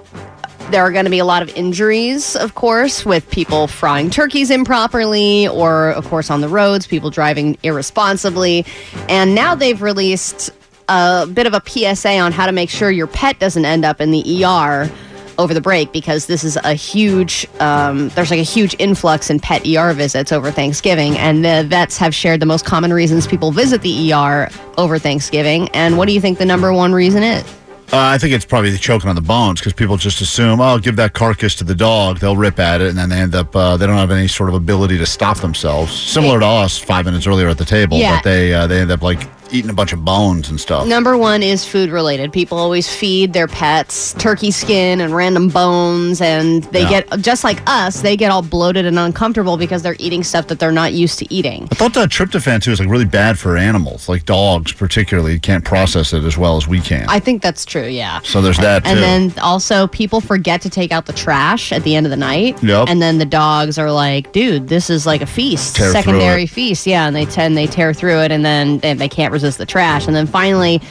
there 0.71 0.81
are 0.81 0.91
going 0.91 1.05
to 1.05 1.11
be 1.11 1.19
a 1.19 1.25
lot 1.25 1.41
of 1.41 1.49
injuries, 1.55 2.35
of 2.35 2.55
course, 2.55 3.05
with 3.05 3.29
people 3.29 3.67
frying 3.67 4.09
turkeys 4.09 4.49
improperly, 4.49 5.47
or, 5.47 5.91
of 5.91 6.07
course, 6.07 6.29
on 6.29 6.41
the 6.41 6.49
roads, 6.49 6.87
people 6.87 7.09
driving 7.09 7.57
irresponsibly. 7.63 8.65
And 9.07 9.35
now 9.35 9.53
they've 9.55 9.81
released 9.81 10.49
a 10.89 11.27
bit 11.27 11.47
of 11.47 11.53
a 11.53 11.61
PSA 11.65 12.17
on 12.17 12.31
how 12.31 12.45
to 12.45 12.51
make 12.51 12.69
sure 12.69 12.89
your 12.89 13.07
pet 13.07 13.39
doesn't 13.39 13.65
end 13.65 13.85
up 13.85 14.01
in 14.01 14.11
the 14.11 14.43
ER 14.43 14.89
over 15.37 15.53
the 15.53 15.61
break 15.61 15.91
because 15.91 16.27
this 16.27 16.43
is 16.43 16.57
a 16.63 16.73
huge 16.73 17.45
um, 17.59 18.07
there's 18.09 18.31
like 18.31 18.39
a 18.39 18.43
huge 18.43 18.73
influx 18.79 19.29
in 19.29 19.37
pet 19.39 19.67
er 19.67 19.93
visits 19.93 20.31
over 20.31 20.49
thanksgiving. 20.49 21.17
And 21.17 21.43
the 21.43 21.65
vets 21.67 21.97
have 21.97 22.15
shared 22.15 22.39
the 22.39 22.45
most 22.45 22.65
common 22.65 22.93
reasons 22.93 23.27
people 23.27 23.51
visit 23.51 23.81
the 23.81 24.13
er 24.13 24.49
over 24.77 24.97
thanksgiving. 24.97 25.69
And 25.69 25.97
what 25.97 26.07
do 26.07 26.13
you 26.13 26.21
think 26.21 26.37
the 26.37 26.45
number 26.45 26.71
one 26.73 26.93
reason 26.93 27.23
is 27.23 27.45
Uh, 27.93 27.97
I 27.99 28.17
think 28.17 28.33
it's 28.33 28.45
probably 28.45 28.71
the 28.71 28.77
choking 28.77 29.09
on 29.09 29.15
the 29.15 29.21
bones 29.21 29.59
because 29.61 29.73
people 29.73 29.95
just 29.95 30.19
assume, 30.19 30.59
oh, 30.59 30.79
give 30.79 30.95
that 30.97 31.13
carcass 31.13 31.55
to 31.55 31.63
the 31.63 31.75
dog. 31.75 32.19
They'll 32.19 32.35
rip 32.35 32.59
at 32.59 32.81
it, 32.81 32.89
and 32.89 32.97
then 32.97 33.09
they 33.09 33.17
end 33.19 33.35
up, 33.35 33.55
uh, 33.55 33.77
they 33.77 33.85
don't 33.87 33.95
have 33.95 34.11
any 34.11 34.27
sort 34.27 34.49
of 34.49 34.55
ability 34.55 34.97
to 34.97 35.05
stop 35.05 35.37
themselves. 35.37 35.93
Similar 35.93 36.39
to 36.39 36.45
us 36.45 36.77
five 36.79 37.05
minutes 37.05 37.27
earlier 37.27 37.47
at 37.47 37.57
the 37.57 37.63
table, 37.65 37.97
Yeah. 37.99 38.17
but 38.17 38.23
they 38.23 38.53
uh, 38.53 38.65
they 38.67 38.81
end 38.81 38.91
up 38.91 39.01
like 39.03 39.19
eating 39.51 39.69
a 39.69 39.73
bunch 39.73 39.93
of 39.93 40.03
bones 40.03 40.49
and 40.49 40.59
stuff. 40.59 40.87
Number 40.87 41.17
one 41.17 41.43
is 41.43 41.65
food 41.65 41.89
related. 41.89 42.33
People 42.33 42.57
always 42.57 42.93
feed 42.93 43.33
their 43.33 43.47
pets 43.47 44.13
turkey 44.17 44.51
skin 44.51 45.01
and 45.01 45.15
random 45.15 45.49
bones, 45.49 46.21
and 46.21 46.63
they 46.65 46.81
Yeah. 46.81 47.01
get 47.01 47.21
just 47.21 47.43
like 47.43 47.61
us. 47.67 48.01
They 48.01 48.17
get 48.17 48.31
all 48.31 48.41
bloated 48.41 48.85
and 48.85 48.97
uncomfortable 48.99 49.57
because 49.57 49.81
they're 49.81 49.95
eating 49.99 50.23
stuff 50.23 50.47
that 50.47 50.59
they're 50.59 50.71
not 50.71 50.93
used 50.93 51.19
to 51.19 51.33
eating. 51.33 51.67
I 51.71 51.75
thought 51.75 51.93
that 51.93 52.09
tryptophan 52.09 52.61
too 52.61 52.71
is 52.71 52.79
like 52.79 52.89
really 52.89 53.05
bad 53.05 53.37
for 53.39 53.55
animals, 53.57 54.09
like 54.09 54.25
dogs 54.25 54.71
particularly 54.73 55.39
can't 55.39 55.63
process 55.63 56.13
it 56.13 56.23
as 56.23 56.37
well 56.37 56.57
as 56.57 56.67
we 56.67 56.79
can. 56.79 57.05
I 57.07 57.19
think 57.19 57.41
that's 57.41 57.65
true. 57.65 57.85
Yeah. 57.87 58.19
so 58.23 58.41
there's 58.41 58.57
that 58.57 58.83
too. 58.83 58.89
And 58.91 58.99
then 59.01 59.33
also, 59.41 59.87
people 59.87 60.21
forget 60.21 60.61
to 60.61 60.69
take 60.69 60.91
out 60.91 61.05
the 61.05 61.13
trash 61.13 61.71
at 61.71 61.83
the 61.83 61.95
end 61.95 62.05
of 62.05 62.09
the 62.09 62.17
night. 62.17 62.61
Yep. 62.63 62.87
And 62.89 63.01
then 63.01 63.17
the 63.19 63.25
dogs 63.25 63.77
are 63.77 63.91
like, 63.91 64.31
"Dude, 64.31 64.67
this 64.67 64.89
is 64.89 65.05
like 65.05 65.21
a 65.21 65.25
feast, 65.25 65.75
Tear 65.75 65.85
through 65.91 65.93
secondary 66.01 66.43
it. 66.43 66.49
feast." 66.49 66.87
Yeah, 66.87 67.07
and 67.07 67.15
they 67.15 67.25
tend 67.25 67.55
they 67.57 67.67
tear 67.67 67.93
through 67.93 68.19
it, 68.21 68.31
and 68.31 68.43
then 68.43 68.79
they, 68.79 68.93
they 68.93 69.07
can't 69.09 69.31
resist 69.31 69.44
the 69.57 69.65
trash. 69.65 70.07
And 70.07 70.15
then 70.15 70.27
finally, 70.27 70.81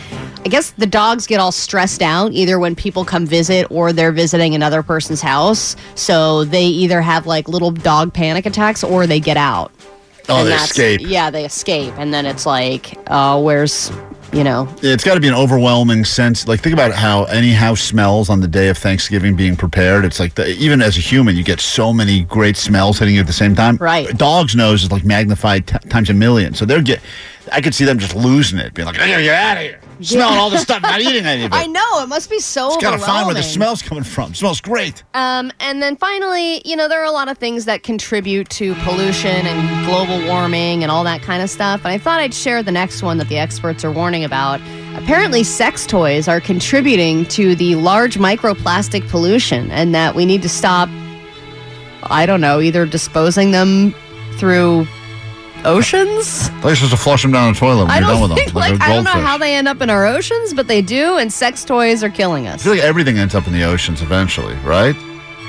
I 0.45 0.49
guess 0.49 0.71
the 0.73 0.87
dogs 0.87 1.27
get 1.27 1.41
all 1.41 1.53
stressed 1.53 2.03
out 2.03 2.33
either 2.33 2.59
when 2.59 2.75
people 2.77 3.05
come 3.05 3.27
visit 3.27 3.67
or 3.71 3.93
they're 3.93 4.13
visiting 4.13 4.55
another 4.55 4.83
person's 4.83 5.21
house. 5.21 5.75
So 5.95 6.45
they 6.45 6.65
either 6.65 7.01
have 7.01 7.27
like 7.27 7.49
little 7.49 7.71
dog 7.71 8.13
panic 8.13 8.47
attacks 8.47 8.85
or 8.85 9.07
they 9.07 9.21
get 9.21 9.37
out. 9.37 9.73
Oh, 10.29 10.41
And 10.41 10.49
they 10.49 10.55
escape. 10.55 11.01
Yeah, 11.03 11.31
they 11.31 11.45
escape, 11.45 11.93
and 11.99 12.15
then 12.15 12.25
it's 12.25 12.47
like, 12.47 12.95
oh, 13.09 13.43
where's 13.43 13.91
you 14.35 14.45
know 14.45 14.69
It's 14.83 15.05
got 15.05 15.15
to 15.15 15.21
be 15.21 15.29
an 15.29 15.35
overwhelming 15.35 16.05
sense. 16.05 16.47
Like, 16.49 16.61
think 16.61 16.73
about 16.73 16.93
how 16.93 17.25
any 17.25 17.53
house 17.53 17.81
smells 17.81 18.29
on 18.29 18.41
the 18.41 18.49
day 18.49 18.69
of 18.69 18.77
Thanksgiving 18.79 19.37
being 19.37 19.57
prepared. 19.57 20.05
It's 20.05 20.19
like, 20.19 20.35
the, 20.35 20.49
even 20.57 20.83
as 20.83 20.97
a 20.97 21.01
human, 21.01 21.37
you 21.37 21.45
get 21.45 21.61
so 21.61 21.93
many 21.93 22.25
great 22.25 22.57
smells 22.57 22.99
hitting 22.99 23.15
you 23.15 23.21
at 23.21 23.27
the 23.27 23.33
same 23.33 23.55
time. 23.55 23.77
Right. 23.77 24.11
A 24.11 24.15
dog's 24.15 24.55
nose 24.57 24.83
is 24.83 24.93
like 24.93 25.05
magnified 25.05 25.67
t- 25.67 25.79
times 25.89 26.11
a 26.11 26.15
million. 26.15 26.55
So 26.55 26.65
they're 26.65 26.83
get. 26.83 27.01
I 27.53 27.61
could 27.61 27.75
see 27.75 27.85
them 27.85 27.99
just 27.99 28.15
losing 28.15 28.59
it, 28.59 28.73
being 28.73 28.87
like, 28.87 28.97
"Hey, 28.97 29.23
"Get 29.23 29.35
out 29.35 29.57
of 29.59 29.63
here!" 29.63 29.81
Smelling 30.01 30.39
all 30.39 30.51
the 30.51 30.59
stuff, 30.59 30.83
not 30.83 31.01
eating 31.01 31.25
any 31.25 31.45
of 31.45 31.53
it. 31.53 31.55
I 31.55 31.67
know 31.67 32.03
it 32.03 32.09
must 32.09 32.29
be 32.29 32.41
so 32.41 32.69
Just 32.69 32.81
gotta 32.81 32.99
find 32.99 33.27
where 33.27 33.35
the 33.35 33.43
smell's 33.43 33.83
coming 33.83 34.05
from. 34.05 34.35
smells 34.35 34.61
great. 34.61 35.03
Um, 35.15 35.53
and 35.61 35.81
then 35.81 35.97
finally, 35.97 36.63
you 36.65 36.77
know, 36.77 36.89
there 36.89 37.01
are 37.01 37.07
a 37.07 37.13
lot 37.13 37.29
of 37.29 37.39
things 37.39 37.65
that 37.67 37.83
contribute 37.83 38.49
to 38.51 38.75
pollution 38.77 39.31
and 39.47 39.87
global 39.87 40.27
warming 40.27 40.83
and 40.83 40.91
all 40.91 41.05
that 41.05 41.23
kind 41.23 41.43
of 41.43 41.51
stuff. 41.51 41.81
And 41.85 41.89
I 41.89 41.99
thought 41.99 42.21
I'd 42.21 42.35
share 42.35 42.63
the 42.63 42.73
next 42.73 43.03
one 43.03 43.19
that 43.19 43.29
the 43.29 43.39
experts 43.39 43.85
are 43.85 43.93
warning 43.93 44.25
about. 44.25 44.61
Apparently, 44.97 45.43
sex 45.45 45.87
toys 45.87 46.29
are 46.29 46.41
contributing 46.41 47.25
to 47.27 47.55
the 47.57 47.75
large 47.77 48.17
microplastic 48.17 49.09
pollution, 49.09 49.71
and 49.71 49.95
that 49.95 50.15
we 50.15 50.25
need 50.25 50.43
to 50.43 50.49
stop, 50.49 50.89
I 52.05 52.27
don't 52.27 52.41
know, 52.41 52.61
either 52.61 52.87
disposing 52.87 53.51
them 53.51 53.95
through 54.39 54.87
oceans. 55.65 56.49
They're 56.63 56.75
supposed 56.77 56.91
to 56.93 56.97
flush 56.97 57.23
them 57.23 57.33
down 57.33 57.53
the 57.53 57.59
toilet 57.59 57.85
when 57.85 57.91
I 57.91 57.99
you're 57.99 58.03
done 58.09 58.13
don't 58.15 58.23
with 58.23 58.31
them. 58.31 58.39
think, 58.39 58.55
like, 58.55 58.81
a 58.81 58.83
I 58.85 58.89
don't 58.89 59.05
know 59.05 59.13
goldfish. 59.13 59.27
how 59.29 59.39
they 59.39 59.55
end 59.55 59.69
up 59.69 59.81
in 59.81 59.91
our 59.91 60.07
oceans, 60.07 60.53
but 60.55 60.69
they 60.69 60.83
do, 60.83 61.17
and 61.17 61.33
sex 61.33 61.65
toys 61.65 62.03
are 62.03 62.11
killing 62.11 62.47
us. 62.47 62.53
I 62.53 62.55
us. 62.57 62.63
feel 62.63 62.73
like 62.75 62.83
everything 62.83 63.19
ends 63.19 63.35
up 63.35 63.47
in 63.47 63.53
the 63.53 63.65
oceans 63.65 64.03
eventually, 64.03 64.55
right? 64.65 64.95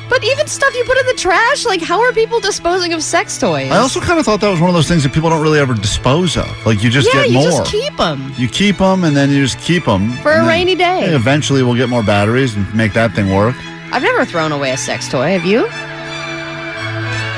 But 0.07 0.23
even 0.23 0.45
stuff 0.45 0.75
you 0.75 0.83
put 0.85 0.97
in 0.99 1.05
the 1.07 1.15
trash, 1.15 1.65
like 1.65 1.81
how 1.81 1.99
are 1.99 2.11
people 2.13 2.39
disposing 2.39 2.93
of 2.93 3.01
sex 3.01 3.39
toys? 3.39 3.71
I 3.71 3.77
also 3.77 3.99
kind 3.99 4.19
of 4.19 4.25
thought 4.25 4.39
that 4.41 4.49
was 4.51 4.59
one 4.61 4.69
of 4.69 4.75
those 4.75 4.87
things 4.87 5.01
that 5.01 5.11
people 5.13 5.31
don't 5.31 5.41
really 5.41 5.57
ever 5.57 5.73
dispose 5.73 6.37
of. 6.37 6.47
Like 6.63 6.83
you 6.83 6.91
just 6.91 7.07
yeah, 7.11 7.21
get 7.23 7.29
you 7.31 7.39
more. 7.39 7.49
just 7.49 7.71
keep 7.71 7.97
them. 7.97 8.31
You 8.37 8.47
keep 8.47 8.77
them 8.77 9.03
and 9.03 9.15
then 9.17 9.31
you 9.31 9.41
just 9.43 9.57
keep 9.59 9.85
them 9.85 10.11
For 10.17 10.31
a 10.31 10.45
rainy 10.45 10.75
day. 10.75 11.05
eventually, 11.15 11.63
we'll 11.63 11.73
get 11.75 11.89
more 11.89 12.03
batteries 12.03 12.53
and 12.55 12.71
make 12.75 12.93
that 12.93 13.13
thing 13.13 13.33
work. 13.33 13.55
I've 13.91 14.03
never 14.03 14.25
thrown 14.25 14.51
away 14.51 14.71
a 14.71 14.77
sex 14.77 15.09
toy. 15.09 15.31
Have 15.31 15.45
you? 15.45 15.65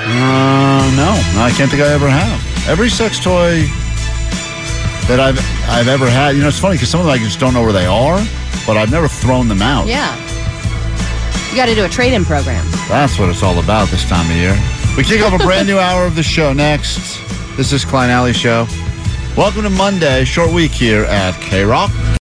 Uh, 0.10 0.92
no, 0.96 1.16
no, 1.36 1.42
I 1.46 1.52
can't 1.56 1.70
think 1.72 1.82
I 1.84 1.88
ever 1.94 2.10
have. 2.10 2.47
Every 2.68 2.90
sex 2.90 3.18
toy 3.18 3.64
that 5.08 5.20
I've 5.22 5.40
I've 5.70 5.88
ever 5.88 6.10
had, 6.10 6.36
you 6.36 6.42
know, 6.42 6.50
it's 6.50 6.60
funny 6.60 6.76
because 6.76 6.90
some 6.90 7.00
of 7.00 7.06
them 7.06 7.16
I 7.16 7.18
just 7.18 7.40
don't 7.40 7.54
know 7.54 7.62
where 7.62 7.72
they 7.72 7.86
are, 7.86 8.20
but 8.66 8.76
I've 8.76 8.92
never 8.92 9.08
thrown 9.08 9.48
them 9.48 9.62
out. 9.62 9.88
Yeah. 9.88 10.14
You 11.50 11.56
got 11.56 11.68
to 11.68 11.76
do 11.76 11.86
a 11.86 11.90
trade-in 11.90 12.26
program. 12.26 12.66
That's 12.90 13.18
what 13.18 13.30
it's 13.30 13.42
all 13.42 13.58
about 13.60 13.88
this 13.88 14.04
time 14.08 14.30
of 14.30 14.36
year. 14.36 14.52
We 14.98 15.04
kick 15.04 15.22
off 15.22 15.34
a 15.34 15.44
brand 15.44 15.68
new 15.68 15.80
hour 15.80 16.06
of 16.06 16.16
the 16.16 16.24
show 16.24 16.52
next. 16.52 17.20
This 17.56 17.72
is 17.72 17.86
Klein 17.86 18.10
Allie 18.10 18.34
Show. 18.34 18.68
Welcome 19.38 19.64
to 19.64 19.70
Monday, 19.70 20.26
short 20.26 20.52
week 20.52 20.72
here 20.72 21.06
at 21.06 21.40
K 21.42 21.64
Rock. 21.64 21.92